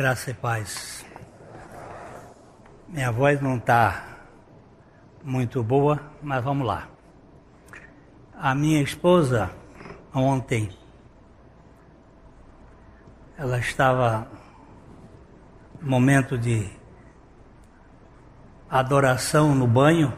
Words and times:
Graça 0.00 0.30
e 0.30 0.34
paz. 0.34 1.04
Minha 2.88 3.12
voz 3.12 3.38
não 3.42 3.58
está 3.58 4.16
muito 5.22 5.62
boa, 5.62 6.00
mas 6.22 6.42
vamos 6.42 6.66
lá. 6.66 6.88
A 8.34 8.54
minha 8.54 8.80
esposa, 8.80 9.50
ontem, 10.14 10.70
ela 13.36 13.58
estava 13.58 14.26
no 15.82 15.90
momento 15.90 16.38
de 16.38 16.66
adoração 18.70 19.54
no 19.54 19.66
banho. 19.66 20.16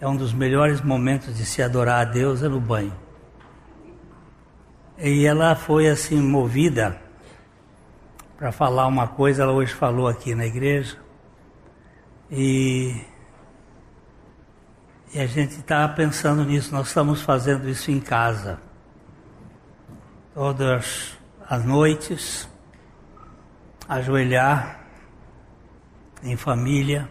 É 0.00 0.08
um 0.08 0.16
dos 0.16 0.32
melhores 0.32 0.80
momentos 0.80 1.36
de 1.36 1.46
se 1.46 1.62
adorar 1.62 2.00
a 2.00 2.10
Deus 2.10 2.42
é 2.42 2.48
no 2.48 2.60
banho. 2.60 2.98
E 4.98 5.24
ela 5.24 5.54
foi 5.54 5.88
assim 5.88 6.20
movida 6.20 7.05
para 8.36 8.52
falar 8.52 8.86
uma 8.86 9.08
coisa, 9.08 9.42
ela 9.42 9.52
hoje 9.52 9.72
falou 9.72 10.06
aqui 10.06 10.34
na 10.34 10.44
igreja. 10.44 10.98
E, 12.30 13.00
e 15.12 15.18
a 15.18 15.26
gente 15.26 15.56
está 15.56 15.88
pensando 15.88 16.44
nisso, 16.44 16.74
nós 16.74 16.88
estamos 16.88 17.22
fazendo 17.22 17.68
isso 17.68 17.90
em 17.90 17.98
casa. 17.98 18.60
Todas 20.34 21.16
as 21.48 21.64
noites, 21.64 22.48
ajoelhar 23.88 24.80
em 26.22 26.36
família 26.36 27.08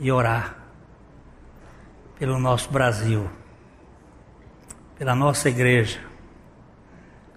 e 0.00 0.10
orar 0.10 0.56
pelo 2.18 2.38
nosso 2.40 2.68
Brasil, 2.70 3.30
pela 4.96 5.14
nossa 5.14 5.48
igreja, 5.48 6.00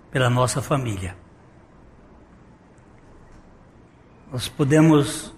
pela 0.09 0.29
nossa 0.29 0.59
família. 0.59 1.26
Nós 4.31 4.49
podemos 4.49 5.33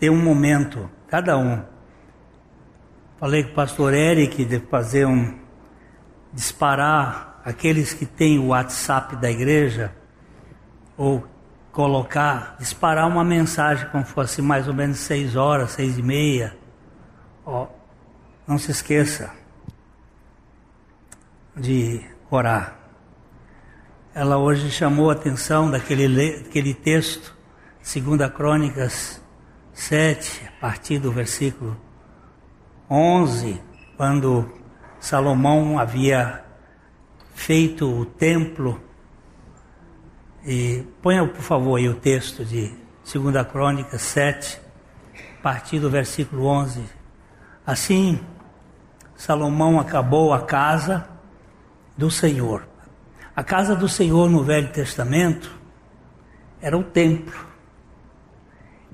ter 0.00 0.10
um 0.10 0.20
momento, 0.20 0.90
cada 1.06 1.38
um. 1.38 1.62
Falei 3.20 3.44
com 3.44 3.52
o 3.52 3.54
pastor 3.54 3.94
Eric 3.94 4.44
de 4.44 4.58
fazer 4.58 5.06
um 5.06 5.38
disparar 6.32 7.40
aqueles 7.44 7.94
que 7.94 8.04
têm 8.04 8.38
o 8.38 8.48
WhatsApp 8.48 9.14
da 9.16 9.30
igreja 9.30 9.94
ou 10.96 11.24
colocar, 11.70 12.56
disparar 12.58 13.06
uma 13.06 13.22
mensagem 13.24 13.88
como 13.90 14.04
fosse 14.04 14.42
mais 14.42 14.66
ou 14.66 14.74
menos 14.74 14.98
seis 14.98 15.36
horas, 15.36 15.70
seis 15.70 15.96
e 15.96 16.02
meia. 16.02 16.56
Ó, 17.44 17.68
não 18.44 18.58
se 18.58 18.72
esqueça 18.72 19.32
de 21.56 22.04
orar. 22.28 22.76
Ela 24.12 24.36
hoje 24.36 24.68
chamou 24.68 25.10
a 25.10 25.12
atenção 25.12 25.70
daquele, 25.70 26.38
daquele 26.42 26.74
texto 26.74 27.35
Segunda 27.86 28.28
Crônicas 28.28 29.22
7, 29.72 30.48
a 30.48 30.60
partir 30.60 30.98
do 30.98 31.12
versículo 31.12 31.80
11, 32.90 33.62
quando 33.96 34.52
Salomão 34.98 35.78
havia 35.78 36.44
feito 37.32 37.88
o 37.88 38.04
templo. 38.04 38.82
E 40.44 40.84
ponha, 41.00 41.28
por 41.28 41.40
favor, 41.40 41.76
aí 41.76 41.88
o 41.88 41.94
texto 41.94 42.44
de 42.44 42.74
Segunda 43.04 43.44
Crônicas 43.44 44.02
7, 44.02 44.60
a 45.38 45.42
partir 45.42 45.78
do 45.78 45.88
versículo 45.88 46.44
11. 46.44 46.82
Assim, 47.64 48.18
Salomão 49.14 49.78
acabou 49.78 50.34
a 50.34 50.40
casa 50.40 51.08
do 51.96 52.10
Senhor. 52.10 52.66
A 53.34 53.44
casa 53.44 53.76
do 53.76 53.88
Senhor 53.88 54.28
no 54.28 54.42
Velho 54.42 54.72
Testamento 54.72 55.56
era 56.60 56.76
o 56.76 56.82
templo. 56.82 57.54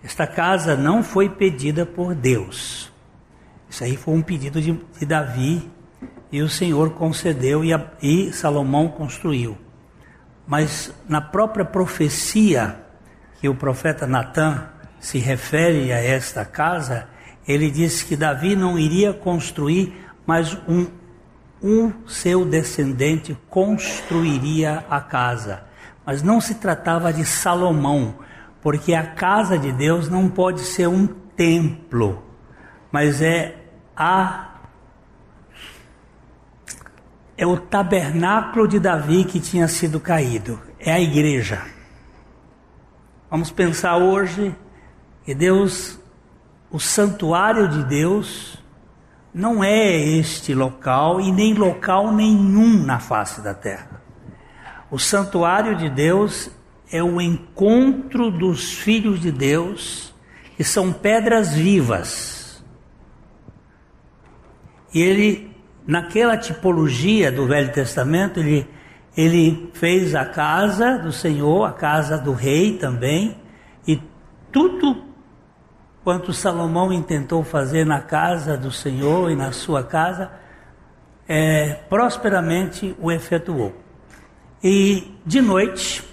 Esta 0.03 0.27
casa 0.27 0.77
não 0.77 1.03
foi 1.03 1.29
pedida 1.29 1.87
por 1.87 2.15
Deus. 2.15 2.93
Isso 3.69 3.85
aí 3.85 3.97
foi 3.97 4.15
um 4.15 4.23
pedido 4.23 4.61
de, 4.61 4.73
de 4.99 5.07
Davi 5.07 5.71
e 6.31 6.43
o 6.43 6.49
Senhor 6.49 6.91
concedeu 6.91 7.65
e, 7.65 7.73
a, 7.73 7.87
e 8.03 8.33
Salomão 8.33 8.89
construiu. 8.89 9.57
Mas 10.47 10.93
na 11.09 11.21
própria 11.21 11.65
profecia 11.65 12.81
que 13.41 13.49
o 13.49 13.55
profeta 13.55 14.07
Natan 14.07 14.69
se 14.99 15.19
refere 15.19 15.93
a 15.93 15.99
esta 16.03 16.45
casa, 16.45 17.09
ele 17.47 17.71
disse 17.71 18.05
que 18.05 18.17
Davi 18.17 18.55
não 18.55 18.79
iria 18.79 19.13
construir, 19.13 20.07
mas 20.27 20.57
um, 20.69 20.87
um 21.63 21.93
seu 22.07 22.45
descendente 22.45 23.37
construiria 23.49 24.85
a 24.89 25.01
casa. 25.01 25.65
Mas 26.05 26.23
não 26.23 26.41
se 26.41 26.57
tratava 26.57 27.13
de 27.13 27.25
Salomão, 27.25 28.17
porque 28.63 28.95
a 28.95 29.05
casa 29.05 29.59
de 29.59 29.73
Deus 29.73 30.09
não 30.09 30.29
pode 30.29 30.61
ser 30.61 30.87
um 30.87 31.07
templo, 31.07 32.23
mas 32.91 33.21
é 33.21 33.57
a 33.97 34.49
é 37.37 37.47
o 37.47 37.57
tabernáculo 37.57 38.69
de 38.69 38.79
Davi 38.79 39.25
que 39.25 39.41
tinha 39.41 39.67
sido 39.67 39.99
caído, 39.99 40.61
é 40.79 40.93
a 40.93 41.01
igreja. 41.01 41.61
Vamos 43.29 43.51
pensar 43.51 43.97
hoje 43.97 44.55
que 45.25 45.35
Deus, 45.35 45.99
o 46.71 46.79
santuário 46.79 47.67
de 47.67 47.83
Deus, 47.85 48.63
não 49.35 49.65
é 49.65 49.97
este 49.97 50.55
local 50.55 51.21
e 51.21 51.33
nem 51.33 51.55
local 51.55 52.13
nenhum 52.13 52.85
na 52.85 53.01
face 53.01 53.41
da 53.41 53.55
terra. 53.55 54.03
O 54.89 54.99
santuário 54.99 55.75
de 55.75 55.89
Deus 55.89 56.51
é 56.93 57.03
o 57.03 57.19
encontro 57.21 58.31
dos 58.31 58.75
filhos 58.75 59.19
de 59.19 59.33
Deus, 59.33 60.15
que 60.57 60.63
são 60.63 60.93
pedras 60.93 61.55
vivas. 61.55 62.63
E 64.93 65.01
ele, 65.01 65.51
naquela 65.87 66.37
tipologia 66.37 67.33
do 67.33 67.47
Velho 67.47 67.73
Testamento, 67.73 68.39
ele, 68.39 68.69
ele 69.17 69.71
fez 69.73 70.15
a 70.15 70.27
casa 70.27 70.99
do 70.99 71.11
Senhor, 71.11 71.65
a 71.65 71.73
casa 71.73 72.19
do 72.19 72.35
rei 72.35 72.77
também, 72.77 73.39
e 73.89 73.99
tudo 74.53 75.03
quanto 76.05 76.35
Salomão 76.35 76.93
intentou 76.93 77.43
fazer 77.43 77.87
na 77.87 78.03
casa 78.03 78.55
do 78.55 78.71
Senhor 78.71 79.31
e 79.31 79.35
na 79.35 79.51
sua 79.51 79.83
casa, 79.83 80.31
é, 81.27 81.73
prosperamente 81.89 82.95
o 83.01 83.11
efetuou. 83.11 83.73
E 84.63 85.17
de 85.25 85.41
noite, 85.41 86.12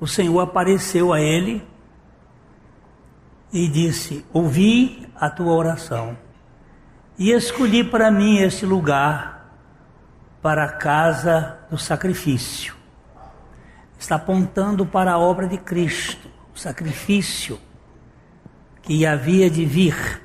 o 0.00 0.06
Senhor 0.06 0.40
apareceu 0.40 1.12
a 1.12 1.20
ele 1.20 1.62
e 3.52 3.68
disse: 3.68 4.24
Ouvi 4.32 5.06
a 5.14 5.28
tua 5.28 5.52
oração 5.52 6.16
e 7.18 7.30
escolhi 7.32 7.84
para 7.84 8.10
mim 8.10 8.38
este 8.38 8.64
lugar 8.64 9.54
para 10.40 10.64
a 10.64 10.72
casa 10.72 11.58
do 11.70 11.76
sacrifício. 11.76 12.74
Está 13.98 14.14
apontando 14.14 14.86
para 14.86 15.12
a 15.12 15.18
obra 15.18 15.46
de 15.46 15.58
Cristo, 15.58 16.30
o 16.54 16.58
sacrifício 16.58 17.60
que 18.80 19.04
havia 19.04 19.50
de 19.50 19.66
vir. 19.66 20.22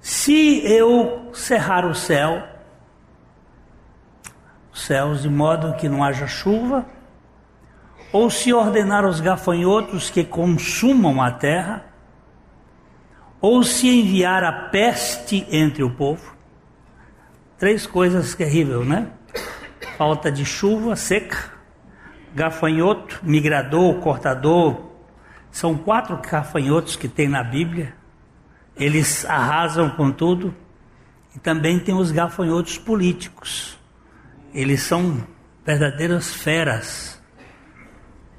Se 0.00 0.66
eu 0.66 1.30
cerrar 1.32 1.84
o 1.84 1.94
céu, 1.94 2.42
os 4.72 4.82
céus 4.82 5.22
de 5.22 5.28
modo 5.28 5.74
que 5.74 5.88
não 5.88 6.02
haja 6.02 6.26
chuva, 6.26 6.84
ou 8.12 8.30
se 8.30 8.52
ordenar 8.52 9.04
aos 9.04 9.20
gafanhotos 9.20 10.10
que 10.10 10.24
consumam 10.24 11.22
a 11.22 11.30
terra, 11.30 11.84
ou 13.40 13.62
se 13.62 13.88
enviar 13.88 14.42
a 14.42 14.52
peste 14.70 15.46
entre 15.50 15.82
o 15.82 15.90
povo. 15.90 16.36
Três 17.58 17.86
coisas 17.86 18.34
terríveis, 18.34 18.86
né? 18.86 19.08
Falta 19.96 20.30
de 20.30 20.44
chuva 20.44 20.96
seca, 20.96 21.52
gafanhoto, 22.34 23.20
migrador, 23.22 23.96
cortador. 24.00 24.88
São 25.50 25.76
quatro 25.76 26.18
gafanhotos 26.18 26.96
que 26.96 27.08
tem 27.08 27.28
na 27.28 27.42
Bíblia. 27.42 27.94
Eles 28.76 29.24
arrasam 29.24 29.90
com 29.90 30.10
tudo. 30.10 30.54
E 31.34 31.38
também 31.38 31.78
tem 31.78 31.94
os 31.94 32.10
gafanhotos 32.10 32.78
políticos. 32.78 33.78
Eles 34.52 34.82
são 34.82 35.24
verdadeiras 35.64 36.32
feras 36.32 37.17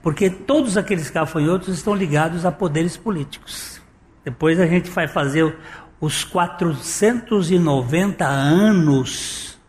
porque 0.01 0.30
todos 0.30 0.78
aqueles 0.78 1.10
gafanhotos 1.10 1.68
estão 1.69 1.94
ligados 1.94 2.46
a 2.46 2.51
poderes 2.51 2.96
políticos. 2.96 3.81
Depois 4.24 4.60
a 4.60 4.66
gente 4.66 4.90
vai 4.90 5.07
fazer 5.07 5.57
os 6.00 6.24
490 6.24 8.25
anos, 8.25 9.60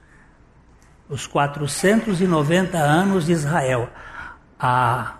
os 1.08 1.26
490 1.26 2.78
anos 2.78 3.26
de 3.26 3.32
Israel. 3.32 3.90
A, 4.58 5.18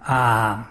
a, 0.00 0.64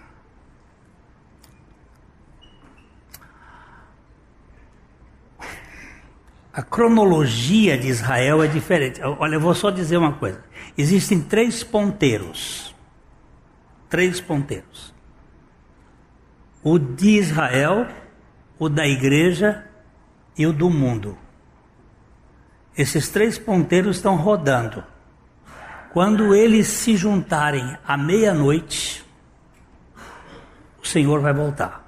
a 6.54 6.62
cronologia 6.62 7.78
de 7.78 7.88
Israel 7.88 8.42
é 8.42 8.48
diferente. 8.48 9.01
Olha, 9.01 9.36
eu 9.36 9.42
vou 9.42 9.54
só 9.54 9.69
dizer 9.69 9.98
uma 9.98 10.13
coisa: 10.13 10.42
existem 10.78 11.19
três 11.19 11.63
ponteiros 11.63 12.72
três 13.94 14.19
ponteiros: 14.19 14.92
o 16.63 16.80
de 16.80 17.19
Israel, 17.19 17.88
o 18.57 18.68
da 18.68 18.88
igreja 18.88 19.68
e 20.36 20.48
o 20.48 20.51
do 20.51 20.68
mundo. 20.68 21.16
Esses 22.75 23.10
três 23.10 23.38
ponteiros 23.38 23.98
estão 23.98 24.16
rodando. 24.16 24.84
Quando 25.92 26.34
eles 26.34 26.66
se 26.69 26.98
juntarem 26.98 27.78
à 27.86 27.95
meia-noite, 27.95 29.06
o 30.81 30.88
Senhor 30.88 31.22
vai 31.22 31.31
voltar. 31.31 31.88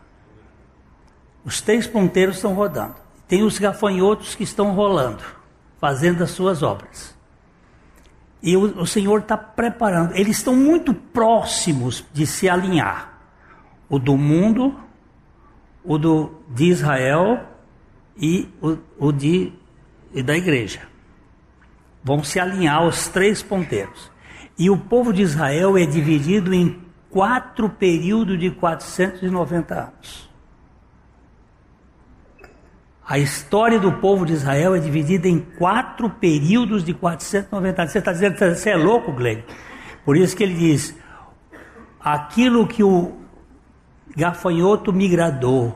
Os 1.44 1.60
três 1.60 1.88
ponteiros 1.88 2.36
estão 2.36 2.54
rodando. 2.54 2.98
Tem 3.28 3.42
os 3.42 3.58
gafanhotos 3.58 4.36
que 4.36 4.44
estão 4.44 4.76
rolando, 4.76 5.24
fazendo 5.80 6.24
as 6.24 6.30
suas 6.30 6.62
obras. 6.62 7.15
E 8.42 8.56
o, 8.56 8.82
o 8.82 8.88
Senhor 8.88 9.22
está 9.22 9.38
preparando. 9.38 10.14
Eles 10.16 10.38
estão 10.38 10.56
muito 10.56 10.94
próximos 10.94 12.06
de 12.14 12.26
se 12.28 12.48
alinhar. 12.48 13.20
O 13.90 14.00
do 14.00 14.18
mundo, 14.18 14.76
o 15.84 15.98
do, 15.98 16.32
de 16.50 16.66
Israel 16.66 17.46
e 18.18 18.48
o, 18.62 18.78
o 19.08 19.12
de, 19.12 19.54
e 20.14 20.24
da 20.24 20.36
igreja. 20.36 20.82
Vão 22.04 22.24
se 22.24 22.40
alinhar 22.40 22.86
os 22.86 23.08
três 23.08 23.42
ponteiros. 23.42 24.12
E 24.58 24.70
o 24.70 24.78
povo 24.78 25.12
de 25.12 25.22
Israel 25.22 25.78
é 25.78 25.86
dividido 25.86 26.54
em 26.54 26.82
quatro 27.10 27.70
períodos 27.70 28.40
de 28.40 28.52
490 28.52 29.74
anos. 29.74 30.30
A 33.08 33.20
história 33.20 33.80
do 33.80 33.92
povo 33.94 34.26
de 34.26 34.34
Israel 34.34 34.76
é 34.76 34.80
dividida 34.80 35.28
em 35.28 35.40
quatro 35.40 36.10
períodos 36.10 36.84
de 36.84 36.94
490 36.94 37.82
anos. 37.82 37.92
Você 37.92 38.00
está 38.00 38.12
dizendo 38.12 38.36
que 38.36 38.56
você 38.56 38.72
é 38.72 38.76
louco, 38.76 39.12
Glenn? 39.12 39.44
Por 40.04 40.18
isso 40.18 40.36
que 40.36 40.44
ele 40.44 40.56
diz: 40.56 40.96
aquilo 42.00 42.66
que 42.66 42.84
o 42.84 43.14
gafanhoto 44.18 44.92
migrador 44.92 45.74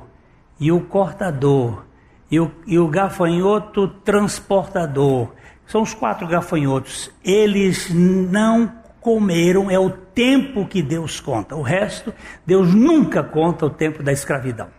e 0.59 0.71
o 0.71 0.81
cortador 0.81 1.85
e 2.31 2.39
o, 2.39 2.51
e 2.65 2.77
o 2.77 2.87
gafanhoto 2.87 3.87
transportador, 3.87 5.33
são 5.65 5.81
os 5.81 5.93
quatro 5.93 6.27
gafanhotos, 6.27 7.11
eles 7.23 7.89
não 7.91 8.71
comeram, 9.01 9.69
é 9.69 9.79
o 9.79 9.89
tempo 9.89 10.65
que 10.67 10.81
Deus 10.81 11.19
conta. 11.19 11.55
O 11.55 11.61
resto, 11.61 12.13
Deus 12.45 12.73
nunca 12.73 13.23
conta 13.23 13.65
o 13.65 13.69
tempo 13.69 14.03
da 14.03 14.11
escravidão. 14.11 14.78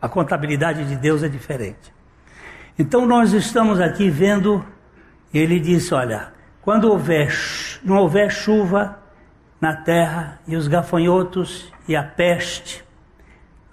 A 0.00 0.08
contabilidade 0.08 0.84
de 0.88 0.96
Deus 0.96 1.22
é 1.22 1.28
diferente. 1.28 1.92
Então 2.78 3.04
nós 3.06 3.32
estamos 3.32 3.80
aqui 3.80 4.08
vendo, 4.08 4.64
ele 5.32 5.60
disse: 5.60 5.92
olha, 5.92 6.32
quando 6.62 6.90
houver, 6.90 7.32
não 7.82 7.96
houver 7.96 8.30
chuva 8.30 8.98
na 9.60 9.76
terra 9.76 10.40
e 10.46 10.56
os 10.56 10.66
gafanhotos 10.66 11.70
e 11.86 11.94
a 11.94 12.02
peste. 12.02 12.82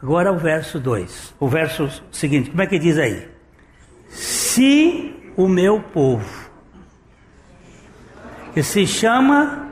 Agora 0.02 0.32
o 0.32 0.38
verso 0.38 0.80
2, 0.80 1.36
o 1.40 1.48
verso 1.48 1.90
seguinte, 2.12 2.50
como 2.52 2.62
é 2.62 2.68
que 2.68 2.78
diz 2.78 2.98
aí? 2.98 3.28
Se 4.10 5.16
o 5.36 5.48
meu 5.48 5.82
povo, 5.82 6.50
que 8.54 8.62
se 8.62 8.86
chama 8.86 9.70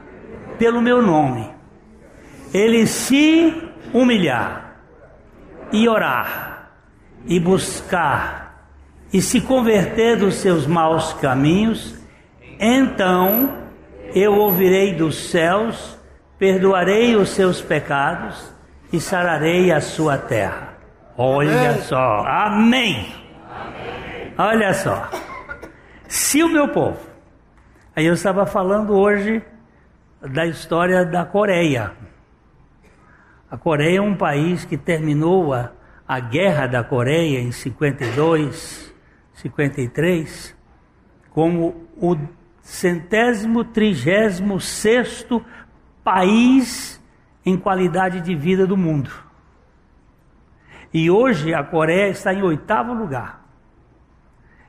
pelo 0.57 0.81
meu 0.81 1.01
nome, 1.01 1.49
ele 2.53 2.87
se 2.87 3.69
humilhar, 3.93 4.64
e 5.71 5.87
orar, 5.87 6.71
e 7.25 7.39
buscar, 7.39 8.69
e 9.11 9.21
se 9.21 9.41
converter 9.41 10.17
dos 10.17 10.35
seus 10.35 10.65
maus 10.67 11.13
caminhos, 11.13 11.95
então 12.59 13.65
eu 14.13 14.33
ouvirei 14.33 14.93
dos 14.93 15.29
céus, 15.29 15.97
perdoarei 16.37 17.15
os 17.15 17.29
seus 17.29 17.61
pecados 17.61 18.53
e 18.91 18.99
sararei 18.99 19.71
a 19.71 19.81
sua 19.81 20.17
terra. 20.17 20.75
Olha 21.17 21.69
Amém. 21.71 21.81
só, 21.81 22.25
Amém. 22.25 23.13
Amém. 23.49 24.33
Olha 24.37 24.73
só, 24.73 25.09
se 26.07 26.43
o 26.43 26.49
meu 26.49 26.67
povo, 26.67 26.99
aí 27.95 28.05
eu 28.05 28.13
estava 28.13 28.45
falando 28.45 28.93
hoje 28.93 29.41
da 30.21 30.45
história 30.45 31.05
da 31.05 31.25
Coreia. 31.25 31.91
A 33.49 33.57
Coreia 33.57 33.99
é 33.99 34.01
um 34.01 34.15
país 34.15 34.65
que 34.65 34.77
terminou 34.77 35.53
a, 35.53 35.71
a 36.07 36.19
guerra 36.19 36.67
da 36.67 36.83
Coreia 36.83 37.39
em 37.39 37.51
52, 37.51 38.93
53, 39.33 40.55
como 41.29 41.87
o 41.97 42.17
centésimo 42.61 43.63
trigésimo 43.63 44.59
sexto 44.59 45.43
país 46.03 47.01
em 47.45 47.55
qualidade 47.55 48.21
de 48.21 48.35
vida 48.35 48.65
do 48.65 48.75
mundo. 48.75 49.11
E 50.91 51.11
hoje 51.11 51.53
a 51.53 51.63
Coreia 51.63 52.09
está 52.09 52.33
em 52.33 52.41
oitavo 52.41 52.93
lugar. 52.93 53.45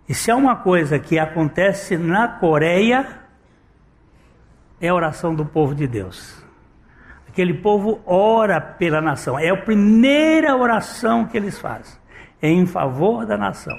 E 0.09 0.15
se 0.15 0.31
há 0.31 0.37
uma 0.37 0.57
coisa 0.57 0.99
que 0.99 1.19
acontece 1.19 1.97
na 1.97 2.29
Coreia, 2.29 3.23
é 4.81 4.89
a 4.89 4.95
oração 4.95 5.35
do 5.35 5.45
povo 5.45 5.75
de 5.75 5.87
Deus. 5.87 6.46
Aquele 7.37 7.53
povo 7.53 8.01
ora 8.07 8.59
pela 8.59 8.99
nação. 8.99 9.39
É 9.39 9.51
a 9.51 9.57
primeira 9.59 10.57
oração 10.57 11.27
que 11.27 11.37
eles 11.37 11.59
fazem. 11.59 11.95
É 12.41 12.49
em 12.49 12.65
favor 12.65 13.27
da 13.27 13.37
nação. 13.37 13.79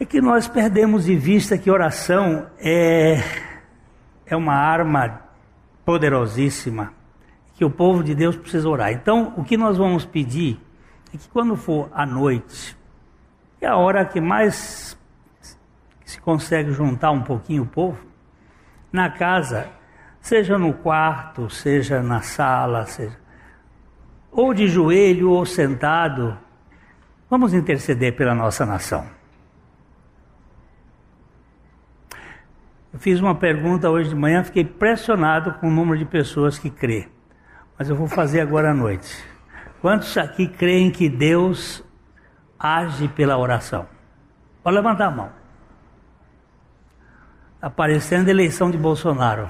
É 0.00 0.06
que 0.06 0.22
nós 0.22 0.48
perdemos 0.48 1.04
de 1.04 1.14
vista 1.14 1.58
que 1.58 1.70
oração 1.70 2.46
é, 2.58 3.22
é 4.24 4.34
uma 4.34 4.54
arma 4.54 5.20
poderosíssima 5.84 6.94
que 7.56 7.64
o 7.66 7.70
povo 7.70 8.02
de 8.02 8.14
Deus 8.14 8.34
precisa 8.34 8.66
orar. 8.66 8.90
Então, 8.90 9.34
o 9.36 9.44
que 9.44 9.58
nós 9.58 9.76
vamos 9.76 10.06
pedir 10.06 10.58
é 11.12 11.18
que 11.18 11.28
quando 11.28 11.56
for 11.56 11.90
à 11.92 12.06
noite, 12.06 12.74
é 13.60 13.66
a 13.66 13.76
hora 13.76 14.02
que 14.06 14.18
mais 14.18 14.98
se 16.06 16.18
consegue 16.22 16.72
juntar 16.72 17.10
um 17.10 17.20
pouquinho 17.20 17.64
o 17.64 17.66
povo, 17.66 18.02
na 18.90 19.10
casa, 19.10 19.75
seja 20.26 20.58
no 20.58 20.72
quarto, 20.72 21.48
seja 21.48 22.02
na 22.02 22.20
sala, 22.20 22.84
seja 22.86 23.16
ou 24.32 24.52
de 24.52 24.66
joelho 24.66 25.30
ou 25.30 25.46
sentado, 25.46 26.36
vamos 27.30 27.54
interceder 27.54 28.14
pela 28.16 28.34
nossa 28.34 28.66
nação. 28.66 29.06
Eu 32.92 32.98
fiz 32.98 33.20
uma 33.20 33.36
pergunta 33.36 33.88
hoje 33.88 34.08
de 34.08 34.16
manhã, 34.16 34.42
fiquei 34.42 34.64
pressionado 34.64 35.54
com 35.54 35.68
o 35.68 35.70
número 35.70 35.96
de 35.96 36.04
pessoas 36.04 36.58
que 36.58 36.70
crê. 36.70 37.08
Mas 37.78 37.88
eu 37.88 37.94
vou 37.94 38.08
fazer 38.08 38.40
agora 38.40 38.72
à 38.72 38.74
noite. 38.74 39.24
Quantos 39.80 40.18
aqui 40.18 40.48
creem 40.48 40.90
que 40.90 41.08
Deus 41.08 41.84
age 42.58 43.06
pela 43.08 43.38
oração? 43.38 43.86
Pode 44.62 44.76
levantar 44.76 45.06
a 45.06 45.10
mão. 45.10 45.30
Aparecendo 47.62 48.26
a 48.26 48.32
eleição 48.32 48.72
de 48.72 48.76
Bolsonaro. 48.76 49.48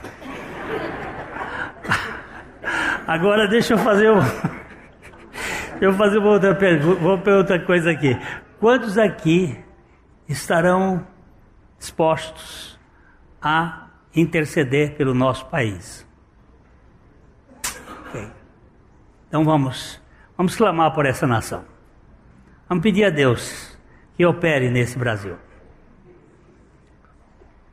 Agora 3.07 3.47
deixa 3.47 3.75
eu 3.75 3.79
fazer 3.79 4.11
um... 4.11 4.19
eu 5.81 5.93
fazer 5.93 6.19
uma 6.19 6.31
outra 6.31 6.55
pergunta, 6.55 7.01
vou 7.01 7.19
para 7.19 7.37
outra 7.37 7.61
coisa 7.61 7.91
aqui. 7.91 8.19
Quantos 8.59 8.99
aqui 8.99 9.57
estarão 10.29 11.07
dispostos 11.79 12.79
a 13.41 13.89
interceder 14.15 14.97
pelo 14.97 15.15
nosso 15.15 15.47
país? 15.47 16.07
Okay. 18.09 18.29
Então 19.29 19.45
vamos, 19.45 20.03
vamos 20.37 20.57
clamar 20.57 20.93
por 20.93 21.07
essa 21.07 21.27
nação. 21.27 21.65
Vamos 22.69 22.83
pedir 22.83 23.05
a 23.05 23.11
Deus 23.11 23.79
que 24.17 24.27
opere 24.27 24.71
nesse 24.71 24.99
Brasil. 24.99 25.37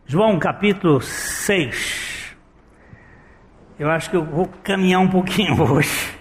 João 0.05 0.37
capítulo 0.37 1.01
6. 1.01 2.02
Eu 3.77 3.89
acho 3.89 4.09
que 4.09 4.15
eu 4.15 4.23
vou 4.23 4.47
caminhar 4.63 5.01
um 5.01 5.09
pouquinho 5.09 5.59
hoje. 5.63 6.17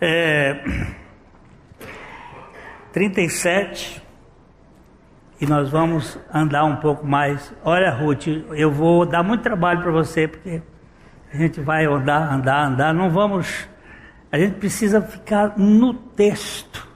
É, 0.00 0.62
37 2.92 4.00
e 5.40 5.46
nós 5.46 5.70
vamos 5.70 6.18
andar 6.32 6.64
um 6.64 6.76
pouco 6.76 7.06
mais. 7.06 7.52
Olha, 7.64 7.90
Ruth, 7.90 8.26
eu 8.26 8.70
vou 8.70 9.06
dar 9.06 9.22
muito 9.22 9.42
trabalho 9.42 9.82
para 9.82 9.90
você 9.90 10.28
porque 10.28 10.62
a 11.32 11.36
gente 11.36 11.60
vai 11.60 11.84
andar, 11.84 12.32
andar, 12.32 12.66
andar. 12.66 12.94
Não 12.94 13.10
vamos. 13.10 13.68
A 14.30 14.38
gente 14.38 14.56
precisa 14.56 15.00
ficar 15.00 15.58
no 15.58 15.94
texto, 15.94 16.86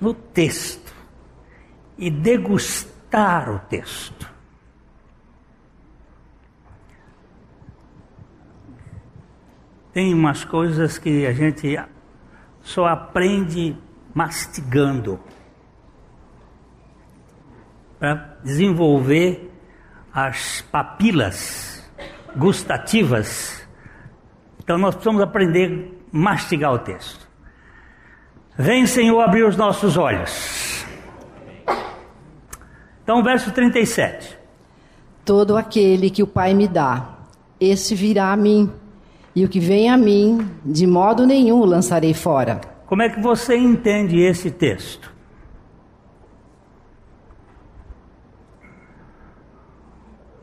no 0.00 0.12
texto 0.12 0.94
e 1.96 2.10
degustar 2.10 3.50
o 3.50 3.58
texto. 3.60 4.19
Tem 9.92 10.14
umas 10.14 10.44
coisas 10.44 10.98
que 10.98 11.26
a 11.26 11.32
gente 11.32 11.78
só 12.62 12.86
aprende 12.86 13.76
mastigando 14.14 15.18
para 17.98 18.36
desenvolver 18.42 19.50
as 20.12 20.62
papilas 20.70 21.90
gustativas. 22.36 23.66
Então 24.62 24.78
nós 24.78 24.94
precisamos 24.94 25.22
aprender 25.22 25.98
a 26.12 26.16
mastigar 26.16 26.72
o 26.72 26.78
texto. 26.78 27.28
Vem, 28.56 28.86
Senhor, 28.86 29.20
abrir 29.20 29.44
os 29.44 29.56
nossos 29.56 29.96
olhos. 29.96 30.84
Então, 33.02 33.22
verso 33.22 33.50
37. 33.50 34.38
Todo 35.24 35.56
aquele 35.56 36.10
que 36.10 36.22
o 36.22 36.26
Pai 36.26 36.54
me 36.54 36.68
dá, 36.68 37.18
esse 37.58 37.94
virá 37.94 38.32
a 38.32 38.36
mim, 38.36 38.70
e 39.34 39.44
o 39.44 39.48
que 39.48 39.60
vem 39.60 39.88
a 39.88 39.96
mim, 39.96 40.50
de 40.64 40.86
modo 40.86 41.26
nenhum 41.26 41.60
o 41.60 41.64
lançarei 41.64 42.14
fora. 42.14 42.60
Como 42.86 43.02
é 43.02 43.08
que 43.08 43.20
você 43.20 43.56
entende 43.56 44.18
esse 44.18 44.50
texto? 44.50 45.12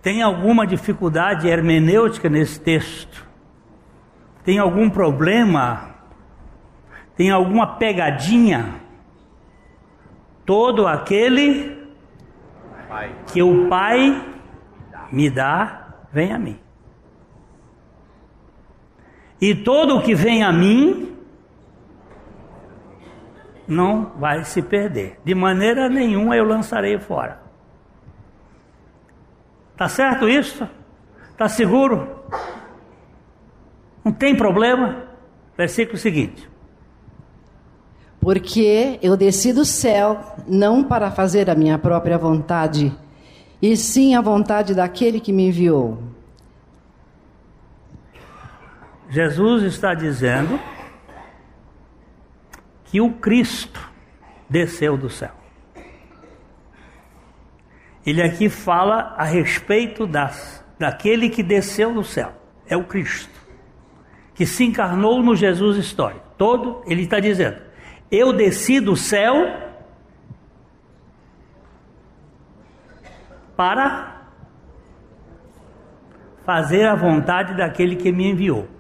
Tem 0.02 0.22
alguma 0.22 0.66
dificuldade 0.66 1.50
hermenêutica 1.50 2.30
nesse 2.30 2.62
texto? 2.62 3.28
Tem 4.46 4.58
algum 4.58 4.90
problema? 4.90 5.96
Tem 7.18 7.30
alguma 7.30 7.76
pegadinha? 7.76 8.76
Todo 10.46 10.88
aquele 10.88 11.78
que 13.34 13.44
o 13.44 13.68
Pai 13.68 14.24
me 15.12 15.30
dá, 15.30 15.88
vem 16.14 16.32
a 16.32 16.40
mim. 16.40 16.58
E 19.40 19.54
todo 19.54 19.98
o 19.98 20.02
que 20.02 20.16
vem 20.16 20.44
a 20.44 20.52
mim 20.52 21.16
não 23.68 24.12
vai 24.18 24.44
se 24.46 24.62
perder. 24.62 25.20
De 25.24 25.36
maneira 25.36 25.90
nenhuma 25.90 26.36
eu 26.36 26.46
lançarei 26.46 26.98
fora. 26.98 27.40
Tá 29.76 29.88
certo 29.88 30.28
isso? 30.28 30.68
Tá 31.38 31.48
seguro? 31.48 32.08
Não 34.04 34.12
tem 34.12 34.36
problema? 34.36 35.04
Versículo 35.56 35.98
seguinte. 35.98 36.50
Porque 38.20 38.98
eu 39.02 39.16
desci 39.16 39.54
do 39.54 39.64
céu 39.64 40.20
não 40.48 40.84
para 40.84 41.12
fazer 41.12 41.50
a 41.50 41.56
minha 41.56 41.78
própria 41.78 42.18
vontade, 42.18 42.92
e 43.62 43.78
sim 43.78 44.16
a 44.16 44.22
vontade 44.22 44.74
daquele 44.74 45.20
que 45.20 45.32
me 45.32 45.48
enviou. 45.48 46.00
Jesus 49.10 49.64
está 49.64 49.94
dizendo 49.94 50.60
que 52.86 53.00
o 53.00 53.14
Cristo 53.14 53.92
desceu 54.50 54.98
do 54.98 55.10
céu. 55.10 55.32
Ele 58.06 58.22
aqui 58.22 58.50
fala 58.50 59.16
a 59.18 59.24
respeito 59.24 60.08
das, 60.08 60.64
daquele 60.80 61.30
que 61.30 61.44
desceu 61.44 61.94
do 61.94 62.04
céu, 62.04 62.34
é 62.66 62.76
o 62.76 62.86
Cristo, 62.86 63.34
que 64.34 64.46
se 64.46 64.64
encarnou 64.64 65.22
no 65.22 65.36
Jesus 65.36 65.78
histórico. 65.78 66.26
Todo, 66.38 66.82
ele 66.86 67.04
está 67.04 67.20
dizendo: 67.20 67.62
Eu 68.10 68.32
desci 68.32 68.80
do 68.80 68.96
céu 68.96 69.36
para 73.58 74.22
fazer 76.46 76.86
a 76.86 76.96
vontade 76.96 77.58
daquele 77.58 77.98
que 77.98 78.12
me 78.12 78.30
enviou. 78.30 78.77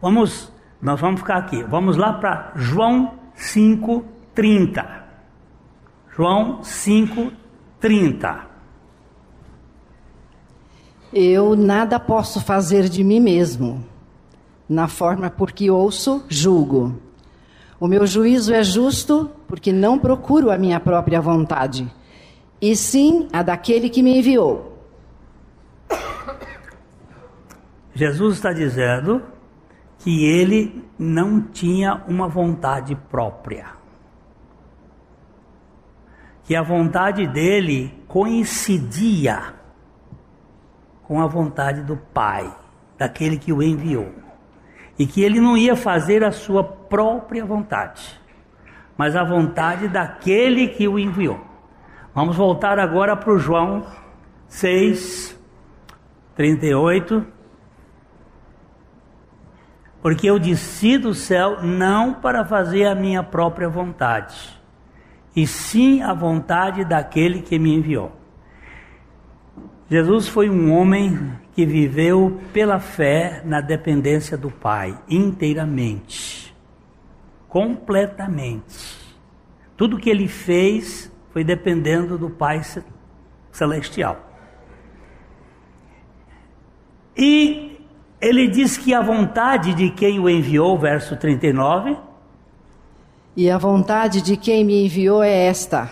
Vamos, 0.00 0.52
nós 0.80 1.00
vamos 1.00 1.20
ficar 1.20 1.38
aqui. 1.38 1.62
Vamos 1.62 1.96
lá 1.96 2.12
para 2.12 2.52
João 2.54 3.14
5:30. 3.34 5.04
João 6.14 6.62
5:30. 6.62 8.46
Eu 11.12 11.56
nada 11.56 11.98
posso 11.98 12.40
fazer 12.40 12.88
de 12.88 13.02
mim 13.02 13.20
mesmo, 13.20 13.84
na 14.68 14.88
forma 14.88 15.30
porque 15.30 15.70
ouço, 15.70 16.24
julgo. 16.28 17.00
O 17.78 17.86
meu 17.86 18.06
juízo 18.06 18.52
é 18.52 18.62
justo, 18.62 19.30
porque 19.46 19.72
não 19.72 19.98
procuro 19.98 20.50
a 20.50 20.58
minha 20.58 20.80
própria 20.80 21.20
vontade, 21.20 21.90
e 22.60 22.74
sim 22.74 23.28
a 23.32 23.42
daquele 23.42 23.88
que 23.88 24.02
me 24.02 24.18
enviou. 24.18 24.78
Jesus 27.94 28.36
está 28.36 28.52
dizendo 28.52 29.22
que 30.06 30.24
ele 30.24 30.88
não 30.96 31.42
tinha 31.42 32.04
uma 32.06 32.28
vontade 32.28 32.94
própria 32.94 33.74
que 36.46 36.54
a 36.54 36.62
vontade 36.62 37.26
dele 37.26 37.92
coincidia 38.06 39.52
com 41.02 41.20
a 41.20 41.26
vontade 41.26 41.82
do 41.82 41.96
Pai, 41.96 42.48
daquele 42.96 43.36
que 43.36 43.52
o 43.52 43.60
enviou. 43.60 44.12
E 44.96 45.06
que 45.08 45.22
ele 45.22 45.40
não 45.40 45.56
ia 45.56 45.74
fazer 45.74 46.22
a 46.22 46.30
sua 46.30 46.62
própria 46.62 47.44
vontade, 47.44 48.16
mas 48.96 49.16
a 49.16 49.24
vontade 49.24 49.88
daquele 49.88 50.68
que 50.68 50.86
o 50.86 51.00
enviou. 51.00 51.40
Vamos 52.14 52.36
voltar 52.36 52.78
agora 52.78 53.16
para 53.16 53.32
o 53.32 53.38
João 53.38 53.84
6, 54.46 55.36
38. 56.36 57.35
Porque 60.06 60.30
eu 60.30 60.38
desci 60.38 60.96
do 60.96 61.12
céu 61.12 61.64
não 61.64 62.14
para 62.14 62.44
fazer 62.44 62.86
a 62.86 62.94
minha 62.94 63.24
própria 63.24 63.68
vontade 63.68 64.56
e 65.34 65.48
sim 65.48 66.00
a 66.00 66.14
vontade 66.14 66.84
daquele 66.84 67.42
que 67.42 67.58
me 67.58 67.74
enviou. 67.74 68.12
Jesus 69.90 70.28
foi 70.28 70.48
um 70.48 70.72
homem 70.72 71.32
que 71.56 71.66
viveu 71.66 72.40
pela 72.52 72.78
fé 72.78 73.42
na 73.44 73.60
dependência 73.60 74.38
do 74.38 74.48
Pai, 74.48 74.96
inteiramente, 75.08 76.54
completamente. 77.48 79.16
Tudo 79.76 79.98
que 79.98 80.08
ele 80.08 80.28
fez 80.28 81.12
foi 81.32 81.42
dependendo 81.42 82.16
do 82.16 82.30
Pai 82.30 82.62
celestial. 83.50 84.24
E 87.16 87.75
ele 88.20 88.48
diz 88.48 88.76
que 88.76 88.94
a 88.94 89.00
vontade 89.00 89.74
de 89.74 89.90
quem 89.90 90.18
o 90.18 90.28
enviou, 90.28 90.78
verso 90.78 91.16
39, 91.16 91.96
e 93.36 93.50
a 93.50 93.58
vontade 93.58 94.22
de 94.22 94.36
quem 94.36 94.64
me 94.64 94.86
enviou 94.86 95.22
é 95.22 95.46
esta: 95.46 95.90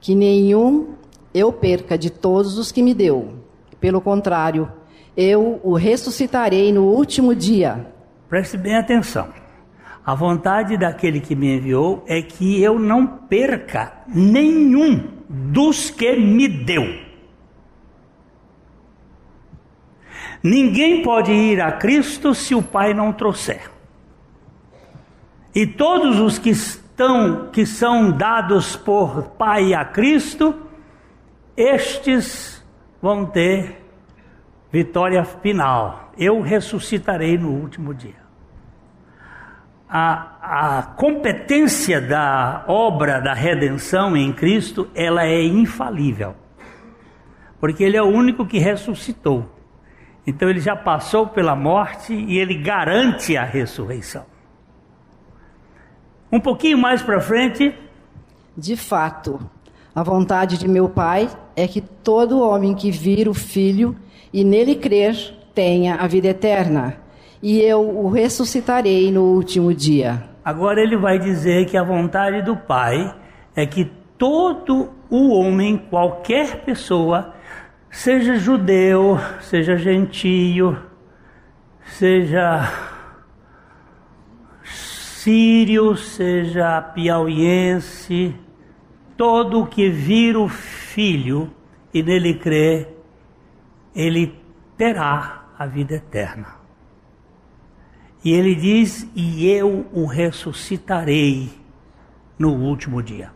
que 0.00 0.14
nenhum 0.14 0.94
eu 1.32 1.52
perca 1.52 1.96
de 1.96 2.10
todos 2.10 2.58
os 2.58 2.72
que 2.72 2.82
me 2.82 2.92
deu. 2.92 3.34
Pelo 3.80 4.00
contrário, 4.00 4.70
eu 5.16 5.60
o 5.62 5.74
ressuscitarei 5.74 6.72
no 6.72 6.84
último 6.84 7.34
dia. 7.34 7.86
Preste 8.28 8.56
bem 8.56 8.76
atenção. 8.76 9.28
A 10.04 10.14
vontade 10.16 10.76
daquele 10.76 11.20
que 11.20 11.36
me 11.36 11.56
enviou 11.56 12.02
é 12.08 12.20
que 12.20 12.60
eu 12.60 12.78
não 12.78 13.06
perca 13.06 13.92
nenhum 14.08 15.08
dos 15.28 15.90
que 15.90 16.16
me 16.16 16.48
deu. 16.48 17.11
Ninguém 20.42 21.02
pode 21.02 21.30
ir 21.30 21.60
a 21.60 21.70
Cristo 21.70 22.34
se 22.34 22.54
o 22.54 22.62
Pai 22.62 22.92
não 22.92 23.12
trouxer. 23.12 23.70
E 25.54 25.66
todos 25.66 26.18
os 26.18 26.38
que 26.38 26.50
estão 26.50 27.50
que 27.50 27.64
são 27.64 28.10
dados 28.10 28.74
por 28.74 29.22
Pai 29.38 29.72
a 29.74 29.84
Cristo, 29.84 30.54
estes 31.56 32.64
vão 33.00 33.26
ter 33.26 33.84
vitória 34.72 35.24
final. 35.24 36.12
Eu 36.16 36.40
ressuscitarei 36.40 37.36
no 37.36 37.50
último 37.50 37.94
dia. 37.94 38.22
A, 39.88 40.78
a 40.78 40.82
competência 40.96 42.00
da 42.00 42.64
obra 42.66 43.20
da 43.20 43.34
redenção 43.34 44.16
em 44.16 44.32
Cristo, 44.32 44.88
ela 44.94 45.24
é 45.26 45.42
infalível. 45.42 46.34
Porque 47.60 47.84
ele 47.84 47.96
é 47.96 48.02
o 48.02 48.06
único 48.06 48.46
que 48.46 48.58
ressuscitou. 48.58 49.51
Então 50.26 50.48
ele 50.48 50.60
já 50.60 50.76
passou 50.76 51.26
pela 51.26 51.56
morte 51.56 52.14
e 52.14 52.38
ele 52.38 52.54
garante 52.62 53.36
a 53.36 53.44
ressurreição. 53.44 54.24
Um 56.30 56.40
pouquinho 56.40 56.78
mais 56.78 57.02
para 57.02 57.20
frente. 57.20 57.74
De 58.56 58.76
fato, 58.76 59.40
a 59.94 60.02
vontade 60.02 60.58
de 60.58 60.68
meu 60.68 60.88
Pai 60.88 61.28
é 61.56 61.66
que 61.66 61.80
todo 61.80 62.40
homem 62.40 62.74
que 62.74 62.90
vir 62.90 63.28
o 63.28 63.34
Filho 63.34 63.96
e 64.32 64.44
nele 64.44 64.74
crer 64.74 65.14
tenha 65.54 65.96
a 65.96 66.06
vida 66.06 66.28
eterna, 66.28 66.96
e 67.42 67.60
eu 67.60 67.80
o 67.80 68.08
ressuscitarei 68.08 69.10
no 69.12 69.22
último 69.24 69.74
dia. 69.74 70.22
Agora 70.44 70.80
ele 70.80 70.96
vai 70.96 71.18
dizer 71.18 71.66
que 71.66 71.76
a 71.76 71.84
vontade 71.84 72.42
do 72.42 72.56
Pai 72.56 73.14
é 73.54 73.66
que 73.66 73.90
todo 74.16 74.90
o 75.10 75.34
homem, 75.34 75.76
qualquer 75.76 76.64
pessoa, 76.64 77.34
seja 77.92 78.36
judeu, 78.38 79.18
seja 79.42 79.76
gentio, 79.76 80.76
seja 81.84 82.72
sírio, 84.64 85.94
seja 85.94 86.80
piauiense, 86.80 88.34
todo 89.16 89.66
que 89.66 89.90
vir 89.90 90.36
o 90.36 90.48
filho 90.48 91.52
e 91.92 92.02
nele 92.02 92.34
crê, 92.34 92.88
ele 93.94 94.34
terá 94.76 95.44
a 95.56 95.66
vida 95.66 95.94
eterna. 95.94 96.56
E 98.24 98.32
ele 98.32 98.54
diz: 98.54 99.06
E 99.14 99.46
eu 99.46 99.86
o 99.92 100.06
ressuscitarei 100.06 101.50
no 102.38 102.54
último 102.54 103.02
dia. 103.02 103.30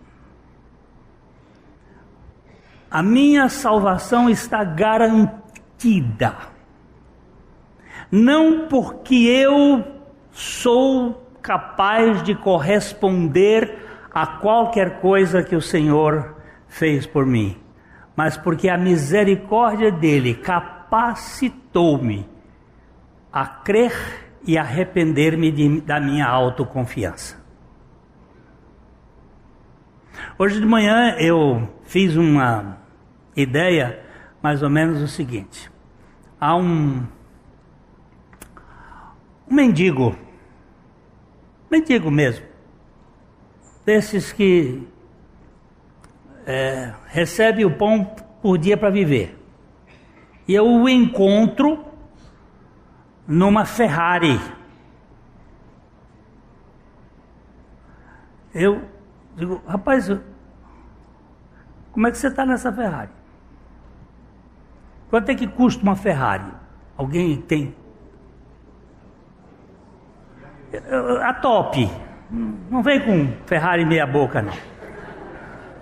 A 2.97 3.03
minha 3.03 3.51
salvação 3.51 4.31
está 4.31 4.65
garantida. 4.65 6.35
Não 8.11 8.69
porque 8.69 9.15
eu 9.15 9.85
sou 10.31 11.31
capaz 11.43 12.23
de 12.23 12.35
corresponder 12.35 13.85
a 14.15 14.27
qualquer 14.27 14.99
coisa 15.03 15.43
que 15.43 15.55
o 15.55 15.61
Senhor 15.61 16.37
fez 16.69 17.07
por 17.07 17.27
mim, 17.27 17.61
mas 18.17 18.39
porque 18.39 18.67
a 18.67 18.79
misericórdia 18.79 19.93
dele 19.93 20.33
capacitou-me 20.33 22.27
a 23.31 23.47
crer 23.47 23.93
e 24.43 24.57
arrepender-me 24.57 25.83
da 25.83 26.01
minha 26.01 26.27
autoconfiança. 26.27 27.37
Hoje 30.39 30.59
de 30.59 30.67
manhã 30.67 31.15
eu 31.19 31.69
fiz 31.85 32.17
uma 32.17 32.86
ideia 33.37 34.03
mais 34.43 34.63
ou 34.63 34.71
menos 34.71 35.03
o 35.03 35.09
seguinte: 35.09 35.71
há 36.41 36.57
um, 36.57 37.07
um 39.49 39.55
mendigo 39.55 40.17
mendigo 41.71 42.11
mesmo, 42.11 42.47
desses 43.85 44.33
que 44.33 44.87
é, 46.47 46.95
recebe 47.07 47.65
o 47.65 47.77
pão 47.77 48.05
por 48.41 48.59
dia 48.59 48.77
para 48.77 48.91
viver. 48.91 49.37
E 50.47 50.55
eu 50.55 50.65
o 50.65 50.89
encontro 50.89 51.85
numa 53.27 53.65
Ferrari. 53.65 54.41
Eu 58.55 58.83
digo, 59.37 59.61
rapaz, 59.67 60.09
como 61.93 62.07
é 62.07 62.11
que 62.11 62.17
você 62.17 62.29
está 62.29 62.47
nessa 62.47 62.73
Ferrari? 62.73 63.11
Quanto 65.11 65.31
é 65.31 65.35
que 65.35 65.47
custa 65.47 65.83
uma 65.83 65.97
Ferrari? 65.97 66.53
Alguém 66.97 67.41
tem 67.41 67.75
a 71.23 71.33
top. 71.35 71.89
Não 72.71 72.83
vem 72.83 73.01
com 73.01 73.33
Ferrari 73.47 73.85
meia 73.85 74.07
boca, 74.07 74.43
não. 74.43 74.53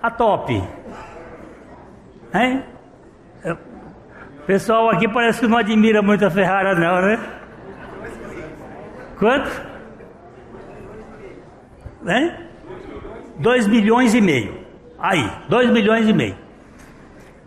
A 0.03 0.11
top. 0.11 0.63
Hein? 2.35 2.65
Pessoal 4.47 4.91
aqui 4.91 5.09
parece 5.09 5.41
que 5.41 5.47
não 5.47 5.57
admira 5.57 6.03
muito 6.03 6.25
a 6.25 6.31
Ferrari, 6.31 6.79
não, 6.79 7.01
né? 7.01 7.19
Quanto? 9.19 9.63
Hein? 12.07 12.35
Dois 13.39 13.67
milhões 13.67 14.15
e 14.15 14.21
meio. 14.21 14.65
Aí, 14.99 15.31
dois 15.49 15.71
milhões 15.71 16.07
e 16.07 16.13
meio. 16.13 16.44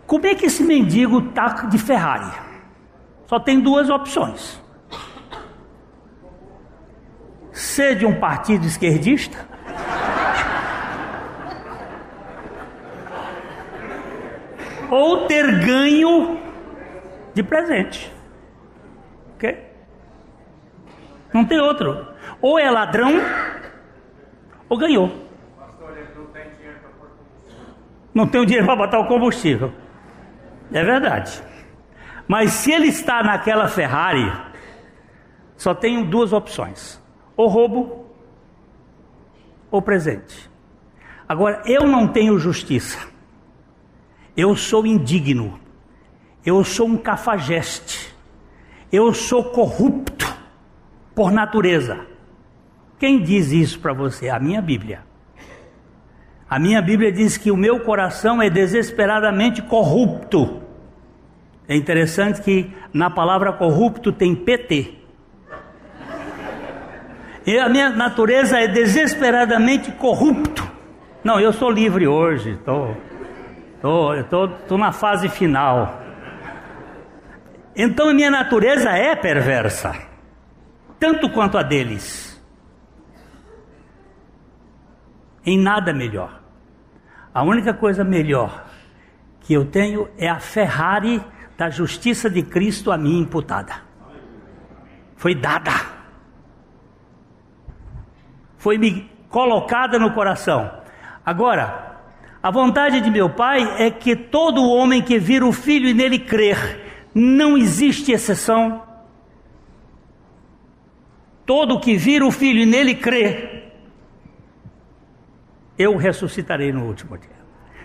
Como 0.08 0.26
é 0.26 0.34
que 0.34 0.46
esse 0.46 0.64
mendigo 0.64 1.22
tá 1.30 1.66
de 1.66 1.78
Ferrari? 1.78 2.32
Só 3.28 3.38
tem 3.38 3.60
duas 3.60 3.88
opções 3.88 4.60
ser 7.52 7.96
de 7.96 8.06
um 8.06 8.18
partido 8.18 8.66
esquerdista? 8.66 9.46
ou 14.90 15.26
ter 15.26 15.44
ganho 15.66 16.40
de 17.34 17.42
presente. 17.42 18.10
Ok? 19.34 19.66
Não 21.32 21.44
tem 21.44 21.60
outro. 21.60 22.08
Ou 22.40 22.58
é 22.58 22.70
ladrão, 22.70 23.12
ou 24.66 24.78
ganhou. 24.78 25.12
Não 28.14 28.26
tem 28.26 28.40
o 28.40 28.46
dinheiro 28.46 28.66
para 28.66 28.76
botar 28.76 28.98
o 28.98 29.06
combustível. 29.06 29.72
É 30.72 30.84
verdade. 30.84 31.42
Mas 32.26 32.52
se 32.52 32.70
ele 32.72 32.88
está 32.88 33.22
naquela 33.22 33.68
Ferrari, 33.68 34.30
só 35.56 35.74
tem 35.74 36.04
duas 36.04 36.32
opções 36.32 37.00
ou 37.36 37.48
roubo 37.48 38.06
ou 39.70 39.80
presente. 39.80 40.48
Agora, 41.28 41.62
eu 41.66 41.86
não 41.86 42.08
tenho 42.08 42.38
justiça. 42.38 42.98
Eu 44.36 44.54
sou 44.56 44.86
indigno. 44.86 45.58
Eu 46.44 46.62
sou 46.64 46.86
um 46.86 46.96
cafajeste. 46.96 48.14
Eu 48.90 49.12
sou 49.12 49.44
corrupto 49.44 50.26
por 51.14 51.30
natureza. 51.30 52.06
Quem 52.98 53.22
diz 53.22 53.52
isso 53.52 53.78
para 53.80 53.92
você? 53.92 54.28
A 54.28 54.38
minha 54.38 54.62
Bíblia. 54.62 55.07
A 56.50 56.58
minha 56.58 56.80
Bíblia 56.80 57.12
diz 57.12 57.36
que 57.36 57.50
o 57.50 57.56
meu 57.56 57.80
coração 57.80 58.40
é 58.40 58.48
desesperadamente 58.48 59.60
corrupto. 59.60 60.62
É 61.68 61.76
interessante 61.76 62.40
que 62.40 62.72
na 62.92 63.10
palavra 63.10 63.52
corrupto 63.52 64.10
tem 64.10 64.34
PT. 64.34 64.94
E 67.46 67.58
a 67.58 67.68
minha 67.68 67.90
natureza 67.90 68.58
é 68.58 68.66
desesperadamente 68.66 69.92
corrupto. 69.92 70.66
Não, 71.22 71.38
eu 71.38 71.52
sou 71.52 71.70
livre 71.70 72.06
hoje, 72.06 72.52
estou 72.52 72.96
tô, 73.82 74.22
tô, 74.22 74.24
tô, 74.24 74.48
tô 74.66 74.78
na 74.78 74.92
fase 74.92 75.28
final. 75.28 76.02
Então 77.76 78.08
a 78.08 78.14
minha 78.14 78.30
natureza 78.30 78.90
é 78.90 79.14
perversa, 79.14 79.94
tanto 80.98 81.28
quanto 81.30 81.58
a 81.58 81.62
deles. 81.62 82.42
Em 85.44 85.58
nada 85.58 85.92
melhor. 85.92 86.37
A 87.38 87.42
única 87.44 87.72
coisa 87.72 88.02
melhor 88.02 88.66
que 89.42 89.54
eu 89.54 89.64
tenho 89.64 90.08
é 90.18 90.28
a 90.28 90.40
Ferrari 90.40 91.22
da 91.56 91.70
justiça 91.70 92.28
de 92.28 92.42
Cristo 92.42 92.90
a 92.90 92.98
mim 92.98 93.20
imputada. 93.20 93.74
Foi 95.14 95.36
dada 95.36 95.70
foi 98.56 98.76
me 98.76 99.08
colocada 99.28 100.00
no 100.00 100.12
coração. 100.12 100.68
Agora, 101.24 102.00
a 102.42 102.50
vontade 102.50 103.00
de 103.00 103.08
meu 103.08 103.30
Pai 103.30 103.82
é 103.86 103.88
que 103.88 104.16
todo 104.16 104.68
homem 104.68 105.00
que 105.00 105.16
vira 105.16 105.46
o 105.46 105.52
Filho 105.52 105.88
e 105.88 105.94
nele 105.94 106.18
crer, 106.18 107.06
não 107.14 107.56
existe 107.56 108.10
exceção. 108.10 108.82
Todo 111.46 111.78
que 111.78 111.96
vira 111.96 112.26
o 112.26 112.32
Filho 112.32 112.62
e 112.62 112.66
nele 112.66 112.96
crer, 112.96 113.57
eu 115.78 115.96
ressuscitarei 115.96 116.72
no 116.72 116.84
último 116.84 117.16
dia. 117.16 117.38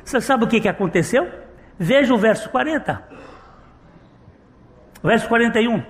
Você 0.03 0.19
sabe 0.19 0.45
o 0.45 0.47
que, 0.47 0.59
que 0.59 0.67
aconteceu? 0.67 1.29
Veja 1.77 2.13
o 2.13 2.17
verso 2.17 2.49
40. 2.49 3.01
Verso 5.03 5.27
41. 5.27 5.83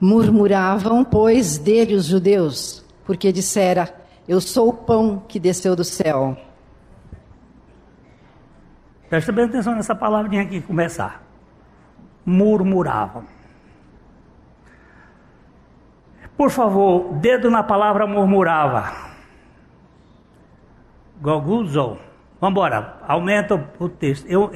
Murmuravam, 0.00 1.04
pois, 1.04 1.58
dele 1.58 1.94
os 1.94 2.06
judeus, 2.06 2.84
porque 3.04 3.32
dissera: 3.32 3.94
Eu 4.26 4.40
sou 4.40 4.68
o 4.68 4.72
pão 4.72 5.22
que 5.28 5.38
desceu 5.38 5.76
do 5.76 5.84
céu. 5.84 6.36
Presta 9.08 9.30
bem 9.30 9.44
atenção 9.44 9.74
nessa 9.74 9.94
palavrinha 9.94 10.42
aqui 10.42 10.60
começar. 10.60 11.22
Murmuravam. 12.24 13.24
Por 16.36 16.50
favor, 16.50 17.14
dedo 17.14 17.50
na 17.50 17.62
palavra 17.62 18.06
murmurava. 18.06 19.13
Goguzou. 21.20 21.98
Vamos 22.40 22.52
embora, 22.52 22.98
aumenta 23.06 23.54
o 23.78 23.88
texto. 23.88 24.26
Eu, 24.26 24.50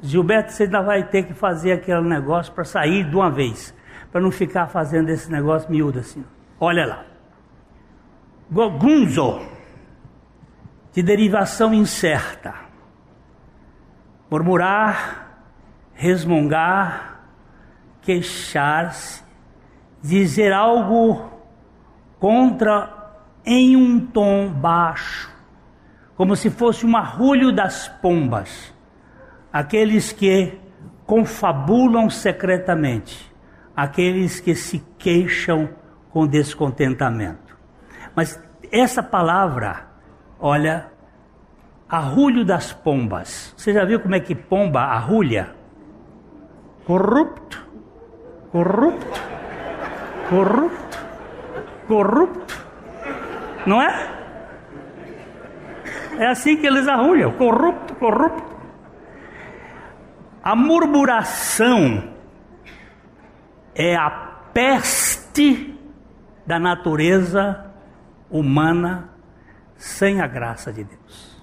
Gilberto, 0.00 0.52
você 0.52 0.62
ainda 0.62 0.80
vai 0.80 1.04
ter 1.04 1.24
que 1.24 1.34
fazer 1.34 1.72
aquele 1.72 2.00
negócio 2.02 2.52
para 2.52 2.64
sair 2.64 3.04
de 3.04 3.14
uma 3.14 3.30
vez 3.30 3.74
para 4.10 4.20
não 4.22 4.30
ficar 4.30 4.68
fazendo 4.68 5.10
esse 5.10 5.30
negócio 5.30 5.70
miúdo 5.70 5.98
assim. 5.98 6.24
Olha 6.58 6.86
lá. 6.86 7.04
Gogunzo, 8.50 9.40
de 10.90 11.02
derivação 11.02 11.74
incerta. 11.74 12.54
Murmurar, 14.30 15.42
resmungar, 15.92 17.20
queixar-se, 18.00 19.22
dizer 20.02 20.50
algo 20.52 21.30
contra 22.18 23.12
em 23.44 23.76
um 23.76 24.00
tom 24.00 24.48
baixo, 24.48 25.30
como 26.16 26.34
se 26.34 26.50
fosse 26.50 26.86
um 26.86 26.96
arrulho 26.96 27.52
das 27.52 27.88
pombas, 27.88 28.74
aqueles 29.52 30.12
que 30.12 30.58
confabulam 31.06 32.10
secretamente 32.10 33.36
aqueles 33.76 34.40
que 34.40 34.54
se 34.54 34.82
queixam 34.96 35.68
com 36.10 36.26
descontentamento. 36.26 37.56
Mas 38.14 38.42
essa 38.72 39.02
palavra, 39.02 39.86
olha, 40.40 40.86
arrulho 41.86 42.44
das 42.44 42.72
pombas. 42.72 43.52
Você 43.54 43.74
já 43.74 43.84
viu 43.84 44.00
como 44.00 44.14
é 44.14 44.20
que 44.20 44.34
pomba 44.34 44.80
arrulha? 44.80 45.54
Corrupto, 46.86 47.68
corrupto, 48.50 49.20
corrupto, 50.30 51.06
corrupto. 51.86 52.66
Não 53.66 53.82
é? 53.82 54.25
É 56.18 56.28
assim 56.28 56.56
que 56.56 56.66
eles 56.66 56.88
arrulham, 56.88 57.32
corrupto, 57.32 57.94
corrupto. 57.94 58.56
A 60.42 60.54
murmuração 60.54 62.10
é 63.74 63.94
a 63.96 64.10
peste 64.52 65.78
da 66.46 66.58
natureza 66.58 67.66
humana 68.30 69.10
sem 69.76 70.20
a 70.20 70.26
graça 70.26 70.72
de 70.72 70.84
Deus. 70.84 71.36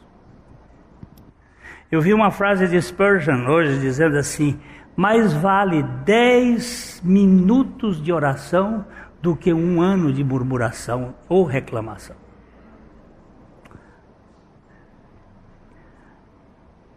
Eu 1.91 2.01
vi 2.01 2.13
uma 2.13 2.31
frase 2.31 2.67
de 2.67 2.81
Spurgeon 2.81 3.45
hoje 3.47 3.79
dizendo 3.79 4.17
assim: 4.17 4.59
mais 4.95 5.33
vale 5.33 5.83
dez 6.03 6.99
minutos 7.03 8.01
de 8.01 8.11
oração 8.11 8.85
do 9.21 9.35
que 9.35 9.53
um 9.53 9.81
ano 9.81 10.11
de 10.11 10.23
murmuração 10.23 11.13
ou 11.29 11.43
reclamação. 11.43 12.22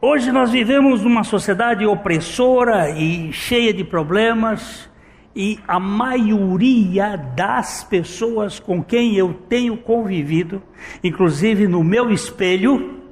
Hoje 0.08 0.30
nós 0.30 0.52
vivemos 0.52 1.02
numa 1.02 1.24
sociedade 1.24 1.84
opressora 1.84 2.90
e 2.90 3.32
cheia 3.32 3.74
de 3.74 3.82
problemas, 3.82 4.88
e 5.34 5.58
a 5.66 5.80
maioria 5.80 7.16
das 7.16 7.82
pessoas 7.82 8.60
com 8.60 8.84
quem 8.84 9.16
eu 9.16 9.34
tenho 9.34 9.76
convivido, 9.76 10.62
inclusive 11.02 11.66
no 11.66 11.82
meu 11.82 12.08
espelho, 12.12 13.02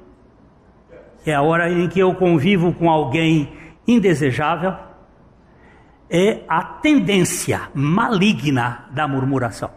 é 1.25 1.33
a 1.33 1.41
hora 1.41 1.69
em 1.69 1.89
que 1.89 1.99
eu 1.99 2.15
convivo 2.15 2.73
com 2.73 2.89
alguém 2.89 3.51
indesejável, 3.85 4.73
é 6.09 6.45
a 6.47 6.63
tendência 6.63 7.69
maligna 7.73 8.85
da 8.91 9.05
murmuração, 9.05 9.69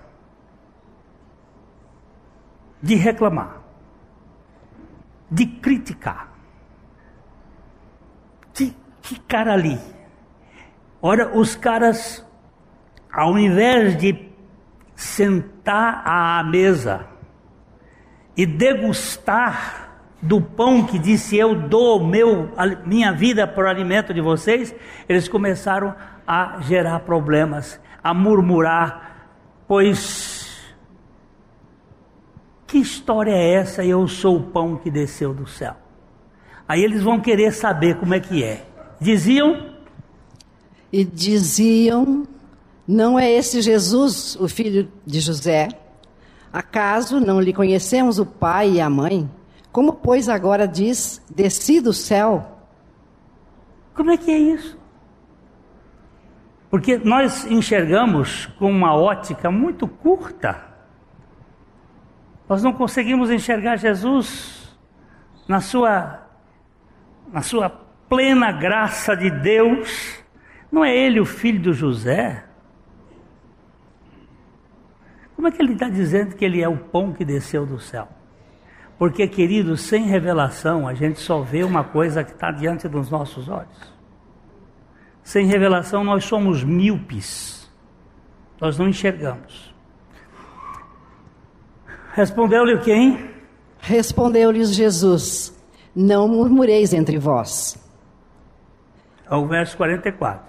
de 2.81 2.95
reclamar, 2.95 3.61
de 5.29 5.47
criticar. 5.47 6.28
Que, 9.09 9.19
cara 9.21 9.55
ali. 9.55 9.79
Ora, 11.01 11.35
os 11.35 11.57
caras 11.57 12.23
ao 13.11 13.39
invés 13.39 13.97
de 13.97 14.29
sentar 14.95 16.03
à 16.05 16.43
mesa 16.45 17.07
e 18.37 18.45
degustar 18.45 19.89
do 20.21 20.41
pão 20.41 20.85
que 20.85 20.99
disse 20.99 21.37
eu 21.37 21.55
dou 21.55 22.05
meu 22.05 22.51
minha 22.85 23.13
vida 23.13 23.47
para 23.47 23.65
o 23.65 23.69
alimento 23.69 24.13
de 24.13 24.21
vocês, 24.21 24.75
eles 25.09 25.27
começaram 25.27 25.95
a 26.27 26.59
gerar 26.61 27.01
problemas, 27.01 27.81
a 28.03 28.13
murmurar, 28.13 29.31
pois 29.67 30.77
que 32.67 32.79
história 32.79 33.33
é 33.33 33.55
essa? 33.55 33.83
Eu 33.85 34.07
sou 34.07 34.37
o 34.37 34.43
pão 34.43 34.77
que 34.77 34.91
desceu 34.91 35.33
do 35.33 35.47
céu. 35.47 35.75
Aí 36.69 36.85
eles 36.85 37.03
vão 37.03 37.19
querer 37.19 37.53
saber 37.53 37.97
como 37.97 38.13
é 38.13 38.21
que 38.21 38.45
é. 38.45 38.68
Diziam 39.01 39.75
e 40.93 41.05
diziam 41.05 42.27
não 42.89 43.19
é 43.19 43.31
esse 43.31 43.61
Jesus, 43.61 44.35
o 44.37 44.49
filho 44.49 44.91
de 45.05 45.21
José? 45.21 45.69
Acaso 46.51 47.21
não 47.21 47.39
lhe 47.39 47.53
conhecemos 47.53 48.19
o 48.19 48.25
pai 48.25 48.73
e 48.73 48.81
a 48.81 48.89
mãe? 48.89 49.31
Como, 49.71 49.93
pois, 49.93 50.27
agora 50.27 50.67
diz: 50.67 51.23
desci 51.29 51.83
do 51.83 51.93
céu? 51.93 52.61
Como 53.95 54.11
é 54.11 54.17
que 54.17 54.31
é 54.31 54.39
isso? 54.39 54.79
Porque 56.71 56.97
nós 56.97 57.45
enxergamos 57.47 58.47
com 58.59 58.71
uma 58.71 58.95
ótica 58.95 59.51
muito 59.51 59.87
curta. 59.87 60.65
Nós 62.49 62.63
não 62.63 62.73
conseguimos 62.73 63.31
enxergar 63.31 63.77
Jesus 63.77 64.75
na 65.47 65.61
sua, 65.61 66.27
na 67.31 67.43
sua 67.43 67.69
plena 68.09 68.51
graça 68.53 69.17
de 69.17 69.31
Deus. 69.31 70.23
Não 70.71 70.85
é 70.85 70.97
ele 70.97 71.21
o 71.21 71.25
filho 71.25 71.61
de 71.61 71.73
José? 71.73 72.45
Como 75.35 75.47
é 75.47 75.51
que 75.51 75.63
ele 75.63 75.73
está 75.75 75.89
dizendo 75.89 76.35
que 76.35 76.45
ele 76.45 76.61
é 76.61 76.69
o 76.69 76.77
pão 76.77 77.13
que 77.13 77.25
desceu 77.25 77.65
do 77.65 77.79
céu? 77.79 78.09
Porque, 78.99 79.29
querido, 79.29 79.77
sem 79.77 80.05
revelação, 80.07 80.89
a 80.89 80.95
gente 80.95 81.21
só 81.21 81.41
vê 81.41 81.63
uma 81.63 81.85
coisa 81.85 82.25
que 82.25 82.33
está 82.33 82.51
diante 82.51 82.89
dos 82.89 83.09
nossos 83.09 83.49
olhos. 83.49 83.95
Sem 85.23 85.47
revelação, 85.47 86.03
nós 86.03 86.25
somos 86.25 86.65
míopes. 86.65 87.71
Nós 88.61 88.77
não 88.77 88.89
enxergamos. 88.89 89.73
Respondeu-lhe 92.13 92.79
quem? 92.79 93.31
Respondeu-lhes 93.79 94.75
Jesus: 94.75 95.57
Não 95.95 96.27
murmureis 96.27 96.93
entre 96.93 97.17
vós. 97.17 97.79
Ao 99.29 99.47
verso 99.47 99.77
44. 99.77 100.49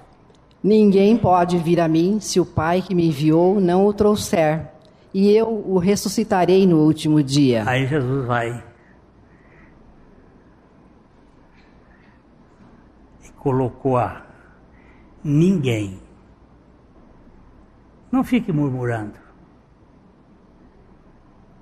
Ninguém 0.63 1.17
pode 1.17 1.57
vir 1.57 1.79
a 1.79 1.87
mim 1.87 2.19
se 2.19 2.39
o 2.39 2.45
Pai 2.45 2.81
que 2.81 2.93
me 2.93 3.07
enviou 3.07 3.59
não 3.59 3.85
o 3.85 3.93
trouxer 3.93 4.69
e 5.13 5.31
eu 5.31 5.47
o 5.47 5.77
ressuscitarei 5.77 6.67
no 6.67 6.79
último 6.79 7.23
dia. 7.23 7.63
Aí 7.67 7.87
Jesus 7.87 8.25
vai 8.25 8.63
e 13.25 13.29
colocou 13.33 13.97
a 13.97 14.25
ninguém. 15.23 16.01
Não 18.11 18.23
fique 18.23 18.51
murmurando, 18.51 19.19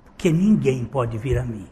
porque 0.04 0.32
ninguém 0.32 0.84
pode 0.84 1.18
vir 1.18 1.38
a 1.38 1.44
mim 1.44 1.68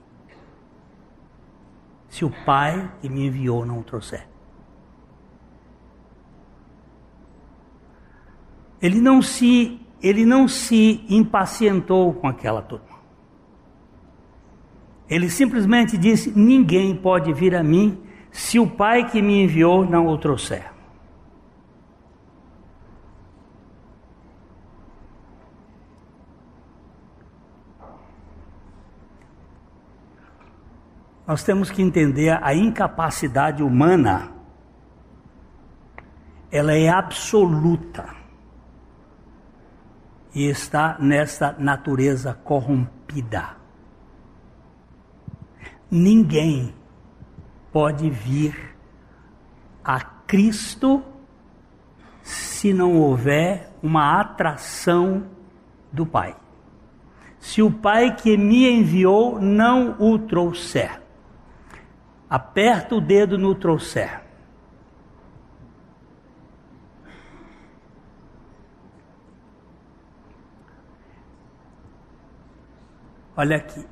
se 2.09 2.24
o 2.24 2.30
Pai 2.44 2.92
que 3.00 3.09
me 3.09 3.26
enviou 3.26 3.66
não 3.66 3.80
o 3.80 3.85
trouxer. 3.85 4.36
Ele 8.87 9.01
não 9.01 9.20
se 9.20 9.81
ele 10.01 10.25
não 10.25 10.46
se 10.46 11.05
impacientou 11.09 12.14
com 12.14 12.29
aquela 12.29 12.62
turma. 12.62 12.96
Ele 15.11 15.29
simplesmente 15.29 15.99
disse: 15.99 16.31
Ninguém 16.38 16.94
pode 16.94 17.33
vir 17.33 17.57
a 17.57 17.64
mim 17.64 18.01
se 18.31 18.61
o 18.61 18.70
Pai 18.70 19.11
que 19.11 19.20
me 19.20 19.42
enviou 19.42 19.85
não 19.85 20.07
o 20.07 20.16
trouxer. 20.16 20.70
Nós 31.27 31.42
temos 31.42 31.72
que 31.72 31.83
entender 31.83 32.38
a 32.40 32.55
incapacidade 32.55 33.61
humana, 33.64 34.31
ela 36.53 36.72
é 36.72 36.88
absoluta 36.88 38.26
e 40.37 40.51
está 40.51 40.99
nesta 41.01 41.57
natureza 41.59 42.35
corrompida. 42.35 43.57
Ninguém 45.90 46.75
pode 47.72 48.11
vir 48.11 48.77
a 49.83 49.99
Cristo 49.99 51.03
se 52.22 52.75
não 52.75 52.99
houver 53.01 53.72
uma 53.83 54.20
atração 54.20 55.25
do 55.90 56.05
Pai. 56.05 56.37
Se 57.38 57.62
o 57.62 57.70
Pai 57.70 58.14
que 58.14 58.37
me 58.37 58.70
enviou 58.70 59.40
não 59.40 59.96
o 59.99 60.18
trouxer, 60.18 61.01
aperta 62.29 62.94
o 62.94 63.01
dedo 63.01 63.38
no 63.38 63.55
trouxer. 63.55 64.26
Olha 73.37 73.57
aqui. 73.57 73.85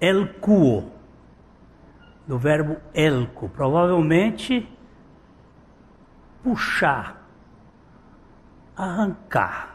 Elcuo, 0.00 0.90
do 2.26 2.38
verbo 2.38 2.78
elco, 2.94 3.48
provavelmente 3.48 4.68
puxar, 6.42 7.26
arrancar, 8.76 9.74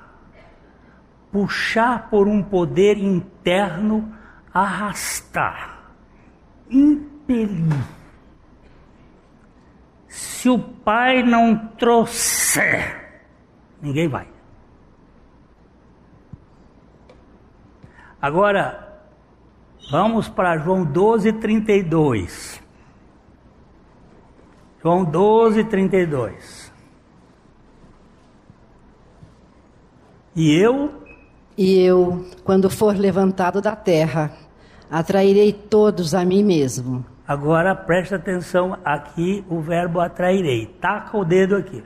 puxar 1.32 2.10
por 2.10 2.28
um 2.28 2.44
poder 2.44 2.98
interno, 2.98 4.14
arrastar, 4.54 5.94
impelir. 6.70 7.74
Se 10.08 10.50
o 10.50 10.58
pai 10.58 11.22
não 11.22 11.56
trouxer, 11.70 13.22
ninguém 13.82 14.08
vai. 14.08 14.39
Vamos 19.92 20.28
para 20.28 20.58
João 20.58 20.84
12, 20.84 21.34
32. 21.34 22.62
João 24.82 25.04
12, 25.04 25.64
32. 25.64 26.72
E 30.36 30.56
eu. 30.56 31.04
E 31.58 31.80
eu, 31.80 32.26
quando 32.44 32.70
for 32.70 32.96
levantado 32.96 33.62
da 33.62 33.76
terra, 33.76 34.32
atrairei 34.90 35.52
todos 35.52 36.14
a 36.14 36.24
mim 36.24 36.44
mesmo. 36.44 37.06
Agora 37.28 37.76
preste 37.76 38.16
atenção 38.16 38.78
aqui 38.84 39.46
o 39.50 39.60
verbo 39.60 40.00
atrairei. 40.00 40.66
Taca 40.66 41.18
o 41.18 41.26
dedo 41.26 41.56
aqui. 41.56 41.84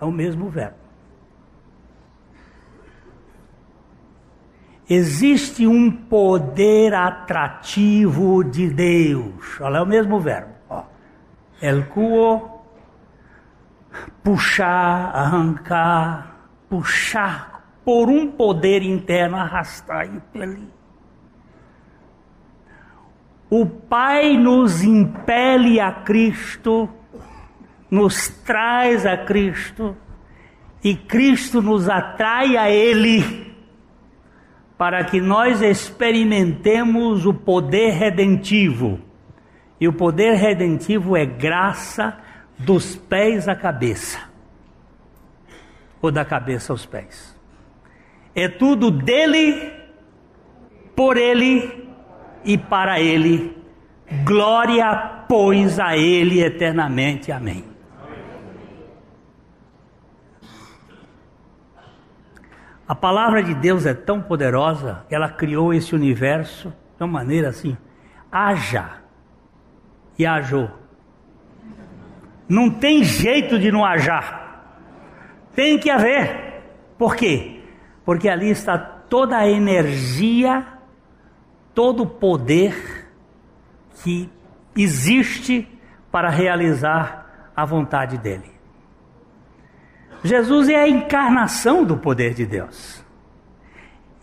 É 0.00 0.04
o 0.04 0.10
mesmo 0.10 0.48
verbo. 0.48 0.79
Existe 4.92 5.68
um 5.68 5.88
poder 5.88 6.92
atrativo 6.92 8.42
de 8.42 8.68
Deus. 8.68 9.60
Olha, 9.60 9.78
é 9.78 9.82
o 9.82 9.86
mesmo 9.86 10.18
verbo. 10.18 10.50
Ó. 10.68 10.82
El 11.62 11.86
cuo, 11.86 12.60
puxar, 14.20 15.14
arrancar, 15.14 16.34
puxar 16.68 17.70
por 17.84 18.08
um 18.08 18.32
poder 18.32 18.82
interno, 18.82 19.36
arrastar, 19.36 20.06
impelir. 20.06 20.68
O 23.48 23.64
Pai 23.66 24.36
nos 24.36 24.82
impele 24.82 25.78
a 25.78 25.92
Cristo, 25.92 26.88
nos 27.88 28.28
traz 28.28 29.06
a 29.06 29.18
Cristo, 29.18 29.96
e 30.82 30.96
Cristo 30.96 31.62
nos 31.62 31.88
atrai 31.88 32.56
a 32.56 32.68
Ele 32.68 33.49
para 34.80 35.04
que 35.04 35.20
nós 35.20 35.60
experimentemos 35.60 37.26
o 37.26 37.34
poder 37.34 37.90
redentivo. 37.90 38.98
E 39.78 39.86
o 39.86 39.92
poder 39.92 40.36
redentivo 40.36 41.14
é 41.14 41.26
graça 41.26 42.16
dos 42.58 42.96
pés 42.96 43.46
à 43.46 43.54
cabeça, 43.54 44.18
ou 46.00 46.10
da 46.10 46.24
cabeça 46.24 46.72
aos 46.72 46.86
pés. 46.86 47.38
É 48.34 48.48
tudo 48.48 48.90
dele, 48.90 49.70
por 50.96 51.18
ele 51.18 51.86
e 52.42 52.56
para 52.56 52.98
ele. 52.98 53.54
Glória, 54.24 55.26
pois, 55.28 55.78
a 55.78 55.94
ele 55.94 56.42
eternamente. 56.42 57.30
Amém. 57.30 57.69
A 62.90 62.94
palavra 62.96 63.40
de 63.40 63.54
Deus 63.54 63.86
é 63.86 63.94
tão 63.94 64.20
poderosa 64.20 65.06
que 65.08 65.14
ela 65.14 65.28
criou 65.28 65.72
esse 65.72 65.94
universo 65.94 66.74
de 66.96 67.04
uma 67.04 67.20
maneira 67.20 67.50
assim: 67.50 67.76
haja 68.32 68.94
e 70.18 70.26
ajou. 70.26 70.68
Não 72.48 72.68
tem 72.68 73.04
jeito 73.04 73.60
de 73.60 73.70
não 73.70 73.84
hajar. 73.84 74.74
Tem 75.54 75.78
que 75.78 75.88
haver. 75.88 76.64
Por 76.98 77.14
quê? 77.14 77.62
Porque 78.04 78.28
ali 78.28 78.50
está 78.50 78.76
toda 78.76 79.36
a 79.36 79.48
energia, 79.48 80.66
todo 81.72 82.02
o 82.02 82.08
poder 82.08 83.08
que 84.02 84.28
existe 84.76 85.64
para 86.10 86.28
realizar 86.28 87.52
a 87.54 87.64
vontade 87.64 88.18
dele. 88.18 88.50
Jesus 90.22 90.68
é 90.68 90.76
a 90.76 90.88
encarnação 90.88 91.84
do 91.84 91.96
poder 91.96 92.34
de 92.34 92.44
Deus. 92.44 93.04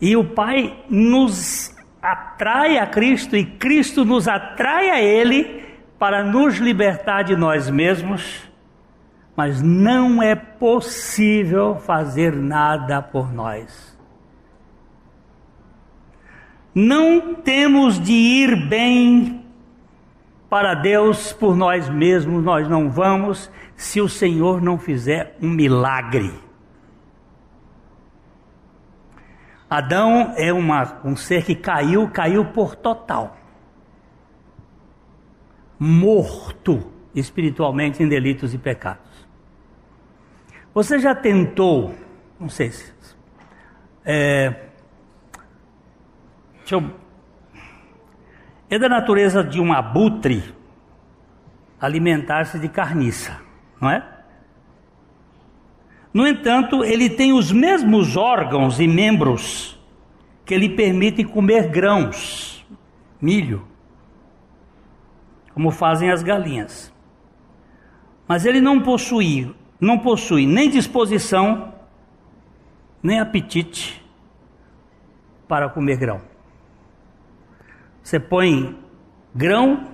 E 0.00 0.16
o 0.16 0.24
Pai 0.24 0.84
nos 0.88 1.74
atrai 2.00 2.78
a 2.78 2.86
Cristo 2.86 3.36
e 3.36 3.44
Cristo 3.44 4.04
nos 4.04 4.28
atrai 4.28 4.90
a 4.90 5.00
Ele 5.00 5.64
para 5.98 6.22
nos 6.22 6.58
libertar 6.58 7.22
de 7.22 7.34
nós 7.34 7.68
mesmos, 7.68 8.48
mas 9.36 9.60
não 9.60 10.22
é 10.22 10.36
possível 10.36 11.76
fazer 11.76 12.32
nada 12.32 13.02
por 13.02 13.32
nós. 13.32 13.96
Não 16.72 17.34
temos 17.34 17.98
de 17.98 18.12
ir 18.12 18.68
bem 18.68 19.47
para 20.48 20.74
Deus 20.74 21.32
por 21.32 21.54
nós 21.54 21.88
mesmos, 21.88 22.42
nós 22.42 22.68
não 22.68 22.90
vamos 22.90 23.50
se 23.76 24.00
o 24.00 24.08
Senhor 24.08 24.60
não 24.60 24.78
fizer 24.78 25.36
um 25.40 25.48
milagre. 25.48 26.32
Adão 29.68 30.32
é 30.36 30.52
uma, 30.52 31.00
um 31.04 31.14
ser 31.14 31.44
que 31.44 31.54
caiu, 31.54 32.08
caiu 32.08 32.46
por 32.46 32.74
total. 32.74 33.36
Morto 35.78 36.90
espiritualmente 37.14 38.02
em 38.02 38.08
delitos 38.08 38.54
e 38.54 38.58
pecados. 38.58 39.28
Você 40.72 40.98
já 40.98 41.14
tentou, 41.14 41.94
não 42.40 42.48
sei 42.48 42.70
se. 42.70 42.92
É, 44.04 44.68
deixa 46.60 46.76
eu, 46.76 46.90
é 48.70 48.78
da 48.78 48.88
natureza 48.88 49.42
de 49.42 49.60
um 49.60 49.72
abutre 49.72 50.54
alimentar-se 51.80 52.58
de 52.58 52.68
carniça 52.68 53.48
não 53.80 53.90
é? 53.90 54.04
No 56.12 56.26
entanto, 56.26 56.84
ele 56.84 57.08
tem 57.08 57.32
os 57.32 57.52
mesmos 57.52 58.16
órgãos 58.16 58.80
e 58.80 58.88
membros 58.88 59.78
que 60.44 60.56
lhe 60.56 60.70
permitem 60.70 61.26
comer 61.26 61.68
grãos, 61.68 62.66
milho, 63.20 63.66
como 65.52 65.70
fazem 65.70 66.10
as 66.10 66.22
galinhas. 66.22 66.92
Mas 68.26 68.44
ele 68.46 68.60
não 68.60 68.80
possui, 68.80 69.54
não 69.80 69.98
possui 69.98 70.46
nem 70.46 70.70
disposição, 70.70 71.74
nem 73.02 73.20
apetite 73.20 74.04
para 75.46 75.68
comer 75.68 75.98
grão. 75.98 76.20
Você 78.08 78.18
põe 78.18 78.82
grão 79.34 79.86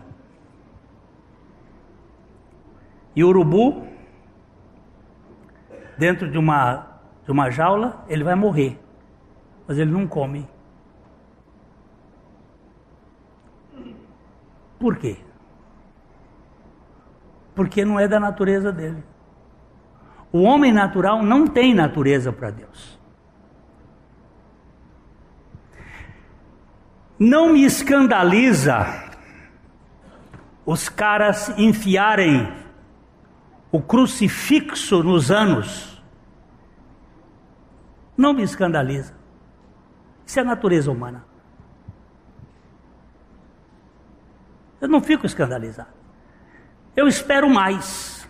E 3.17 3.25
urubu, 3.25 3.87
dentro 5.99 6.31
de 6.31 6.39
uma, 6.39 7.01
de 7.25 7.31
uma 7.33 7.51
jaula, 7.51 8.05
ele 8.09 8.23
vai 8.23 8.37
morrer. 8.37 8.79
Mas 9.67 9.79
ele 9.79 9.91
não 9.91 10.07
come. 10.07 10.49
Por 14.79 14.97
quê? 14.97 15.17
Porque 17.53 17.85
não 17.85 17.99
é 17.99 18.07
da 18.07 18.21
natureza 18.21 18.73
dele. 18.73 19.03
O 20.33 20.43
homem 20.43 20.73
natural 20.73 21.21
não 21.23 21.47
tem 21.47 21.73
natureza 21.75 22.33
para 22.33 22.51
Deus. 22.51 22.99
Não 27.25 27.55
me 27.55 27.65
escandaliza 27.65 29.03
os 30.67 30.91
caras 30.91 31.49
enfiarem 31.59 32.53
o 33.73 33.81
crucifixo 33.81 35.03
nos 35.03 35.31
anos, 35.31 36.03
não 38.15 38.35
me 38.35 38.43
escandaliza. 38.43 39.15
Isso 40.27 40.39
é 40.39 40.43
a 40.43 40.45
natureza 40.45 40.91
humana. 40.91 41.25
Eu 44.79 44.89
não 44.89 45.01
fico 45.01 45.25
escandalizado. 45.25 45.95
Eu 46.95 47.09
espero 47.09 47.49
mais. 47.49 48.29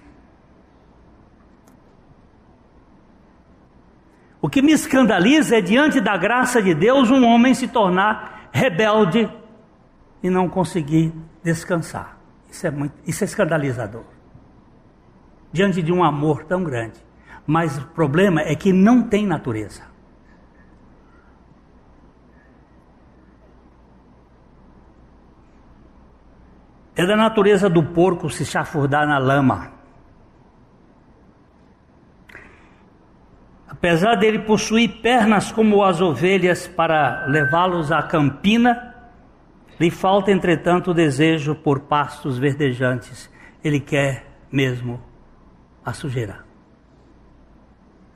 O 4.41 4.49
que 4.49 4.63
me 4.63 4.71
escandaliza 4.71 5.57
é, 5.57 5.61
diante 5.61 6.01
da 6.01 6.17
graça 6.17 6.63
de 6.63 6.73
Deus, 6.75 7.11
um 7.11 7.25
homem 7.27 7.55
se 7.55 7.67
tornar 7.67 8.34
rebelde 8.55 9.29
e 10.23 10.31
não 10.31 10.49
conseguir 10.49 11.13
descansar. 11.43 12.17
Isso 12.49 12.65
é, 12.67 12.71
muito, 12.71 12.95
isso 13.05 13.25
é 13.25 13.27
escandalizador 13.27 14.05
diante 15.53 15.83
de 15.83 15.93
um 15.93 16.05
amor 16.05 16.45
tão 16.45 16.63
grande. 16.63 17.05
Mas 17.45 17.77
o 17.77 17.87
problema 17.89 18.41
é 18.41 18.55
que 18.55 18.73
não 18.73 19.03
tem 19.03 19.27
natureza. 19.27 19.83
É 26.97 27.05
da 27.05 27.17
natureza 27.17 27.69
do 27.69 27.83
porco 27.83 28.31
se 28.31 28.45
chafurdar 28.45 29.07
na 29.07 29.19
lama. 29.19 29.74
Apesar 33.85 34.15
dele 34.15 34.39
possuir 34.39 35.03
pernas 35.03 35.53
como 35.53 35.85
as 35.85 36.01
ovelhas 36.01 36.67
para 36.67 37.27
levá-los 37.27 37.93
à 37.93 38.03
campina, 38.03 38.95
lhe 39.79 39.91
falta, 39.91 40.33
entretanto, 40.33 40.91
o 40.91 40.95
desejo 40.95 41.55
por 41.55 41.81
pastos 41.81 42.39
verdejantes. 42.39 43.31
Ele 43.63 43.79
quer 43.79 44.25
mesmo 44.51 45.03
a 45.85 45.93
sujeira. 45.93 46.47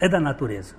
É 0.01 0.09
da 0.09 0.19
natureza. 0.19 0.77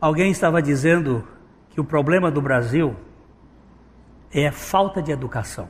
Alguém 0.00 0.32
estava 0.32 0.60
dizendo 0.60 1.24
que 1.70 1.80
o 1.80 1.84
problema 1.84 2.32
do 2.32 2.42
Brasil 2.42 2.96
é 4.32 4.48
a 4.48 4.52
falta 4.52 5.00
de 5.00 5.12
educação. 5.12 5.68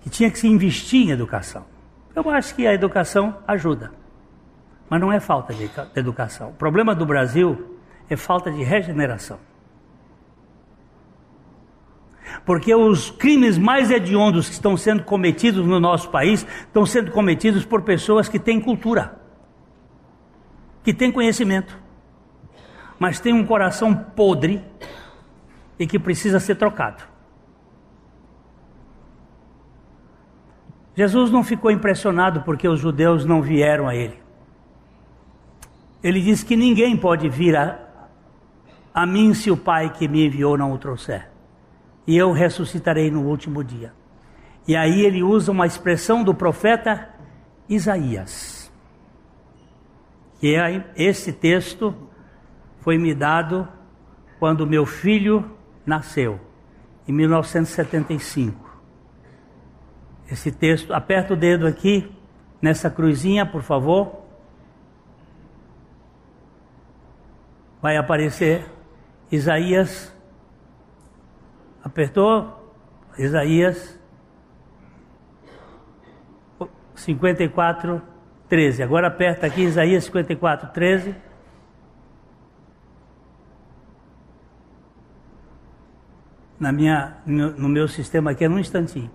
Que 0.00 0.08
tinha 0.08 0.30
que 0.30 0.38
se 0.38 0.46
investir 0.46 1.08
em 1.08 1.10
educação. 1.10 1.74
Eu 2.16 2.30
acho 2.30 2.54
que 2.54 2.66
a 2.66 2.72
educação 2.72 3.36
ajuda, 3.46 3.92
mas 4.88 4.98
não 4.98 5.12
é 5.12 5.20
falta 5.20 5.52
de 5.52 5.70
educação. 5.94 6.48
O 6.48 6.54
problema 6.54 6.94
do 6.94 7.04
Brasil 7.04 7.76
é 8.08 8.16
falta 8.16 8.50
de 8.50 8.64
regeneração. 8.64 9.38
Porque 12.46 12.74
os 12.74 13.10
crimes 13.10 13.58
mais 13.58 13.90
hediondos 13.90 14.48
que 14.48 14.54
estão 14.54 14.78
sendo 14.78 15.04
cometidos 15.04 15.66
no 15.66 15.78
nosso 15.78 16.08
país 16.08 16.46
estão 16.60 16.86
sendo 16.86 17.10
cometidos 17.10 17.66
por 17.66 17.82
pessoas 17.82 18.30
que 18.30 18.38
têm 18.38 18.62
cultura, 18.62 19.20
que 20.82 20.94
têm 20.94 21.12
conhecimento, 21.12 21.78
mas 22.98 23.20
têm 23.20 23.34
um 23.34 23.44
coração 23.44 23.94
podre 23.94 24.64
e 25.78 25.86
que 25.86 25.98
precisa 25.98 26.40
ser 26.40 26.54
trocado. 26.54 27.15
Jesus 30.96 31.30
não 31.30 31.44
ficou 31.44 31.70
impressionado 31.70 32.40
porque 32.40 32.66
os 32.66 32.80
judeus 32.80 33.24
não 33.24 33.42
vieram 33.42 33.86
a 33.86 33.94
ele. 33.94 34.18
Ele 36.02 36.20
disse 36.20 36.44
que 36.44 36.56
ninguém 36.56 36.96
pode 36.96 37.28
vir 37.28 37.54
a, 37.56 37.78
a 38.94 39.04
mim 39.04 39.34
se 39.34 39.50
o 39.50 39.56
Pai 39.56 39.92
que 39.92 40.08
me 40.08 40.26
enviou 40.26 40.56
não 40.56 40.72
o 40.72 40.78
trouxer 40.78 41.36
e 42.06 42.16
eu 42.16 42.32
ressuscitarei 42.32 43.10
no 43.10 43.22
último 43.22 43.64
dia. 43.64 43.92
E 44.66 44.76
aí 44.76 45.04
ele 45.04 45.22
usa 45.22 45.50
uma 45.50 45.66
expressão 45.66 46.22
do 46.22 46.32
profeta 46.32 47.08
Isaías. 47.68 48.72
Que 50.38 50.54
é 50.54 50.92
esse 50.96 51.32
texto 51.32 51.94
foi 52.80 52.96
me 52.96 53.14
dado 53.14 53.66
quando 54.38 54.66
meu 54.66 54.86
filho 54.86 55.50
nasceu, 55.84 56.38
em 57.08 57.12
1975. 57.12 58.65
Esse 60.30 60.50
texto, 60.50 60.92
aperta 60.92 61.34
o 61.34 61.36
dedo 61.36 61.66
aqui 61.66 62.10
nessa 62.60 62.90
cruzinha, 62.90 63.46
por 63.46 63.62
favor. 63.62 64.22
Vai 67.80 67.96
aparecer 67.96 68.66
Isaías 69.30 70.16
Apertou? 71.86 72.74
Isaías 73.16 73.96
54, 76.96 78.02
13. 78.48 78.82
Agora 78.82 79.06
aperta 79.06 79.46
aqui 79.46 79.62
Isaías 79.62 80.02
54, 80.02 80.72
13. 80.72 81.14
Na 86.58 86.72
minha, 86.72 87.18
no 87.24 87.68
meu 87.68 87.86
sistema 87.86 88.32
aqui 88.32 88.44
é 88.44 88.48
num 88.48 88.58
instantinho. 88.58 89.10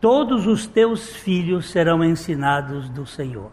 Todos 0.00 0.46
os 0.46 0.66
teus 0.66 1.14
filhos 1.16 1.70
serão 1.70 2.02
ensinados 2.02 2.88
do 2.88 3.04
Senhor, 3.04 3.52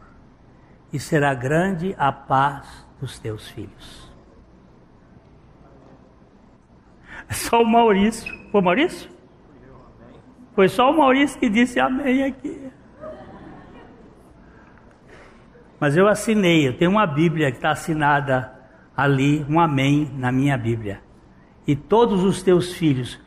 e 0.93 0.99
será 0.99 1.33
grande 1.33 1.93
a 1.97 2.11
paz 2.11 2.87
dos 2.99 3.19
teus 3.19 3.49
filhos. 3.49 4.07
É 7.27 7.33
só 7.33 7.61
o 7.61 7.65
Maurício. 7.65 8.33
Foi 8.51 8.61
Maurício? 8.61 9.09
Foi 10.55 10.69
só 10.69 10.89
o 10.89 10.97
Maurício 10.97 11.37
que 11.39 11.49
disse 11.49 11.79
amém 11.79 12.23
aqui. 12.23 12.71
Mas 15.79 15.95
eu 15.95 16.07
assinei, 16.07 16.67
eu 16.67 16.77
tenho 16.77 16.89
uma 16.89 17.05
Bíblia 17.05 17.51
que 17.51 17.57
está 17.57 17.71
assinada 17.71 18.51
ali, 18.95 19.45
um 19.47 19.59
amém 19.59 20.11
na 20.15 20.31
minha 20.31 20.57
Bíblia. 20.57 21.01
E 21.67 21.75
todos 21.75 22.23
os 22.23 22.41
teus 22.41 22.73
filhos 22.73 23.19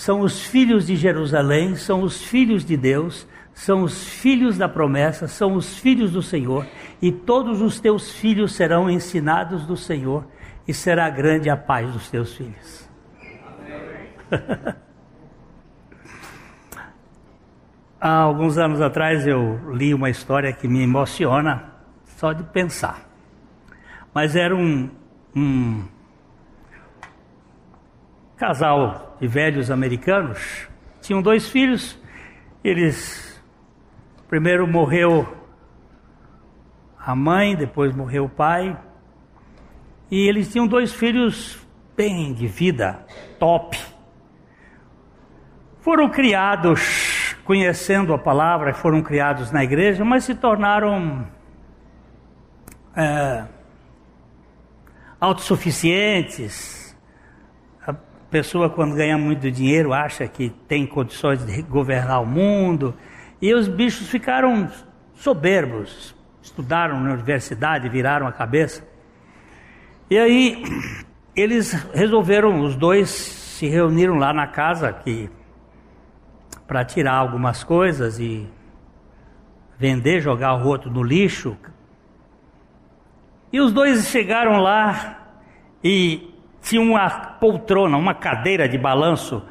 são 0.00 0.20
os 0.22 0.46
filhos 0.46 0.86
de 0.86 0.96
Jerusalém, 0.96 1.76
são 1.76 2.00
os 2.00 2.22
filhos 2.22 2.64
de 2.64 2.74
Deus, 2.74 3.28
são 3.52 3.82
os 3.82 4.08
filhos 4.08 4.56
da 4.56 4.66
promessa, 4.66 5.28
são 5.28 5.52
os 5.52 5.76
filhos 5.76 6.10
do 6.12 6.22
Senhor, 6.22 6.66
e 7.02 7.12
todos 7.12 7.60
os 7.60 7.78
teus 7.78 8.10
filhos 8.10 8.54
serão 8.54 8.88
ensinados 8.88 9.66
do 9.66 9.76
Senhor, 9.76 10.26
e 10.66 10.72
será 10.72 11.10
grande 11.10 11.50
a 11.50 11.56
paz 11.56 11.92
dos 11.92 12.08
teus 12.08 12.34
filhos. 12.34 12.88
Há 18.00 18.10
alguns 18.10 18.56
anos 18.56 18.80
atrás 18.80 19.26
eu 19.26 19.60
li 19.70 19.92
uma 19.92 20.08
história 20.08 20.50
que 20.50 20.66
me 20.66 20.82
emociona 20.82 21.74
só 22.16 22.32
de 22.32 22.44
pensar. 22.44 23.06
Mas 24.14 24.34
era 24.34 24.56
um, 24.56 24.88
um 25.36 25.84
casal 28.40 29.16
de 29.20 29.28
velhos 29.28 29.70
americanos, 29.70 30.66
tinham 31.02 31.20
dois 31.20 31.50
filhos, 31.50 32.00
eles 32.64 33.38
primeiro 34.28 34.66
morreu 34.66 35.36
a 36.98 37.14
mãe, 37.14 37.54
depois 37.54 37.94
morreu 37.94 38.24
o 38.24 38.28
pai, 38.30 38.74
e 40.10 40.26
eles 40.26 40.50
tinham 40.50 40.66
dois 40.66 40.90
filhos 40.90 41.64
bem 41.94 42.32
de 42.32 42.46
vida, 42.46 43.04
top 43.38 43.78
foram 45.80 46.08
criados 46.08 47.36
conhecendo 47.44 48.14
a 48.14 48.18
palavra, 48.18 48.72
foram 48.72 49.02
criados 49.02 49.50
na 49.50 49.64
igreja, 49.64 50.02
mas 50.02 50.24
se 50.24 50.34
tornaram 50.34 51.26
é, 52.96 53.44
autossuficientes. 55.20 56.79
Pessoa, 58.30 58.70
quando 58.70 58.94
ganha 58.94 59.18
muito 59.18 59.50
dinheiro, 59.50 59.92
acha 59.92 60.28
que 60.28 60.50
tem 60.68 60.86
condições 60.86 61.44
de 61.44 61.62
governar 61.62 62.22
o 62.22 62.26
mundo. 62.26 62.94
E 63.42 63.52
os 63.52 63.66
bichos 63.66 64.08
ficaram 64.08 64.70
soberbos, 65.14 66.14
estudaram 66.40 67.00
na 67.00 67.14
universidade, 67.14 67.88
viraram 67.88 68.28
a 68.28 68.32
cabeça. 68.32 68.86
E 70.08 70.16
aí 70.16 70.62
eles 71.34 71.72
resolveram, 71.92 72.60
os 72.60 72.76
dois 72.76 73.10
se 73.10 73.66
reuniram 73.66 74.14
lá 74.14 74.32
na 74.32 74.46
casa 74.46 74.92
que 74.92 75.28
para 76.68 76.84
tirar 76.84 77.14
algumas 77.14 77.64
coisas 77.64 78.20
e 78.20 78.48
vender, 79.76 80.20
jogar 80.20 80.54
o 80.54 80.68
outro 80.68 80.88
no 80.88 81.02
lixo. 81.02 81.56
E 83.52 83.60
os 83.60 83.72
dois 83.72 84.06
chegaram 84.06 84.58
lá 84.58 85.34
e 85.82 86.29
tinha 86.60 86.80
uma 86.80 87.08
poltrona, 87.10 87.96
uma 87.96 88.14
cadeira 88.14 88.68
de 88.68 88.76
balanço 88.76 89.42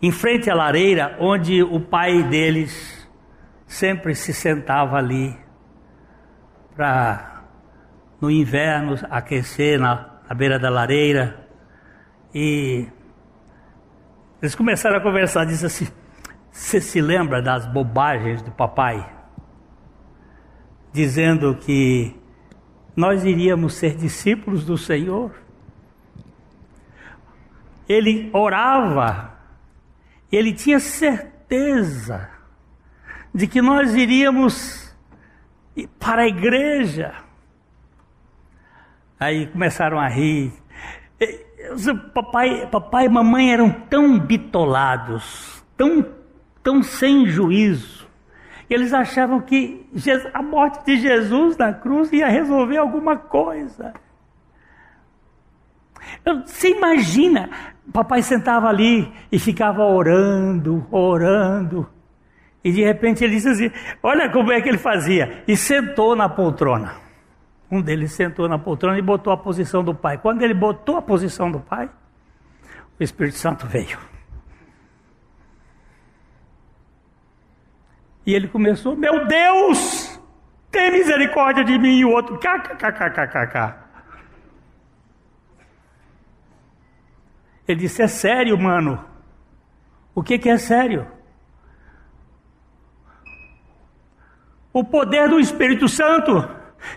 em 0.00 0.10
frente 0.10 0.50
à 0.50 0.54
lareira, 0.54 1.16
onde 1.20 1.62
o 1.62 1.80
pai 1.80 2.22
deles 2.22 3.08
sempre 3.66 4.14
se 4.14 4.32
sentava 4.32 4.96
ali 4.96 5.36
para 6.74 7.42
no 8.20 8.30
inverno 8.30 8.94
aquecer 9.10 9.78
na, 9.78 10.20
na 10.28 10.34
beira 10.34 10.58
da 10.58 10.70
lareira. 10.70 11.46
E 12.34 12.86
eles 14.40 14.54
começaram 14.54 14.96
a 14.96 15.00
conversar, 15.00 15.44
disse 15.44 15.66
assim: 15.66 15.88
você 16.50 16.80
se 16.80 17.00
lembra 17.00 17.40
das 17.40 17.66
bobagens 17.66 18.42
do 18.42 18.50
papai? 18.50 19.08
Dizendo 20.92 21.54
que 21.54 22.16
nós 22.96 23.24
iríamos 23.24 23.74
ser 23.74 23.94
discípulos 23.94 24.64
do 24.64 24.76
Senhor. 24.76 25.32
Ele 27.88 28.30
orava, 28.32 29.38
ele 30.30 30.52
tinha 30.52 30.78
certeza 30.78 32.28
de 33.34 33.46
que 33.46 33.62
nós 33.62 33.94
iríamos 33.94 34.94
para 35.98 36.22
a 36.22 36.28
igreja. 36.28 37.14
Aí 39.18 39.46
começaram 39.46 39.98
a 39.98 40.08
rir. 40.08 40.52
Papai, 42.14 42.66
papai 42.66 43.06
e 43.06 43.08
mamãe 43.08 43.52
eram 43.52 43.70
tão 43.70 44.18
bitolados, 44.18 45.64
tão 45.76 46.18
tão 46.68 46.82
sem 46.82 47.24
juízo. 47.24 48.06
Eles 48.68 48.92
achavam 48.92 49.40
que 49.40 49.86
a 50.34 50.42
morte 50.42 50.84
de 50.84 50.98
Jesus 50.98 51.56
na 51.56 51.72
cruz 51.72 52.12
ia 52.12 52.28
resolver 52.28 52.76
alguma 52.76 53.16
coisa. 53.16 53.94
Você 56.46 56.70
imagina, 56.70 57.50
papai 57.92 58.22
sentava 58.22 58.68
ali 58.68 59.12
e 59.30 59.38
ficava 59.38 59.82
orando, 59.82 60.86
orando. 60.90 61.88
E 62.62 62.72
de 62.72 62.82
repente 62.82 63.24
ele 63.24 63.34
disse 63.36 63.48
assim: 63.48 63.70
Olha 64.02 64.30
como 64.30 64.52
é 64.52 64.60
que 64.60 64.68
ele 64.68 64.78
fazia. 64.78 65.42
E 65.46 65.56
sentou 65.56 66.14
na 66.14 66.28
poltrona. 66.28 66.94
Um 67.70 67.80
deles 67.82 68.12
sentou 68.12 68.48
na 68.48 68.58
poltrona 68.58 68.98
e 68.98 69.02
botou 69.02 69.32
a 69.32 69.36
posição 69.36 69.84
do 69.84 69.94
pai. 69.94 70.18
Quando 70.18 70.42
ele 70.42 70.54
botou 70.54 70.96
a 70.96 71.02
posição 71.02 71.50
do 71.50 71.60
pai, 71.60 71.88
o 72.98 73.02
Espírito 73.02 73.36
Santo 73.36 73.66
veio. 73.66 73.98
E 78.26 78.34
ele 78.34 78.48
começou: 78.48 78.96
Meu 78.96 79.26
Deus, 79.26 80.20
tem 80.70 80.92
misericórdia 80.92 81.64
de 81.64 81.78
mim. 81.78 81.98
E 81.98 82.04
o 82.04 82.10
outro: 82.10 82.38
kkkkkk. 82.38 83.87
Ele 87.68 87.80
disse: 87.80 88.02
É 88.02 88.08
sério, 88.08 88.58
mano. 88.58 89.04
O 90.14 90.22
que, 90.22 90.38
que 90.38 90.48
é 90.48 90.56
sério? 90.56 91.06
O 94.72 94.82
poder 94.82 95.28
do 95.28 95.38
Espírito 95.38 95.86
Santo. 95.86 96.32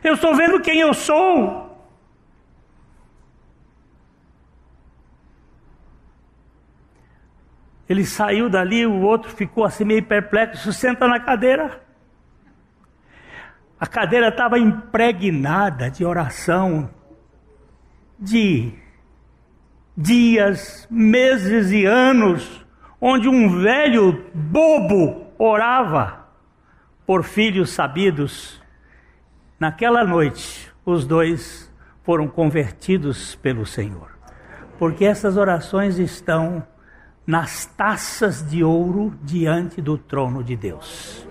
Eu 0.03 0.13
estou 0.13 0.33
vendo 0.33 0.61
quem 0.61 0.79
eu 0.79 0.93
sou. 0.93 1.69
Ele 7.89 8.05
saiu 8.05 8.49
dali, 8.49 8.85
o 8.85 9.01
outro 9.01 9.29
ficou 9.29 9.65
assim 9.65 9.83
meio 9.83 10.05
perplexo, 10.05 10.71
senta 10.71 11.07
na 11.07 11.19
cadeira. 11.19 11.83
A 13.77 13.85
cadeira 13.85 14.29
estava 14.29 14.57
impregnada 14.57 15.89
de 15.89 16.05
oração, 16.05 16.89
de 18.17 18.73
dias, 19.95 20.87
meses 20.89 21.71
e 21.71 21.85
anos, 21.85 22.65
onde 22.99 23.27
um 23.27 23.61
velho 23.61 24.25
bobo 24.33 25.27
orava 25.37 26.27
por 27.05 27.23
filhos 27.23 27.71
sabidos. 27.71 28.61
Naquela 29.59 30.03
noite, 30.03 30.71
os 30.85 31.05
dois 31.05 31.71
foram 32.03 32.27
convertidos 32.27 33.35
pelo 33.35 33.65
Senhor, 33.65 34.09
porque 34.79 35.05
essas 35.05 35.37
orações 35.37 35.99
estão 35.99 36.65
nas 37.25 37.65
taças 37.65 38.47
de 38.49 38.63
ouro 38.63 39.13
diante 39.23 39.81
do 39.81 39.97
trono 39.97 40.43
de 40.43 40.55
Deus. 40.55 41.27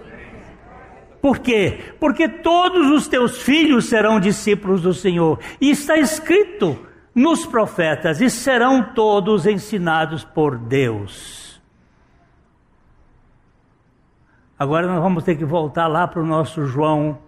Por 1.20 1.38
quê? 1.38 1.94
Porque 2.00 2.28
todos 2.28 2.90
os 2.90 3.06
teus 3.06 3.42
filhos 3.42 3.86
serão 3.86 4.18
discípulos 4.18 4.82
do 4.82 4.94
Senhor. 4.94 5.38
E 5.60 5.70
está 5.70 5.98
escrito 5.98 6.86
nos 7.20 7.44
profetas: 7.44 8.20
e 8.20 8.30
serão 8.30 8.94
todos 8.94 9.46
ensinados 9.46 10.24
por 10.24 10.56
Deus. 10.58 11.60
Agora 14.58 14.86
nós 14.86 15.02
vamos 15.02 15.24
ter 15.24 15.36
que 15.36 15.44
voltar 15.44 15.86
lá 15.86 16.06
para 16.06 16.20
o 16.20 16.26
nosso 16.26 16.66
João. 16.66 17.18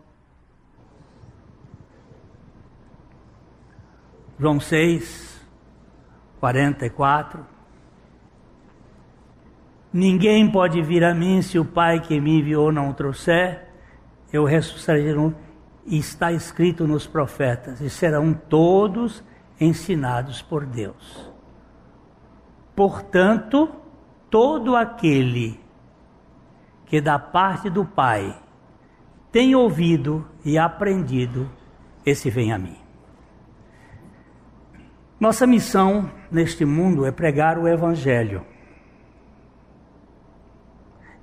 João 4.38 4.58
6, 4.58 5.40
44. 6.40 7.46
Ninguém 9.92 10.50
pode 10.50 10.82
vir 10.82 11.04
a 11.04 11.14
mim 11.14 11.42
se 11.42 11.58
o 11.58 11.64
Pai 11.64 12.00
que 12.00 12.18
me 12.18 12.38
enviou 12.38 12.72
não 12.72 12.92
trouxer, 12.94 13.68
eu 14.32 14.44
ressuscitarei. 14.44 15.14
E 15.84 15.98
está 15.98 16.32
escrito 16.32 16.86
nos 16.86 17.06
profetas: 17.06 17.80
e 17.80 17.90
serão 17.90 18.32
todos 18.32 19.22
ensinados 19.62 20.42
por 20.42 20.66
Deus. 20.66 21.32
Portanto, 22.74 23.68
todo 24.30 24.74
aquele 24.74 25.60
que 26.86 27.00
da 27.00 27.18
parte 27.18 27.70
do 27.70 27.84
Pai 27.84 28.38
tem 29.30 29.54
ouvido 29.54 30.28
e 30.44 30.58
aprendido, 30.58 31.50
esse 32.04 32.28
vem 32.28 32.52
a 32.52 32.58
mim. 32.58 32.76
Nossa 35.18 35.46
missão 35.46 36.10
neste 36.30 36.64
mundo 36.64 37.06
é 37.06 37.12
pregar 37.12 37.56
o 37.56 37.68
Evangelho. 37.68 38.44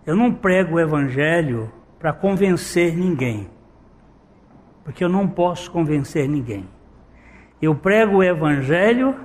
Eu 0.05 0.15
não 0.15 0.33
prego 0.33 0.75
o 0.75 0.79
Evangelho 0.79 1.71
para 1.99 2.13
convencer 2.13 2.95
ninguém, 2.95 3.49
porque 4.83 5.03
eu 5.03 5.09
não 5.09 5.27
posso 5.27 5.69
convencer 5.69 6.27
ninguém. 6.27 6.65
Eu 7.61 7.75
prego 7.75 8.17
o 8.17 8.23
Evangelho 8.23 9.15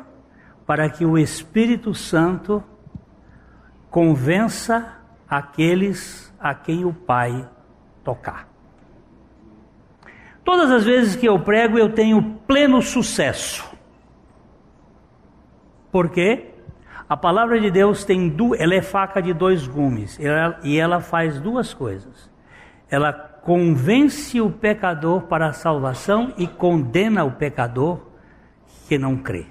para 0.66 0.89
que 0.89 1.05
o 1.05 1.16
Espírito 1.16 1.95
Santo 1.95 2.62
convença 3.91 4.99
aqueles 5.28 6.35
a 6.41 6.55
quem 6.55 6.85
o 6.85 6.93
Pai 6.93 7.49
tocar. 8.03 8.49
Todas 10.45 10.70
as 10.70 10.85
vezes 10.85 11.16
que 11.16 11.26
eu 11.26 11.39
prego, 11.39 11.78
eu 11.78 11.93
tenho 11.93 12.39
pleno 12.47 12.82
sucesso. 12.82 13.64
Por 15.91 16.11
quê? 16.11 16.51
A 17.09 17.16
palavra 17.16 17.61
de 17.61 17.70
Deus 17.70 18.05
tem 18.05 18.28
du 18.28 18.55
ela 18.55 18.74
é 18.74 18.82
faca 18.82 19.22
de 19.22 19.32
dois 19.32 19.66
gumes 19.66 20.18
ela, 20.18 20.59
e 20.62 20.78
ela 20.78 21.01
faz 21.01 21.41
duas 21.41 21.72
coisas. 21.72 22.30
Ela 22.91 23.12
convence 23.12 24.41
o 24.41 24.51
pecador 24.51 25.22
para 25.22 25.49
a 25.49 25.53
salvação 25.53 26.32
e 26.37 26.47
condena 26.47 27.24
o 27.24 27.32
pecador 27.32 28.14
que 28.89 28.99
não 28.99 29.16
crê. 29.16 29.47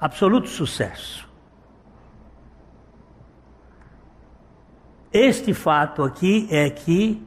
Absoluto 0.00 0.48
sucesso. 0.48 1.28
Este 5.12 5.54
fato 5.54 6.02
aqui 6.02 6.48
é 6.50 6.68
que 6.68 7.24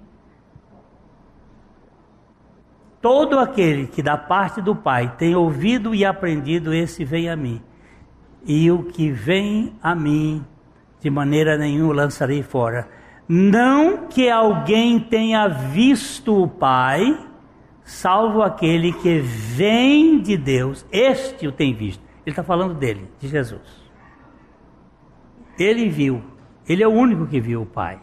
Todo 3.01 3.39
aquele 3.39 3.87
que 3.87 4.01
da 4.01 4.17
parte 4.17 4.61
do 4.61 4.75
Pai 4.75 5.15
tem 5.17 5.35
ouvido 5.35 5.93
e 5.93 6.03
aprendido, 6.03 6.73
esse 6.73 7.05
vem 7.05 7.29
a 7.29 7.35
mim. 7.35 7.61
E 8.45 8.69
o 8.71 8.83
que 8.83 9.11
vem 9.11 9.75
a 9.81 9.93
mim, 9.93 10.43
de 10.99 11.09
maneira 11.09 11.57
nenhuma 11.57 11.93
lançarei 11.93 12.41
fora. 12.41 12.89
Não 13.29 14.07
que 14.07 14.29
alguém 14.29 14.99
tenha 14.99 15.47
visto 15.47 16.43
o 16.43 16.47
Pai, 16.47 17.17
salvo 17.87 18.43
aquele 18.43 18.91
que 18.91 19.19
vem 19.19 20.19
de 20.19 20.37
Deus. 20.37 20.85
Este 20.91 21.47
o 21.47 21.51
tem 21.53 21.73
visto. 21.73 22.03
Ele 22.25 22.33
está 22.33 22.43
falando 22.43 22.75
dele, 22.75 23.09
de 23.17 23.29
Jesus. 23.29 23.61
Ele 25.57 25.89
viu. 25.89 26.21
Ele 26.67 26.83
é 26.83 26.87
o 26.87 26.91
único 26.91 27.25
que 27.25 27.39
viu 27.39 27.61
o 27.61 27.65
Pai. 27.65 27.99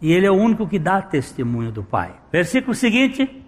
E 0.00 0.10
ele 0.10 0.26
é 0.26 0.30
o 0.30 0.34
único 0.34 0.66
que 0.66 0.78
dá 0.78 1.02
testemunho 1.02 1.70
do 1.70 1.84
Pai. 1.84 2.18
Versículo 2.32 2.74
seguinte. 2.74 3.44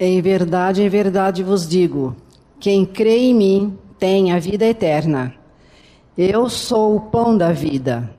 Em 0.00 0.22
verdade, 0.22 0.82
em 0.82 0.88
verdade 0.88 1.42
vos 1.42 1.68
digo: 1.68 2.16
quem 2.58 2.86
crê 2.86 3.18
em 3.18 3.34
mim 3.34 3.78
tem 3.98 4.32
a 4.32 4.38
vida 4.38 4.64
eterna. 4.64 5.34
Eu 6.16 6.48
sou 6.48 6.96
o 6.96 7.00
pão 7.00 7.36
da 7.36 7.52
vida. 7.52 8.17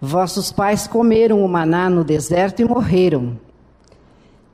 Vossos 0.00 0.50
pais 0.50 0.86
comeram 0.86 1.44
o 1.44 1.48
maná 1.48 1.90
no 1.90 2.02
deserto 2.02 2.62
e 2.62 2.64
morreram. 2.64 3.38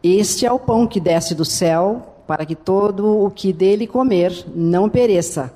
Este 0.03 0.45
é 0.45 0.51
o 0.51 0.59
pão 0.59 0.87
que 0.87 0.99
desce 0.99 1.35
do 1.35 1.45
céu, 1.45 2.25
para 2.27 2.45
que 2.45 2.57
todo 2.57 3.25
o 3.25 3.31
que 3.31 3.53
dele 3.53 3.87
comer 3.87 4.45
não 4.55 4.89
pereça. 4.89 5.55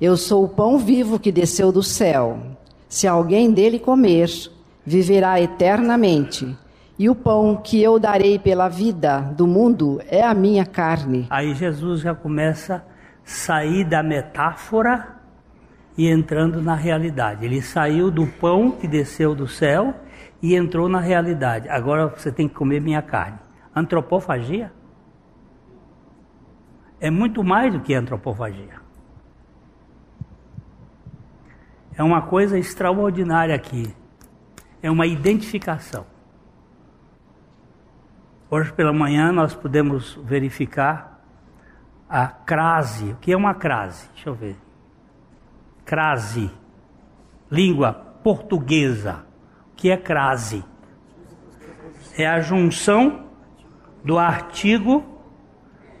Eu 0.00 0.16
sou 0.16 0.44
o 0.44 0.48
pão 0.48 0.78
vivo 0.78 1.18
que 1.18 1.30
desceu 1.30 1.70
do 1.70 1.82
céu. 1.82 2.38
Se 2.88 3.06
alguém 3.06 3.50
dele 3.50 3.78
comer, 3.78 4.30
viverá 4.84 5.38
eternamente 5.40 6.56
e 6.98 7.08
o 7.08 7.14
pão 7.14 7.56
que 7.56 7.82
eu 7.82 7.98
darei 7.98 8.38
pela 8.38 8.68
vida 8.68 9.20
do 9.34 9.46
mundo 9.46 10.02
é 10.06 10.22
a 10.22 10.34
minha 10.34 10.66
carne. 10.66 11.26
Aí 11.30 11.54
Jesus 11.54 12.00
já 12.00 12.14
começa 12.14 12.76
a 12.76 12.82
sair 13.24 13.84
da 13.84 14.02
metáfora 14.02 15.19
e 16.00 16.08
entrando 16.08 16.62
na 16.62 16.74
realidade. 16.74 17.44
Ele 17.44 17.60
saiu 17.60 18.10
do 18.10 18.26
pão 18.26 18.70
que 18.70 18.88
desceu 18.88 19.34
do 19.34 19.46
céu 19.46 19.94
e 20.40 20.56
entrou 20.56 20.88
na 20.88 20.98
realidade. 20.98 21.68
Agora 21.68 22.08
você 22.08 22.32
tem 22.32 22.48
que 22.48 22.54
comer 22.54 22.80
minha 22.80 23.02
carne. 23.02 23.38
Antropofagia? 23.76 24.72
É 26.98 27.10
muito 27.10 27.44
mais 27.44 27.70
do 27.70 27.80
que 27.80 27.92
antropofagia. 27.92 28.80
É 31.94 32.02
uma 32.02 32.22
coisa 32.22 32.58
extraordinária 32.58 33.54
aqui. 33.54 33.94
É 34.82 34.90
uma 34.90 35.06
identificação. 35.06 36.06
Hoje 38.50 38.72
pela 38.72 38.90
manhã 38.94 39.30
nós 39.30 39.54
pudemos 39.54 40.18
verificar 40.24 41.22
a 42.08 42.26
crase. 42.26 43.12
O 43.12 43.16
que 43.16 43.32
é 43.32 43.36
uma 43.36 43.54
crase? 43.54 44.08
Deixa 44.14 44.30
eu 44.30 44.34
ver. 44.34 44.69
Crase. 45.90 46.48
Língua 47.50 47.92
portuguesa. 48.22 49.26
O 49.72 49.74
que 49.74 49.90
é 49.90 49.96
crase? 49.96 50.64
É 52.16 52.28
a 52.28 52.38
junção 52.38 53.26
do 54.04 54.16
artigo 54.16 55.04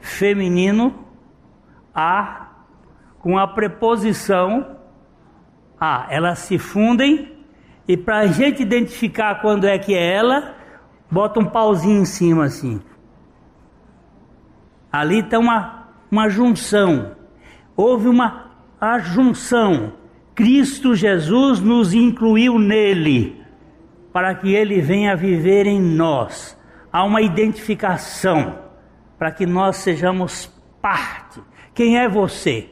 feminino 0.00 0.94
a 1.92 2.50
com 3.18 3.36
a 3.36 3.48
preposição 3.48 4.76
a. 5.80 6.06
Elas 6.08 6.38
se 6.38 6.56
fundem 6.56 7.44
e 7.88 7.96
para 7.96 8.20
a 8.20 8.26
gente 8.28 8.62
identificar 8.62 9.40
quando 9.40 9.66
é 9.66 9.76
que 9.76 9.92
é 9.92 10.14
ela, 10.14 10.54
bota 11.10 11.40
um 11.40 11.46
pauzinho 11.46 12.02
em 12.02 12.04
cima 12.04 12.44
assim. 12.44 12.80
Ali 14.92 15.18
está 15.18 15.36
uma, 15.36 15.88
uma 16.08 16.28
junção. 16.28 17.16
Houve 17.76 18.06
uma 18.06 18.49
ajunção. 18.80 19.92
Cristo 20.34 20.94
Jesus 20.94 21.60
nos 21.60 21.92
incluiu 21.92 22.58
nele, 22.58 23.44
para 24.12 24.34
que 24.34 24.54
ele 24.54 24.80
venha 24.80 25.14
viver 25.14 25.66
em 25.66 25.80
nós, 25.80 26.58
há 26.90 27.04
uma 27.04 27.20
identificação 27.20 28.58
para 29.18 29.30
que 29.30 29.44
nós 29.44 29.76
sejamos 29.76 30.46
parte. 30.80 31.42
Quem 31.74 31.98
é 31.98 32.08
você? 32.08 32.70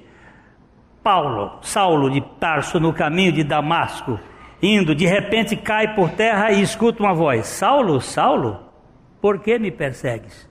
Paulo, 1.03 1.59
Saulo 1.61 2.11
de 2.11 2.21
Tarso 2.41 2.81
no 2.81 2.93
caminho 2.93 3.33
de 3.33 3.45
Damasco, 3.45 4.19
indo, 4.63 4.95
de 4.95 5.07
repente 5.07 5.55
cai 5.57 5.95
por 5.95 6.11
terra 6.11 6.51
e 6.51 6.63
escuta 6.63 7.03
uma 7.03 7.15
voz: 7.15 7.47
Saulo, 7.47 8.01
Saulo, 8.01 8.61
por 9.21 9.41
que 9.41 9.59
me 9.59 9.71
persegues? 9.71 10.49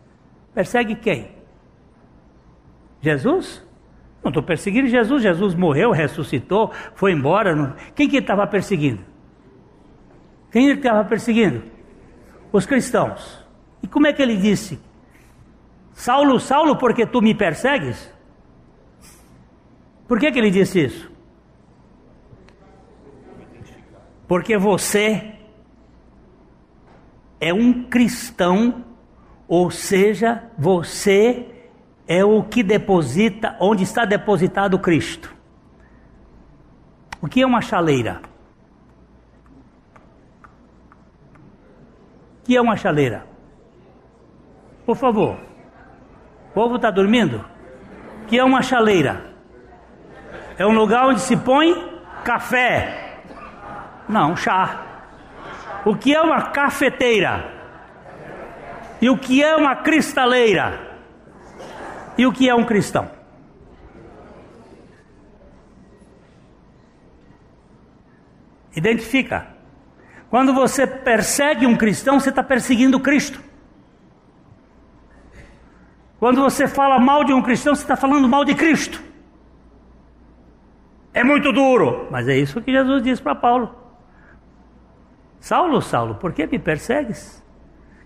Persegue 0.53 0.95
quem? 0.95 1.31
Jesus? 3.01 3.66
Estou 4.29 4.43
perseguindo 4.43 4.87
Jesus. 4.87 5.23
Jesus 5.23 5.55
morreu, 5.55 5.91
ressuscitou, 5.91 6.71
foi 6.95 7.11
embora. 7.11 7.75
Quem 7.95 8.07
que 8.07 8.17
estava 8.17 8.45
perseguindo? 8.47 9.01
Quem 10.51 10.69
ele 10.69 10.79
estava 10.79 11.03
perseguindo? 11.03 11.63
Os 12.51 12.65
cristãos. 12.65 13.45
E 13.81 13.87
como 13.87 14.07
é 14.07 14.13
que 14.13 14.21
ele 14.21 14.37
disse? 14.37 14.79
Saulo, 15.93 16.39
Saulo, 16.39 16.77
porque 16.77 17.05
tu 17.05 17.21
me 17.21 17.33
persegues? 17.33 18.11
Por 20.07 20.19
que, 20.19 20.31
que 20.31 20.39
ele 20.39 20.51
disse 20.51 20.85
isso? 20.85 21.11
Porque 24.27 24.57
você 24.57 25.33
é 27.39 27.53
um 27.53 27.83
cristão, 27.83 28.85
ou 29.47 29.69
seja, 29.71 30.43
você 30.57 31.45
é 32.07 32.23
o 32.23 32.41
que 32.43 32.63
deposita, 32.63 33.57
onde 33.59 33.83
está 33.83 34.05
depositado 34.05 34.79
Cristo. 34.79 35.35
O 37.21 37.27
que 37.27 37.41
é 37.41 37.45
uma 37.45 37.61
chaleira? 37.61 38.21
O 42.39 42.45
que 42.45 42.55
é 42.55 42.61
uma 42.61 42.77
chaleira? 42.77 43.25
Por 44.85 44.95
favor. 44.95 45.35
O 46.49 46.53
povo 46.53 46.77
está 46.77 46.89
dormindo? 46.89 47.43
O 48.23 48.25
que 48.27 48.39
é 48.39 48.43
uma 48.43 48.61
chaleira? 48.61 49.33
É 50.57 50.65
um 50.65 50.73
lugar 50.73 51.07
onde 51.07 51.19
se 51.19 51.35
põe 51.35 51.75
café. 52.23 53.19
Não, 54.07 54.35
chá. 54.35 54.81
O 55.85 55.95
que 55.95 56.15
é 56.15 56.21
uma 56.21 56.41
cafeteira? 56.51 57.51
E 59.01 59.09
o 59.09 59.17
que 59.17 59.43
é 59.43 59.55
uma 59.55 59.75
cristaleira? 59.75 60.86
E 62.17 62.25
o 62.25 62.31
que 62.31 62.49
é 62.49 62.55
um 62.55 62.65
cristão? 62.65 63.09
Identifica. 68.75 69.47
Quando 70.29 70.53
você 70.53 70.85
persegue 70.85 71.65
um 71.65 71.75
cristão, 71.75 72.19
você 72.19 72.29
está 72.29 72.43
perseguindo 72.43 72.99
Cristo. 72.99 73.39
Quando 76.19 76.41
você 76.41 76.67
fala 76.67 76.99
mal 76.99 77.23
de 77.23 77.33
um 77.33 77.41
cristão, 77.41 77.75
você 77.75 77.83
está 77.83 77.95
falando 77.95 78.27
mal 78.27 78.43
de 78.43 78.55
Cristo. 78.55 79.01
É 81.13 81.23
muito 81.23 81.51
duro, 81.51 82.07
mas 82.11 82.27
é 82.27 82.37
isso 82.37 82.61
que 82.61 82.71
Jesus 82.71 83.01
disse 83.01 83.21
para 83.21 83.35
Paulo. 83.35 83.75
Saulo, 85.39 85.81
Saulo, 85.81 86.15
por 86.15 86.33
que 86.33 86.45
me 86.45 86.59
persegues? 86.59 87.43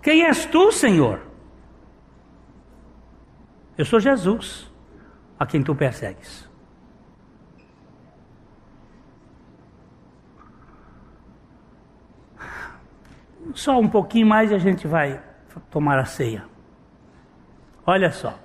Quem 0.01 0.23
és 0.23 0.45
tu, 0.45 0.71
Senhor? 0.71 1.30
Eu 3.77 3.85
sou 3.85 3.99
Jesus, 3.99 4.69
a 5.39 5.45
quem 5.45 5.63
tu 5.63 5.73
persegues. 5.73 6.49
Só 13.53 13.79
um 13.79 13.87
pouquinho 13.87 14.27
mais 14.27 14.51
e 14.51 14.55
a 14.55 14.59
gente 14.59 14.87
vai 14.87 15.21
tomar 15.69 15.97
a 15.99 16.05
ceia. 16.05 16.45
Olha 17.85 18.11
só. 18.11 18.37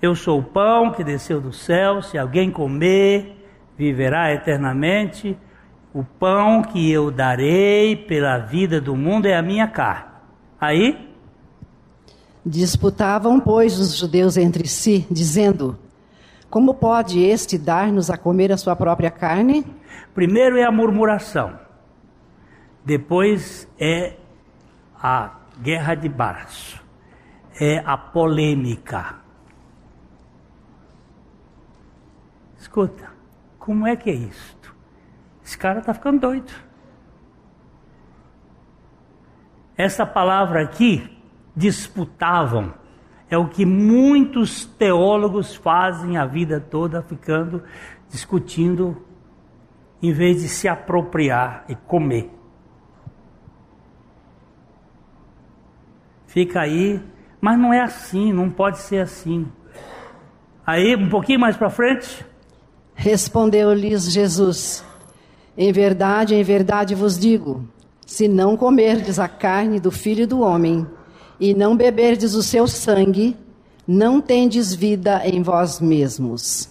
Eu 0.00 0.14
sou 0.14 0.40
o 0.40 0.42
pão 0.42 0.90
que 0.90 1.04
desceu 1.04 1.40
do 1.40 1.52
céu, 1.52 2.02
se 2.02 2.18
alguém 2.18 2.50
comer, 2.50 3.46
viverá 3.76 4.32
eternamente. 4.32 5.38
O 5.94 6.02
pão 6.02 6.62
que 6.62 6.90
eu 6.90 7.10
darei 7.10 7.94
pela 7.94 8.38
vida 8.38 8.80
do 8.80 8.96
mundo 8.96 9.26
é 9.26 9.36
a 9.36 9.42
minha 9.42 9.68
carne. 9.68 10.10
Aí 10.60 11.11
Disputavam, 12.44 13.38
pois, 13.38 13.78
os 13.78 13.96
judeus 13.96 14.36
entre 14.36 14.66
si, 14.66 15.06
dizendo: 15.08 15.78
Como 16.50 16.74
pode 16.74 17.20
este 17.20 17.56
dar-nos 17.56 18.10
a 18.10 18.16
comer 18.16 18.50
a 18.50 18.56
sua 18.56 18.74
própria 18.74 19.10
carne? 19.10 19.64
Primeiro 20.12 20.58
é 20.58 20.64
a 20.64 20.72
murmuração, 20.72 21.58
depois 22.84 23.68
é 23.78 24.16
a 25.00 25.38
guerra 25.60 25.94
de 25.94 26.08
braço, 26.08 26.82
é 27.60 27.78
a 27.78 27.96
polêmica. 27.96 29.20
Escuta, 32.58 33.10
como 33.58 33.86
é 33.86 33.94
que 33.94 34.10
é 34.10 34.14
isto? 34.14 34.74
Esse 35.44 35.56
cara 35.56 35.78
está 35.78 35.94
ficando 35.94 36.20
doido. 36.20 36.52
Essa 39.76 40.04
palavra 40.04 40.62
aqui 40.62 41.21
disputavam. 41.54 42.74
É 43.30 43.38
o 43.38 43.48
que 43.48 43.64
muitos 43.64 44.66
teólogos 44.66 45.54
fazem 45.54 46.16
a 46.16 46.26
vida 46.26 46.60
toda, 46.60 47.02
ficando 47.02 47.62
discutindo, 48.10 48.96
em 50.02 50.12
vez 50.12 50.42
de 50.42 50.48
se 50.48 50.68
apropriar 50.68 51.64
e 51.68 51.74
comer. 51.74 52.30
Fica 56.26 56.60
aí, 56.60 57.02
mas 57.40 57.58
não 57.58 57.72
é 57.72 57.80
assim, 57.80 58.32
não 58.32 58.50
pode 58.50 58.78
ser 58.78 58.98
assim. 58.98 59.46
Aí, 60.66 60.94
um 60.94 61.08
pouquinho 61.08 61.40
mais 61.40 61.56
para 61.56 61.70
frente. 61.70 62.24
Respondeu-lhes 62.94 64.12
Jesus: 64.12 64.84
Em 65.56 65.72
verdade, 65.72 66.34
em 66.34 66.42
verdade 66.42 66.94
vos 66.94 67.18
digo: 67.18 67.66
se 68.06 68.28
não 68.28 68.56
comerdes 68.56 69.18
a 69.18 69.28
carne 69.28 69.80
do 69.80 69.90
filho 69.90 70.26
do 70.26 70.40
homem 70.40 70.86
e 71.38 71.54
não 71.54 71.76
beberdes 71.76 72.34
o 72.34 72.42
seu 72.42 72.66
sangue, 72.66 73.36
não 73.86 74.20
tendes 74.20 74.74
vida 74.74 75.26
em 75.26 75.42
vós 75.42 75.80
mesmos. 75.80 76.70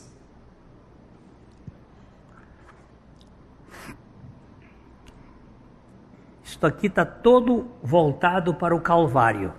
Isto 6.43 6.65
aqui 6.65 6.87
está 6.87 7.05
todo 7.05 7.67
voltado 7.81 8.53
para 8.53 8.75
o 8.75 8.79
Calvário. 8.79 9.53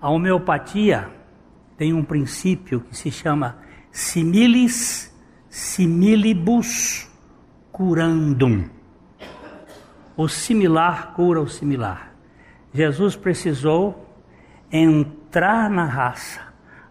A 0.00 0.10
homeopatia 0.10 1.10
tem 1.76 1.92
um 1.92 2.04
princípio 2.04 2.80
que 2.80 2.96
se 2.96 3.10
chama 3.10 3.58
similis 3.90 5.14
similibus 5.48 7.08
curandum. 7.76 8.64
O 10.16 10.28
similar 10.28 11.12
cura 11.12 11.42
o 11.42 11.46
similar. 11.46 12.10
Jesus 12.72 13.14
precisou 13.14 14.16
entrar 14.72 15.68
na 15.68 15.84
raça, 15.84 16.40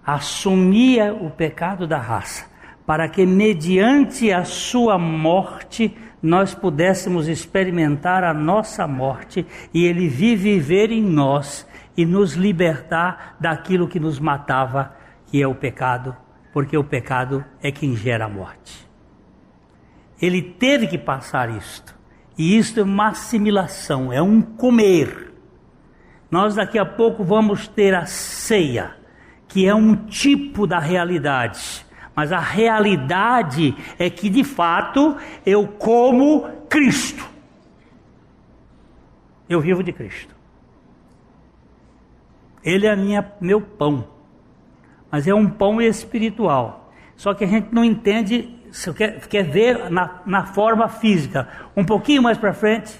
assumir 0.05 1.11
o 1.11 1.31
pecado 1.31 1.87
da 1.87 1.97
raça, 1.97 2.45
para 2.85 3.09
que 3.09 3.25
mediante 3.25 4.31
a 4.31 4.43
sua 4.43 4.95
morte 4.99 5.97
nós 6.21 6.53
pudéssemos 6.53 7.27
experimentar 7.27 8.23
a 8.23 8.31
nossa 8.31 8.85
morte 8.87 9.43
e 9.73 9.85
ele 9.85 10.07
viver 10.07 10.91
em 10.91 11.01
nós 11.01 11.67
e 11.97 12.05
nos 12.05 12.33
libertar 12.33 13.37
daquilo 13.39 13.87
que 13.87 13.99
nos 13.99 14.19
matava, 14.19 14.95
que 15.25 15.41
é 15.41 15.47
o 15.47 15.55
pecado, 15.55 16.15
porque 16.53 16.77
o 16.77 16.83
pecado 16.83 17.43
é 17.59 17.71
quem 17.71 17.95
gera 17.95 18.25
a 18.25 18.29
morte. 18.29 18.84
Ele 20.21 20.41
teve 20.41 20.87
que 20.87 20.97
passar 20.97 21.49
isto. 21.49 21.95
E 22.37 22.57
isto 22.57 22.79
é 22.79 22.83
uma 22.83 23.09
assimilação, 23.09 24.11
é 24.11 24.21
um 24.21 24.41
comer. 24.41 25.33
Nós 26.29 26.55
daqui 26.55 26.77
a 26.77 26.85
pouco 26.85 27.23
vamos 27.23 27.67
ter 27.67 27.95
a 27.95 28.05
ceia, 28.05 28.95
que 29.47 29.67
é 29.67 29.73
um 29.73 29.95
tipo 29.95 30.67
da 30.67 30.79
realidade. 30.79 31.85
Mas 32.15 32.31
a 32.31 32.39
realidade 32.39 33.75
é 33.99 34.09
que 34.09 34.29
de 34.29 34.43
fato 34.43 35.17
eu 35.45 35.67
como 35.67 36.49
Cristo. 36.69 37.25
Eu 39.47 39.61
vivo 39.61 39.83
de 39.83 39.93
Cristo. 39.93 40.35
Ele 42.63 42.87
é 42.87 42.95
minha, 42.95 43.31
meu 43.39 43.61
pão. 43.61 44.07
Mas 45.11 45.27
é 45.27 45.33
um 45.33 45.47
pão 45.47 45.81
espiritual. 45.81 46.91
Só 47.15 47.33
que 47.33 47.43
a 47.43 47.47
gente 47.47 47.67
não 47.71 47.85
entende 47.85 48.49
se 48.75 48.93
quer, 48.93 49.25
quer 49.29 49.43
ver 49.43 49.89
na, 49.89 50.21
na 50.25 50.45
forma 50.47 50.89
física. 50.89 51.47
Um 51.77 51.85
pouquinho 51.85 52.21
mais 52.21 52.37
para 52.37 52.53
frente. 52.53 52.93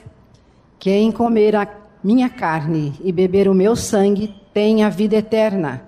Quem 0.80 1.12
comer 1.12 1.54
a 1.54 1.68
minha 2.02 2.30
carne 2.30 2.94
e 3.04 3.12
beber 3.12 3.50
o 3.50 3.54
meu 3.54 3.76
sangue 3.76 4.34
tem 4.54 4.86
a 4.86 4.90
vida 4.90 5.18
eterna. 5.18 5.84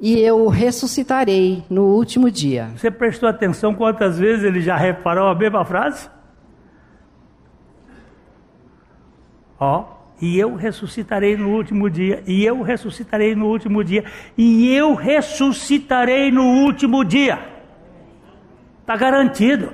E 0.00 0.18
eu 0.18 0.44
o 0.44 0.48
ressuscitarei 0.48 1.62
no 1.70 1.94
último 1.94 2.28
dia. 2.28 2.70
Você 2.76 2.90
prestou 2.90 3.28
atenção 3.28 3.72
quantas 3.72 4.18
vezes 4.18 4.44
ele 4.44 4.60
já 4.60 4.76
reparou 4.76 5.28
a 5.28 5.34
mesma 5.34 5.64
frase? 5.64 6.10
Ó, 9.60 9.84
e 10.20 10.36
eu 10.40 10.56
ressuscitarei 10.56 11.36
no 11.36 11.50
último 11.50 11.88
dia, 11.88 12.24
e 12.26 12.44
eu 12.44 12.62
ressuscitarei 12.62 13.36
no 13.36 13.46
último 13.46 13.84
dia, 13.84 14.04
e 14.36 14.74
eu 14.74 14.94
ressuscitarei 14.94 16.32
no 16.32 16.42
último 16.64 17.04
dia. 17.04 17.59
Está 18.90 18.98
garantido. 18.98 19.72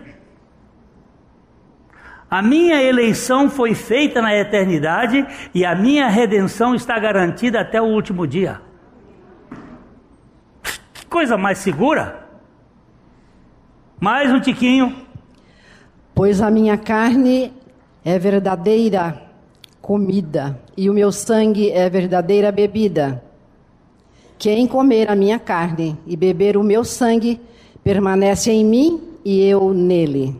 A 2.30 2.42
minha 2.42 2.82
eleição 2.82 3.48
foi 3.48 3.74
feita 3.74 4.20
na 4.20 4.36
eternidade 4.36 5.26
e 5.54 5.64
a 5.64 5.74
minha 5.74 6.06
redenção 6.06 6.74
está 6.74 6.98
garantida 6.98 7.62
até 7.62 7.80
o 7.80 7.86
último 7.86 8.26
dia. 8.26 8.60
Que 10.92 11.06
coisa 11.06 11.38
mais 11.38 11.56
segura? 11.56 12.28
Mais 13.98 14.30
um 14.30 14.38
tiquinho. 14.38 14.94
Pois 16.14 16.42
a 16.42 16.50
minha 16.50 16.76
carne 16.76 17.54
é 18.04 18.18
verdadeira 18.18 19.22
comida 19.80 20.60
e 20.76 20.90
o 20.90 20.92
meu 20.92 21.10
sangue 21.10 21.70
é 21.70 21.88
verdadeira 21.88 22.52
bebida. 22.52 23.24
Quem 24.38 24.66
comer 24.66 25.10
a 25.10 25.16
minha 25.16 25.38
carne 25.38 25.98
e 26.06 26.14
beber 26.18 26.58
o 26.58 26.62
meu 26.62 26.84
sangue 26.84 27.40
permanece 27.86 28.50
em 28.50 28.64
mim 28.64 29.00
e 29.24 29.44
eu 29.44 29.72
nele. 29.72 30.34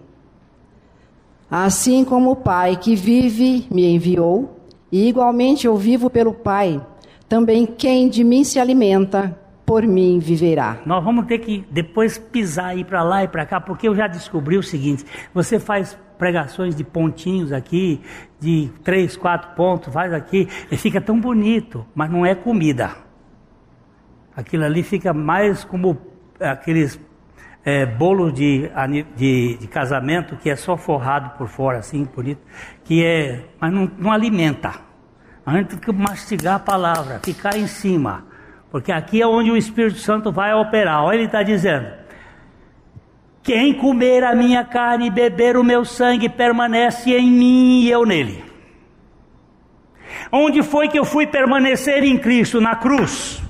Assim 1.49 2.05
como 2.05 2.33
o 2.33 2.37
Pai 2.37 2.77
que 2.77 2.97
vive 2.97 3.69
me 3.71 3.87
enviou, 3.87 4.59
e 4.91 5.09
igualmente 5.09 5.65
eu 5.65 5.77
vivo 5.77 6.11
pelo 6.11 6.35
Pai, 6.35 6.85
também 7.29 7.65
quem 7.65 8.09
de 8.09 8.25
mim 8.25 8.43
se 8.43 8.59
alimenta, 8.59 9.39
por 9.65 9.85
mim 9.87 10.19
viverá. 10.19 10.79
Nós 10.85 11.05
vamos 11.05 11.27
ter 11.27 11.39
que 11.39 11.65
depois 11.71 12.19
pisar 12.19 12.71
aí 12.71 12.83
para 12.83 13.05
lá 13.05 13.23
e 13.23 13.29
para 13.29 13.47
cá, 13.47 13.61
porque 13.61 13.87
eu 13.87 13.95
já 13.95 14.09
descobri 14.09 14.59
o 14.59 14.63
seguinte: 14.63 15.05
você 15.33 15.61
faz 15.61 15.97
pregações 16.19 16.75
de 16.75 16.83
pontinhos 16.83 17.53
aqui, 17.53 18.01
de 18.41 18.73
três, 18.83 19.17
quatro 19.17 19.55
pontos, 19.55 19.95
faz 19.95 20.13
aqui, 20.13 20.49
e 20.69 20.77
fica 20.77 21.01
tão 21.01 21.21
bonito, 21.21 21.87
mas 21.95 22.11
não 22.11 22.27
é 22.27 22.35
comida. 22.35 22.91
Aquilo 24.35 24.65
ali 24.65 24.83
fica 24.83 25.15
mais 25.15 25.63
como 25.63 25.97
aqueles 26.41 26.99
é, 27.67 27.85
bolo 27.85 28.31
de, 28.31 28.71
de, 29.17 29.57
de, 29.57 29.67
casamento 29.67 30.37
que 30.37 30.49
é 30.49 30.55
só 30.55 30.77
forrado 30.77 31.37
por 31.37 31.49
fora, 31.49 31.79
assim, 31.79 32.05
bonito, 32.05 32.41
que 32.85 33.05
é, 33.05 33.43
mas 33.61 33.73
não, 33.73 33.91
não 33.99 34.13
alimenta. 34.13 34.73
A 35.45 35.57
gente 35.57 35.71
tem 35.71 35.79
que 35.81 35.93
mastigar 35.93 36.55
a 36.55 36.59
palavra, 36.61 37.21
ficar 37.25 37.57
em 37.57 37.67
cima, 37.67 38.25
porque 38.71 38.93
aqui 38.93 39.21
é 39.21 39.27
onde 39.27 39.51
o 39.51 39.57
Espírito 39.57 39.99
Santo 39.99 40.31
vai 40.31 40.55
operar. 40.55 41.03
Olha, 41.03 41.17
ele 41.17 41.25
está 41.25 41.43
dizendo: 41.43 41.89
quem 43.43 43.75
comer 43.75 44.23
a 44.23 44.33
minha 44.33 44.65
carne 44.65 45.09
e 45.09 45.11
beber 45.11 45.57
o 45.57 45.65
meu 45.65 45.85
sangue 45.85 46.29
permanece 46.29 47.13
em 47.17 47.29
mim 47.29 47.81
e 47.81 47.91
eu 47.91 48.07
nele. 48.07 48.45
Onde 50.31 50.63
foi 50.63 50.87
que 50.87 50.99
eu 50.99 51.05
fui 51.05 51.27
permanecer 51.27 52.05
em 52.05 52.17
Cristo? 52.17 52.61
Na 52.61 52.77
cruz. 52.77 53.43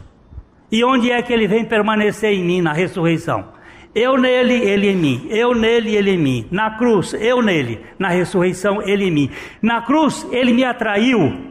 E 0.73 0.83
onde 0.83 1.11
é 1.11 1.21
que 1.21 1.33
ele 1.33 1.47
vem 1.47 1.67
permanecer 1.67 2.33
em 2.33 2.43
mim? 2.43 2.62
Na 2.62 2.73
ressurreição. 2.73 3.56
Eu 3.97 4.18
nele, 4.18 4.53
ele 4.53 4.90
em 4.90 4.97
mim. 4.97 5.26
Eu 5.30 5.55
nele, 5.55 5.97
ele 5.97 6.11
em 6.11 6.18
mim. 6.18 6.47
Na 6.51 6.76
cruz, 6.76 7.14
eu 7.14 7.40
nele. 7.40 7.82
Na 7.99 8.11
ressurreição, 8.11 8.82
ele 8.82 9.07
em 9.07 9.11
mim. 9.11 9.30
Na 9.62 9.80
cruz, 9.80 10.26
ele 10.30 10.53
me 10.53 10.64
atraiu. 10.64 11.51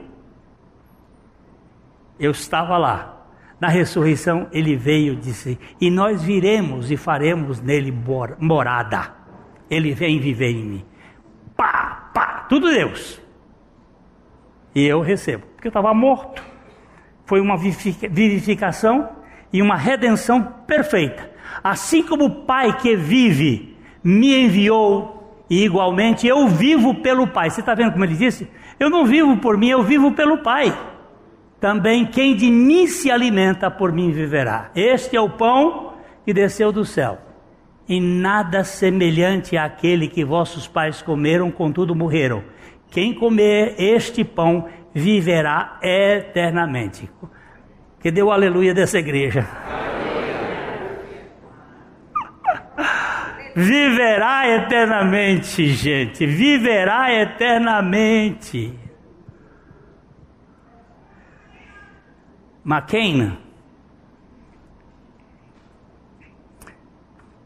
Eu 2.20 2.30
estava 2.30 2.78
lá. 2.78 3.26
Na 3.60 3.68
ressurreição, 3.68 4.48
ele 4.52 4.76
veio 4.76 5.16
disse: 5.16 5.58
E 5.82 5.90
nós 5.90 6.22
viremos 6.22 6.92
e 6.92 6.98
faremos 6.98 7.60
nele 7.60 7.92
morada. 8.38 9.12
Ele 9.68 9.92
vem 9.92 10.20
viver 10.20 10.52
em 10.52 10.66
mim. 10.66 10.86
Pá, 11.58 12.12
pá, 12.14 12.46
tudo 12.48 12.70
Deus. 12.70 13.20
E 14.76 14.86
eu 14.86 15.02
recebo, 15.02 15.48
porque 15.56 15.68
eu 15.68 15.72
estava 15.72 15.92
morto. 15.96 16.44
Foi 17.26 17.42
uma 17.42 17.58
vivificação 17.58 19.10
e 19.52 19.64
uma 19.64 19.76
redenção 19.76 20.44
perfeita. 20.68 21.34
Assim 21.66 22.04
como 22.04 22.26
o 22.26 22.30
Pai 22.30 22.78
que 22.78 22.96
vive 22.96 23.76
me 24.04 24.46
enviou, 24.46 25.44
e 25.50 25.66
igualmente 25.66 26.28
eu 26.28 26.48
vivo 26.48 26.94
pelo 26.94 27.26
Pai. 27.26 27.50
Você 27.50 27.62
está 27.62 27.74
vendo 27.74 27.92
como 27.92 28.06
ele 28.06 28.14
disse? 28.14 28.48
Eu 28.80 28.88
não 28.88 29.04
vivo 29.04 29.38
por 29.38 29.58
mim, 29.58 29.70
eu 29.70 29.82
vivo 29.82 30.12
pelo 30.12 30.38
Pai. 30.44 30.78
Também 31.60 32.06
quem 32.06 32.36
de 32.36 32.52
mim 32.52 32.86
se 32.86 33.10
alimenta, 33.10 33.72
por 33.72 33.92
mim 33.92 34.12
viverá. 34.12 34.70
Este 34.76 35.18
é 35.18 35.20
o 35.20 35.28
pão 35.28 35.94
que 36.24 36.32
desceu 36.32 36.72
do 36.72 36.86
céu. 36.86 37.18
E 37.90 38.00
nada 38.00 38.64
semelhante 38.64 39.58
àquele 39.58 40.08
que 40.08 40.24
vossos 40.24 40.68
pais 40.68 41.02
comeram, 41.02 41.50
contudo 41.50 41.96
morreram. 41.96 42.44
Quem 42.92 43.12
comer 43.12 43.74
este 43.80 44.24
pão 44.24 44.68
viverá 44.94 45.80
eternamente. 45.82 47.10
Que 48.00 48.12
deu 48.12 48.32
aleluia 48.32 48.72
dessa 48.72 49.00
igreja. 49.00 49.48
Viverá 53.56 54.50
eternamente, 54.50 55.66
gente, 55.68 56.26
viverá 56.26 57.14
eternamente. 57.14 58.78
McCain 62.66 63.38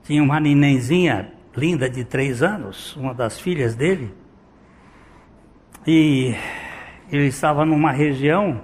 tinha 0.03 0.23
uma 0.23 0.39
nenenzinha 0.39 1.31
linda 1.55 1.87
de 1.87 2.03
três 2.03 2.41
anos, 2.41 2.95
uma 2.95 3.13
das 3.13 3.39
filhas 3.39 3.75
dele, 3.75 4.11
e 5.85 6.33
ele 7.11 7.27
estava 7.27 7.63
numa 7.65 7.91
região 7.91 8.63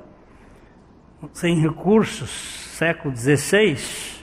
sem 1.32 1.60
recursos, 1.60 2.30
século 2.30 3.16
XVI, 3.16 4.15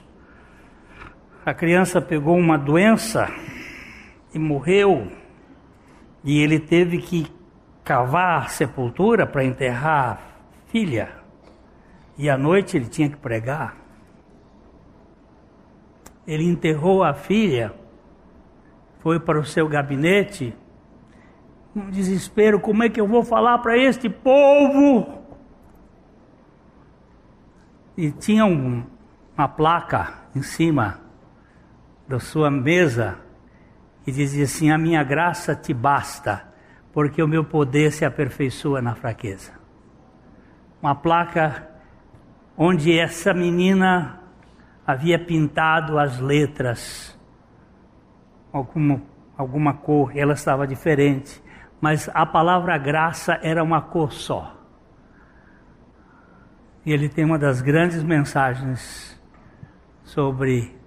a 1.44 1.52
criança 1.52 2.00
pegou 2.00 2.36
uma 2.36 2.56
doença 2.56 3.28
e 4.32 4.38
morreu, 4.38 5.10
e 6.22 6.40
ele 6.40 6.60
teve 6.60 6.98
que 6.98 7.26
cavar 7.82 8.48
sepultura 8.50 9.26
para 9.26 9.44
enterrar 9.44 10.12
a 10.12 10.70
filha, 10.70 11.10
e 12.16 12.30
à 12.30 12.38
noite 12.38 12.76
ele 12.76 12.86
tinha 12.86 13.08
que 13.08 13.16
pregar. 13.16 13.76
Ele 16.24 16.44
enterrou 16.44 17.02
a 17.02 17.12
filha, 17.12 17.74
foi 19.00 19.18
para 19.18 19.40
o 19.40 19.44
seu 19.44 19.68
gabinete, 19.68 20.54
um 21.74 21.90
desespero: 21.90 22.60
como 22.60 22.84
é 22.84 22.88
que 22.88 23.00
eu 23.00 23.06
vou 23.06 23.24
falar 23.24 23.58
para 23.58 23.76
este 23.76 24.08
povo? 24.08 25.20
E 27.96 28.12
tinha 28.12 28.46
um, 28.46 28.84
uma 29.36 29.48
placa 29.48 30.22
em 30.34 30.42
cima 30.42 31.01
da 32.12 32.20
sua 32.20 32.50
mesa 32.50 33.16
e 34.06 34.12
dizia 34.12 34.44
assim: 34.44 34.70
A 34.70 34.76
minha 34.76 35.02
graça 35.02 35.56
te 35.56 35.72
basta, 35.72 36.46
porque 36.92 37.22
o 37.22 37.26
meu 37.26 37.42
poder 37.42 37.90
se 37.90 38.04
aperfeiçoa 38.04 38.82
na 38.82 38.94
fraqueza. 38.94 39.52
Uma 40.82 40.94
placa 40.94 41.66
onde 42.54 42.98
essa 42.98 43.32
menina 43.32 44.20
havia 44.86 45.18
pintado 45.18 45.98
as 45.98 46.18
letras, 46.18 47.18
alguma, 48.52 49.00
alguma 49.34 49.72
cor, 49.72 50.14
ela 50.14 50.34
estava 50.34 50.66
diferente, 50.66 51.42
mas 51.80 52.10
a 52.12 52.26
palavra 52.26 52.76
graça 52.76 53.40
era 53.42 53.62
uma 53.62 53.80
cor 53.80 54.12
só. 54.12 54.54
E 56.84 56.92
ele 56.92 57.08
tem 57.08 57.24
uma 57.24 57.38
das 57.38 57.62
grandes 57.62 58.02
mensagens 58.02 59.18
sobre 60.02 60.81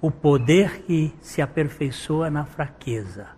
o 0.00 0.10
poder 0.10 0.82
que 0.82 1.12
se 1.20 1.42
aperfeiçoa 1.42 2.30
na 2.30 2.44
fraqueza, 2.44 3.28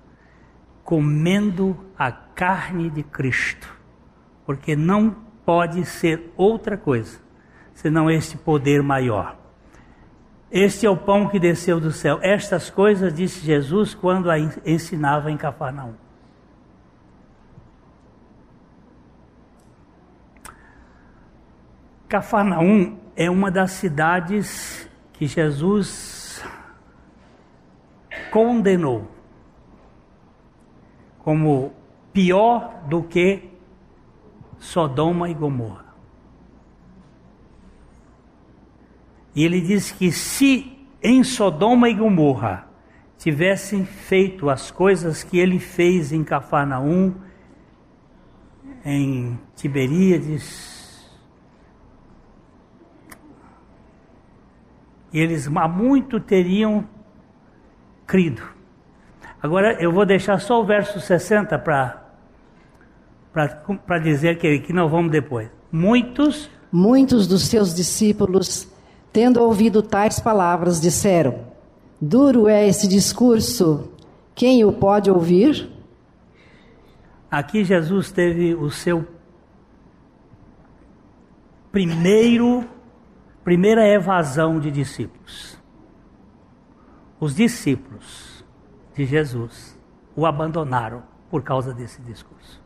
comendo 0.85 1.77
a 1.99 2.13
carne 2.13 2.91
de 2.91 3.03
Cristo, 3.03 3.73
porque 4.45 4.77
não 4.77 5.11
pode 5.45 5.85
ser 5.85 6.33
outra 6.37 6.77
coisa 6.77 7.19
senão 7.75 8.11
este 8.11 8.37
poder 8.37 8.83
maior. 8.83 9.39
Este 10.51 10.85
é 10.85 10.91
o 10.91 10.97
pão 10.97 11.29
que 11.29 11.39
desceu 11.39 11.81
do 11.81 11.93
céu. 11.93 12.19
Estas 12.21 12.69
coisas 12.69 13.15
disse 13.15 13.41
Jesus 13.41 13.95
quando 13.95 14.31
a 14.31 14.39
ensinava 14.39 15.31
em 15.31 15.37
Cafarnaum. 15.37 15.95
Cafarnaum 22.09 22.99
é 23.15 23.31
uma 23.31 23.51
das 23.51 23.71
cidades 23.71 24.89
que 25.13 25.27
Jesus 25.27 26.20
condenou 28.31 29.09
como 31.19 31.73
pior 32.13 32.83
do 32.89 33.03
que 33.03 33.51
Sodoma 34.59 35.29
e 35.29 35.35
Gomorra. 35.35 35.95
E 39.35 39.45
ele 39.45 39.61
diz 39.61 39.91
que 39.93 40.11
se 40.11 40.87
em 41.03 41.23
Sodoma 41.23 41.89
e 41.89 41.95
Gomorra 41.95 42.69
tivessem 43.17 43.85
feito 43.85 44.49
as 44.49 44.71
coisas 44.71 45.23
que 45.23 45.39
ele 45.39 45.59
fez 45.59 46.13
em 46.13 46.25
Cafarnaum, 46.25 47.15
em 48.85 49.39
Tiberíades. 49.55 51.09
Eles 55.13 55.47
há 55.55 55.69
muito 55.69 56.19
teriam 56.19 56.89
crido. 58.11 58.43
Agora 59.41 59.81
eu 59.81 59.93
vou 59.93 60.05
deixar 60.05 60.41
só 60.41 60.61
o 60.61 60.65
verso 60.65 61.01
60 61.01 61.57
para 61.61 62.09
dizer 64.03 64.37
que, 64.37 64.59
que 64.59 64.73
nós 64.73 64.91
vamos 64.91 65.13
depois. 65.13 65.49
Muitos. 65.71 66.51
Muitos 66.73 67.27
dos 67.27 67.43
seus 67.43 67.75
discípulos, 67.75 68.69
tendo 69.13 69.41
ouvido 69.41 69.81
tais 69.81 70.19
palavras, 70.19 70.81
disseram: 70.81 71.47
Duro 72.01 72.49
é 72.49 72.67
esse 72.67 72.89
discurso, 72.89 73.93
quem 74.35 74.65
o 74.65 74.73
pode 74.73 75.11
ouvir? 75.11 75.69
Aqui 77.31 77.65
Jesus 77.65 78.11
teve 78.11 78.55
o 78.55 78.71
seu 78.71 79.07
primeiro 81.71 82.65
primeira 83.45 83.87
evasão 83.87 84.61
de 84.61 84.71
discípulos. 84.71 85.60
Os 87.21 87.35
discípulos 87.35 88.43
de 88.95 89.05
Jesus 89.05 89.79
o 90.17 90.25
abandonaram 90.25 91.03
por 91.31 91.43
causa 91.43 91.75
desse 91.75 92.01
discurso. 92.01 92.61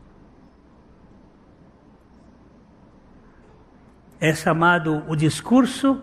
É 4.19 4.33
chamado 4.33 5.03
o 5.09 5.15
discurso 5.15 6.01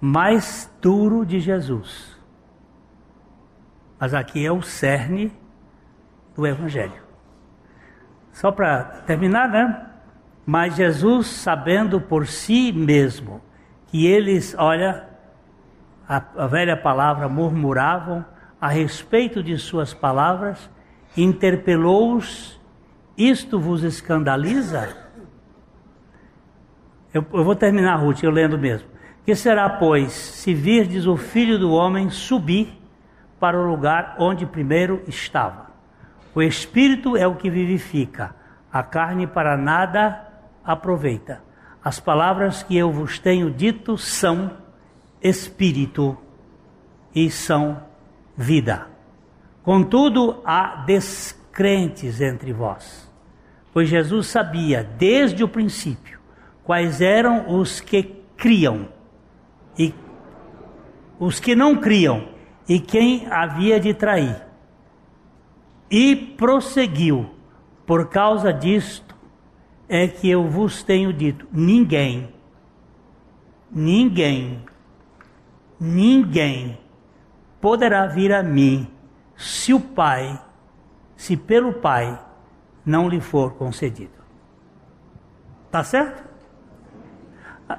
mais 0.00 0.72
duro 0.80 1.26
de 1.26 1.38
Jesus. 1.38 2.18
Mas 3.98 4.14
aqui 4.14 4.44
é 4.44 4.50
o 4.50 4.62
cerne 4.62 5.30
do 6.34 6.46
Evangelho. 6.46 7.02
Só 8.32 8.50
para 8.50 8.82
terminar, 9.06 9.50
né? 9.50 9.86
Mas 10.46 10.74
Jesus, 10.74 11.26
sabendo 11.26 12.00
por 12.00 12.26
si 12.26 12.72
mesmo 12.72 13.42
que 13.88 14.06
eles, 14.06 14.54
olha, 14.56 15.09
a, 16.10 16.20
a 16.38 16.46
velha 16.48 16.76
palavra, 16.76 17.28
murmuravam 17.28 18.24
a 18.60 18.66
respeito 18.66 19.44
de 19.44 19.56
suas 19.56 19.94
palavras, 19.94 20.68
interpelou-os: 21.16 22.60
Isto 23.16 23.60
vos 23.60 23.84
escandaliza? 23.84 24.88
Eu, 27.14 27.24
eu 27.32 27.44
vou 27.44 27.54
terminar, 27.54 27.94
Ruth, 27.94 28.24
eu 28.24 28.30
lendo 28.32 28.58
mesmo. 28.58 28.88
Que 29.24 29.36
será, 29.36 29.70
pois, 29.70 30.10
se 30.10 30.52
virdes 30.52 31.06
o 31.06 31.16
filho 31.16 31.60
do 31.60 31.70
homem 31.70 32.10
subir 32.10 32.76
para 33.38 33.56
o 33.56 33.70
lugar 33.70 34.16
onde 34.18 34.44
primeiro 34.44 35.04
estava? 35.06 35.70
O 36.34 36.42
espírito 36.42 37.16
é 37.16 37.26
o 37.26 37.36
que 37.36 37.48
vivifica, 37.48 38.34
a 38.72 38.82
carne 38.82 39.28
para 39.28 39.56
nada 39.56 40.26
aproveita. 40.64 41.40
As 41.84 42.00
palavras 42.00 42.64
que 42.64 42.76
eu 42.76 42.90
vos 42.90 43.20
tenho 43.20 43.48
dito 43.48 43.96
são 43.96 44.59
espírito 45.22 46.16
e 47.14 47.30
são 47.30 47.82
vida. 48.36 48.88
Contudo, 49.62 50.40
há 50.44 50.84
descrentes 50.86 52.20
entre 52.20 52.52
vós, 52.52 53.10
pois 53.72 53.88
Jesus 53.88 54.26
sabia 54.26 54.82
desde 54.82 55.44
o 55.44 55.48
princípio 55.48 56.18
quais 56.64 57.00
eram 57.00 57.58
os 57.58 57.80
que 57.80 58.02
criam 58.36 58.88
e 59.78 59.94
os 61.18 61.38
que 61.38 61.54
não 61.54 61.76
criam 61.76 62.28
e 62.68 62.78
quem 62.78 63.26
havia 63.30 63.78
de 63.78 63.92
trair. 63.92 64.42
E 65.90 66.16
prosseguiu: 66.16 67.28
Por 67.84 68.08
causa 68.08 68.52
disto 68.52 69.14
é 69.88 70.06
que 70.06 70.30
eu 70.30 70.48
vos 70.48 70.82
tenho 70.82 71.12
dito: 71.12 71.46
ninguém, 71.52 72.32
ninguém, 73.70 74.62
ninguém 75.80 76.78
poderá 77.60 78.06
vir 78.06 78.32
a 78.32 78.42
mim 78.42 78.88
se 79.36 79.72
o 79.72 79.80
Pai, 79.80 80.38
se 81.16 81.36
pelo 81.36 81.72
Pai 81.72 82.20
não 82.84 83.08
lhe 83.08 83.20
for 83.20 83.54
concedido. 83.54 84.20
Tá 85.70 85.82
certo? 85.82 86.22
Ah, 87.68 87.78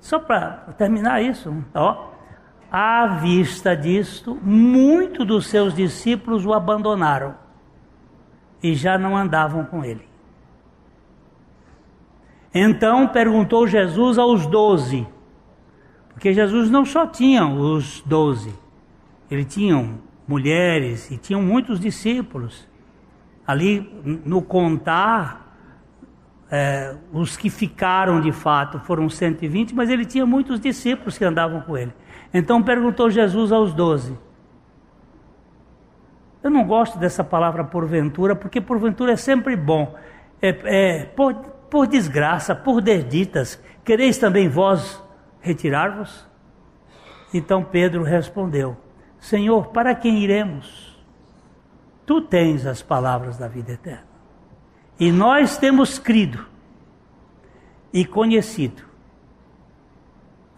só 0.00 0.18
para 0.18 0.72
terminar 0.76 1.22
isso, 1.22 1.64
ó. 1.74 2.08
À 2.70 3.06
vista 3.06 3.74
disto, 3.74 4.34
muitos 4.42 5.26
dos 5.26 5.46
seus 5.46 5.72
discípulos 5.74 6.44
o 6.44 6.52
abandonaram 6.52 7.34
e 8.62 8.74
já 8.74 8.98
não 8.98 9.16
andavam 9.16 9.64
com 9.64 9.84
ele. 9.84 10.06
Então 12.52 13.08
perguntou 13.08 13.66
Jesus 13.66 14.18
aos 14.18 14.46
doze, 14.46 15.06
porque 16.18 16.34
Jesus 16.34 16.68
não 16.68 16.84
só 16.84 17.06
tinha 17.06 17.46
os 17.46 18.02
doze, 18.04 18.52
ele 19.30 19.44
tinha 19.44 19.88
mulheres 20.26 21.08
e 21.12 21.16
tinham 21.16 21.40
muitos 21.40 21.78
discípulos. 21.78 22.66
Ali 23.46 23.88
no 24.24 24.42
contar, 24.42 25.56
é, 26.50 26.96
os 27.12 27.36
que 27.36 27.48
ficaram 27.48 28.20
de 28.20 28.32
fato 28.32 28.80
foram 28.80 29.08
120, 29.08 29.72
mas 29.76 29.90
ele 29.90 30.04
tinha 30.04 30.26
muitos 30.26 30.58
discípulos 30.58 31.16
que 31.16 31.24
andavam 31.24 31.60
com 31.60 31.78
ele. 31.78 31.92
Então 32.34 32.60
perguntou 32.64 33.08
Jesus 33.08 33.52
aos 33.52 33.72
doze. 33.72 34.18
Eu 36.42 36.50
não 36.50 36.64
gosto 36.64 36.98
dessa 36.98 37.22
palavra 37.22 37.62
porventura, 37.62 38.34
porque 38.34 38.60
porventura 38.60 39.12
é 39.12 39.16
sempre 39.16 39.54
bom. 39.54 39.94
É, 40.42 40.48
é 40.64 41.04
por, 41.04 41.34
por 41.70 41.86
desgraça, 41.86 42.56
por 42.56 42.80
desditas, 42.80 43.62
quereis 43.84 44.18
também 44.18 44.48
vós 44.48 45.06
retirar-vos? 45.40 46.26
Então 47.32 47.64
Pedro 47.64 48.02
respondeu: 48.02 48.76
Senhor, 49.20 49.68
para 49.68 49.94
quem 49.94 50.18
iremos? 50.18 50.96
Tu 52.06 52.22
tens 52.22 52.66
as 52.66 52.82
palavras 52.82 53.36
da 53.36 53.48
vida 53.48 53.72
eterna. 53.72 54.08
E 54.98 55.12
nós 55.12 55.58
temos 55.58 55.98
crido 55.98 56.46
e 57.92 58.04
conhecido. 58.04 58.82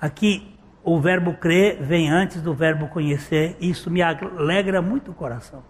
Aqui 0.00 0.56
o 0.82 0.98
verbo 0.98 1.34
crer 1.34 1.82
vem 1.82 2.08
antes 2.08 2.40
do 2.40 2.54
verbo 2.54 2.88
conhecer, 2.88 3.56
isso 3.60 3.90
me 3.90 4.00
alegra 4.00 4.80
muito 4.80 5.10
o 5.10 5.14
coração. 5.14 5.62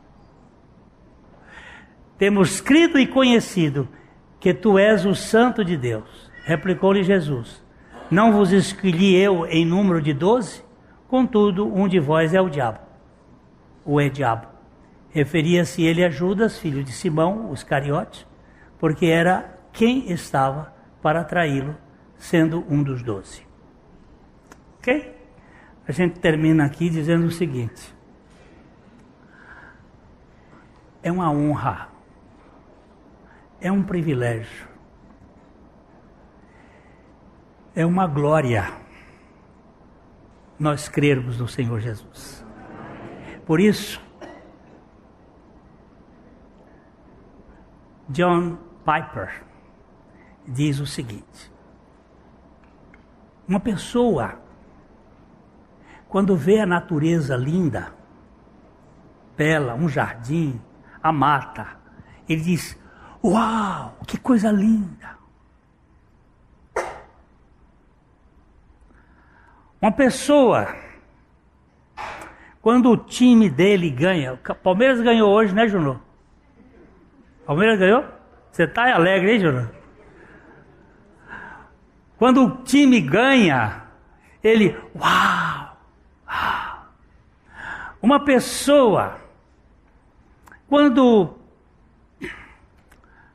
Temos 2.16 2.60
crido 2.60 2.98
e 2.98 3.06
conhecido 3.06 3.88
que 4.38 4.54
tu 4.54 4.78
és 4.78 5.04
o 5.04 5.14
Santo 5.14 5.64
de 5.64 5.76
Deus. 5.76 6.30
Replicou-lhe 6.44 7.02
Jesus: 7.02 7.64
Não 8.10 8.32
vos 8.32 8.50
escolhi 8.50 9.14
eu 9.14 9.46
em 9.46 9.64
número 9.64 10.02
de 10.02 10.12
doze? 10.12 10.64
Contudo, 11.06 11.66
um 11.72 11.86
de 11.86 12.00
vós 12.00 12.34
é 12.34 12.40
o 12.40 12.48
diabo. 12.48 12.80
O 13.84 14.00
é 14.00 14.08
diabo. 14.08 14.48
Referia-se 15.10 15.82
ele 15.82 16.04
a 16.04 16.10
Judas, 16.10 16.58
filho 16.58 16.82
de 16.82 16.92
Simão, 16.92 17.50
os 17.50 17.62
cariotes, 17.62 18.26
porque 18.78 19.06
era 19.06 19.56
quem 19.72 20.10
estava 20.10 20.72
para 21.00 21.24
traí-lo, 21.24 21.76
sendo 22.16 22.64
um 22.68 22.82
dos 22.82 23.02
doze. 23.02 23.46
Ok? 24.78 25.16
A 25.86 25.92
gente 25.92 26.18
termina 26.18 26.64
aqui 26.64 26.88
dizendo 26.90 27.26
o 27.26 27.30
seguinte: 27.30 27.94
é 31.02 31.10
uma 31.10 31.30
honra, 31.30 31.88
é 33.60 33.70
um 33.70 33.82
privilégio, 33.82 34.68
é 37.74 37.84
uma 37.86 38.06
glória 38.06 38.72
nós 40.58 40.88
crermos 40.88 41.38
no 41.38 41.48
Senhor 41.48 41.80
Jesus. 41.80 42.44
Por 43.46 43.60
isso, 43.60 44.00
John 48.08 48.58
Piper 48.84 49.44
diz 50.46 50.80
o 50.80 50.86
seguinte: 50.86 51.50
uma 53.48 53.60
pessoa 53.60 54.40
quando 56.08 56.36
vê 56.36 56.58
a 56.58 56.66
natureza 56.66 57.36
linda, 57.36 57.94
bela, 59.36 59.74
um 59.74 59.88
jardim, 59.88 60.60
a 61.00 61.12
mata, 61.12 61.78
ele 62.28 62.42
diz: 62.42 62.76
Uau, 63.22 63.96
que 64.06 64.18
coisa 64.18 64.50
linda! 64.50 65.19
Uma 69.80 69.92
pessoa, 69.92 70.74
quando 72.60 72.90
o 72.90 72.96
time 72.96 73.48
dele 73.48 73.90
ganha, 73.90 74.34
o 74.34 74.54
Palmeiras 74.54 75.00
ganhou 75.00 75.30
hoje, 75.30 75.54
né, 75.54 75.66
Juno? 75.66 76.00
Palmeiras 77.46 77.78
ganhou? 77.78 78.04
Você 78.50 78.64
está 78.64 78.94
alegre, 78.94 79.32
hein, 79.32 79.40
Juno? 79.40 79.70
Quando 82.18 82.44
o 82.44 82.62
time 82.62 83.00
ganha, 83.00 83.84
ele, 84.42 84.76
uau! 84.94 85.76
Uma 88.02 88.24
pessoa, 88.24 89.18
quando 90.68 91.38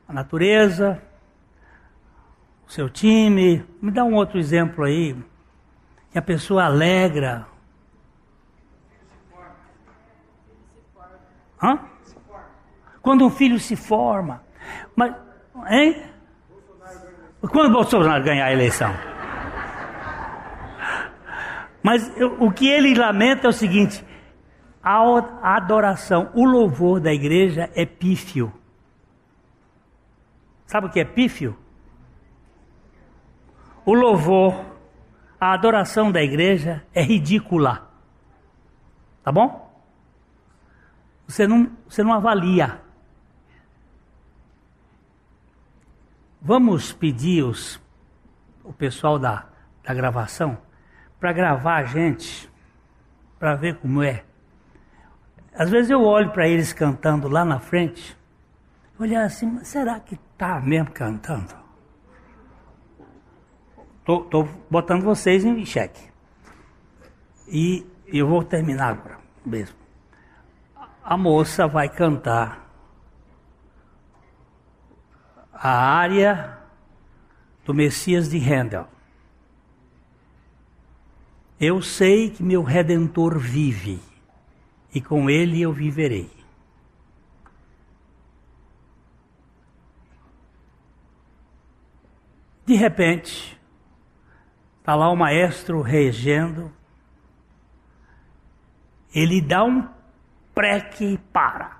a 0.07 0.13
natureza, 0.13 1.01
o 2.67 2.71
seu 2.71 2.89
time. 2.89 3.65
Me 3.81 3.91
dá 3.91 4.03
um 4.03 4.13
outro 4.13 4.39
exemplo 4.39 4.83
aí. 4.83 5.15
Que 6.15 6.19
a 6.19 6.21
pessoa 6.21 6.63
alegra. 6.63 7.45
Hã? 11.61 11.77
Quando 13.01 13.25
um 13.25 13.29
filho 13.29 13.59
se 13.59 13.75
forma. 13.75 14.41
Mas, 14.95 15.13
hein? 15.69 16.05
Quando 17.51 17.73
Bolsonaro 17.73 18.23
ganhar 18.23 18.45
a 18.45 18.53
eleição? 18.53 18.93
Mas 21.83 22.09
o 22.39 22.49
que 22.49 22.65
ele 22.65 22.95
lamenta 22.95 23.47
é 23.47 23.49
o 23.49 23.51
seguinte: 23.51 24.01
a 24.81 25.57
adoração, 25.57 26.31
o 26.33 26.45
louvor 26.45 27.01
da 27.01 27.11
igreja 27.11 27.69
é 27.75 27.85
pífio. 27.85 28.53
Sabe 30.65 30.87
o 30.87 30.89
que 30.89 31.01
é 31.01 31.03
pífio? 31.03 31.57
O 33.85 33.93
louvor, 33.93 34.74
a 35.45 35.53
adoração 35.53 36.11
da 36.11 36.23
igreja 36.23 36.83
é 36.91 37.03
ridícula. 37.03 37.87
Tá 39.23 39.31
bom? 39.31 39.71
Você 41.27 41.47
não, 41.47 41.71
você 41.87 42.03
não 42.03 42.13
avalia. 42.13 42.81
Vamos 46.41 46.91
pedir 46.93 47.43
os, 47.43 47.79
o 48.63 48.73
pessoal 48.73 49.19
da, 49.19 49.47
da 49.83 49.93
gravação 49.93 50.57
para 51.19 51.31
gravar 51.31 51.75
a 51.75 51.83
gente, 51.83 52.51
para 53.37 53.55
ver 53.55 53.75
como 53.75 54.01
é. 54.01 54.23
Às 55.53 55.69
vezes 55.69 55.91
eu 55.91 56.03
olho 56.03 56.31
para 56.31 56.47
eles 56.47 56.73
cantando 56.73 57.27
lá 57.27 57.45
na 57.45 57.59
frente, 57.59 58.17
olhar 58.99 59.23
assim, 59.23 59.63
será 59.63 59.99
que 59.99 60.17
tá 60.37 60.59
mesmo 60.59 60.91
cantando? 60.91 61.64
Tô, 64.05 64.21
tô 64.21 64.43
botando 64.69 65.01
vocês 65.01 65.43
em 65.43 65.65
xeque. 65.65 66.01
E 67.47 67.83
eu 68.05 68.27
vou 68.27 68.43
terminar 68.43 68.91
agora 68.91 69.19
mesmo. 69.43 69.75
A 71.03 71.17
moça 71.17 71.67
vai 71.67 71.89
cantar 71.89 72.69
a 75.51 75.69
área 75.69 76.59
do 77.65 77.73
Messias 77.73 78.29
de 78.29 78.37
Handel. 78.37 78.87
Eu 81.59 81.81
sei 81.81 82.29
que 82.29 82.43
meu 82.43 82.61
redentor 82.61 83.39
vive 83.39 83.99
e 84.93 85.01
com 85.01 85.29
ele 85.29 85.61
eu 85.61 85.73
viverei. 85.73 86.29
De 92.65 92.75
repente, 92.75 93.59
está 94.85 94.93
lá 94.93 95.09
o 95.09 95.15
maestro 95.15 95.81
regendo, 95.81 96.71
ele 99.11 99.41
dá 99.41 99.63
um 99.63 99.89
preque 100.53 101.13
e 101.13 101.17
para. 101.17 101.79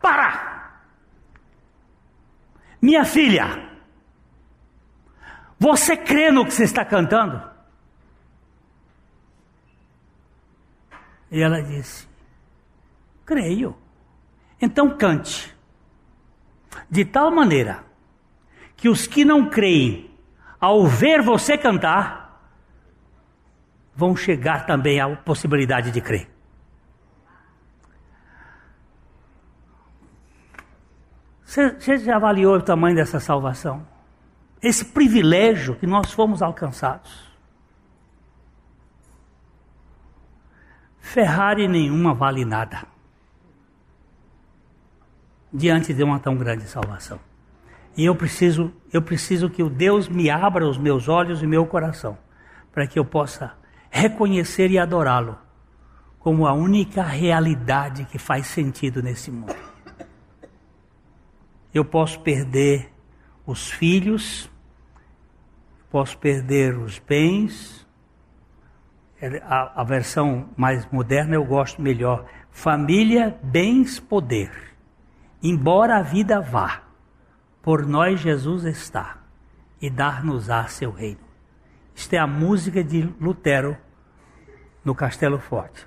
Para! 0.00 0.84
Minha 2.80 3.04
filha, 3.04 3.70
você 5.58 5.96
crê 5.96 6.30
no 6.30 6.44
que 6.44 6.52
você 6.52 6.62
está 6.62 6.84
cantando? 6.84 7.42
E 11.32 11.40
ela 11.40 11.60
disse: 11.60 12.06
Creio. 13.26 13.76
Então 14.60 14.96
cante. 14.96 15.52
De 16.88 17.04
tal 17.04 17.32
maneira 17.32 17.84
que 18.76 18.88
os 18.88 19.08
que 19.08 19.24
não 19.24 19.50
creem, 19.50 20.08
ao 20.60 20.86
ver 20.86 21.20
você 21.20 21.58
cantar, 21.58 22.23
vão 23.94 24.16
chegar 24.16 24.66
também 24.66 25.00
à 25.00 25.14
possibilidade 25.16 25.90
de 25.90 26.00
crer. 26.00 26.28
Você 31.44 31.98
já 31.98 32.16
avaliou 32.16 32.56
o 32.56 32.62
tamanho 32.62 32.96
dessa 32.96 33.20
salvação? 33.20 33.86
Esse 34.60 34.86
privilégio 34.86 35.76
que 35.76 35.86
nós 35.86 36.12
fomos 36.12 36.42
alcançados. 36.42 37.32
Ferrari 40.98 41.68
nenhuma 41.68 42.12
vale 42.12 42.44
nada 42.44 42.86
diante 45.52 45.94
de 45.94 46.02
uma 46.02 46.18
tão 46.18 46.36
grande 46.36 46.64
salvação. 46.64 47.20
E 47.96 48.04
eu 48.04 48.16
preciso, 48.16 48.72
eu 48.92 49.00
preciso 49.00 49.48
que 49.48 49.62
o 49.62 49.70
Deus 49.70 50.08
me 50.08 50.28
abra 50.28 50.68
os 50.68 50.76
meus 50.76 51.08
olhos 51.08 51.40
e 51.40 51.46
meu 51.46 51.64
coração, 51.64 52.18
para 52.72 52.88
que 52.88 52.98
eu 52.98 53.04
possa 53.04 53.54
reconhecer 53.94 54.72
e 54.72 54.78
adorá-lo 54.78 55.38
como 56.18 56.48
a 56.48 56.52
única 56.52 57.04
realidade 57.04 58.04
que 58.06 58.18
faz 58.18 58.48
sentido 58.48 59.00
nesse 59.00 59.30
mundo. 59.30 59.54
Eu 61.72 61.84
posso 61.84 62.18
perder 62.20 62.90
os 63.46 63.70
filhos, 63.70 64.50
posso 65.90 66.18
perder 66.18 66.76
os 66.76 66.98
bens, 66.98 67.86
a, 69.44 69.80
a 69.80 69.84
versão 69.84 70.48
mais 70.56 70.90
moderna 70.90 71.36
eu 71.36 71.44
gosto 71.44 71.80
melhor. 71.80 72.26
Família, 72.50 73.38
bens, 73.44 74.00
poder. 74.00 74.50
Embora 75.40 75.98
a 75.98 76.02
vida 76.02 76.40
vá, 76.40 76.82
por 77.62 77.86
nós 77.86 78.18
Jesus 78.18 78.64
está 78.64 79.18
e 79.80 79.88
dar-nos-á 79.88 80.66
seu 80.66 80.90
reino. 80.90 81.20
Isto 81.94 82.14
é 82.14 82.18
a 82.18 82.26
música 82.26 82.82
de 82.82 83.02
Lutero 83.20 83.83
no 84.84 84.94
Castelo 84.94 85.38
Forte. 85.38 85.86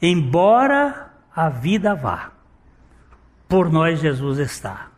Embora 0.00 1.12
a 1.34 1.48
vida 1.48 1.94
vá, 1.94 2.32
por 3.48 3.70
nós 3.70 4.00
Jesus 4.00 4.38
está 4.38 4.88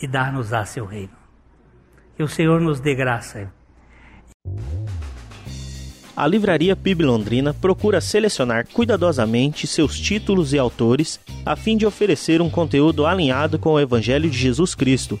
e 0.00 0.06
dar-nos-á 0.06 0.64
seu 0.64 0.84
reino. 0.84 1.16
Que 2.16 2.22
o 2.22 2.28
Senhor 2.28 2.60
nos 2.60 2.80
dê 2.80 2.94
graça 2.94 3.52
a 6.18 6.26
Livraria 6.26 6.74
PIB 6.74 7.04
Londrina 7.04 7.54
procura 7.54 8.00
selecionar 8.00 8.66
cuidadosamente 8.72 9.68
seus 9.68 9.96
títulos 9.96 10.52
e 10.52 10.58
autores 10.58 11.20
a 11.46 11.54
fim 11.54 11.76
de 11.76 11.86
oferecer 11.86 12.42
um 12.42 12.50
conteúdo 12.50 13.06
alinhado 13.06 13.56
com 13.56 13.74
o 13.74 13.78
Evangelho 13.78 14.28
de 14.28 14.36
Jesus 14.36 14.74
Cristo. 14.74 15.20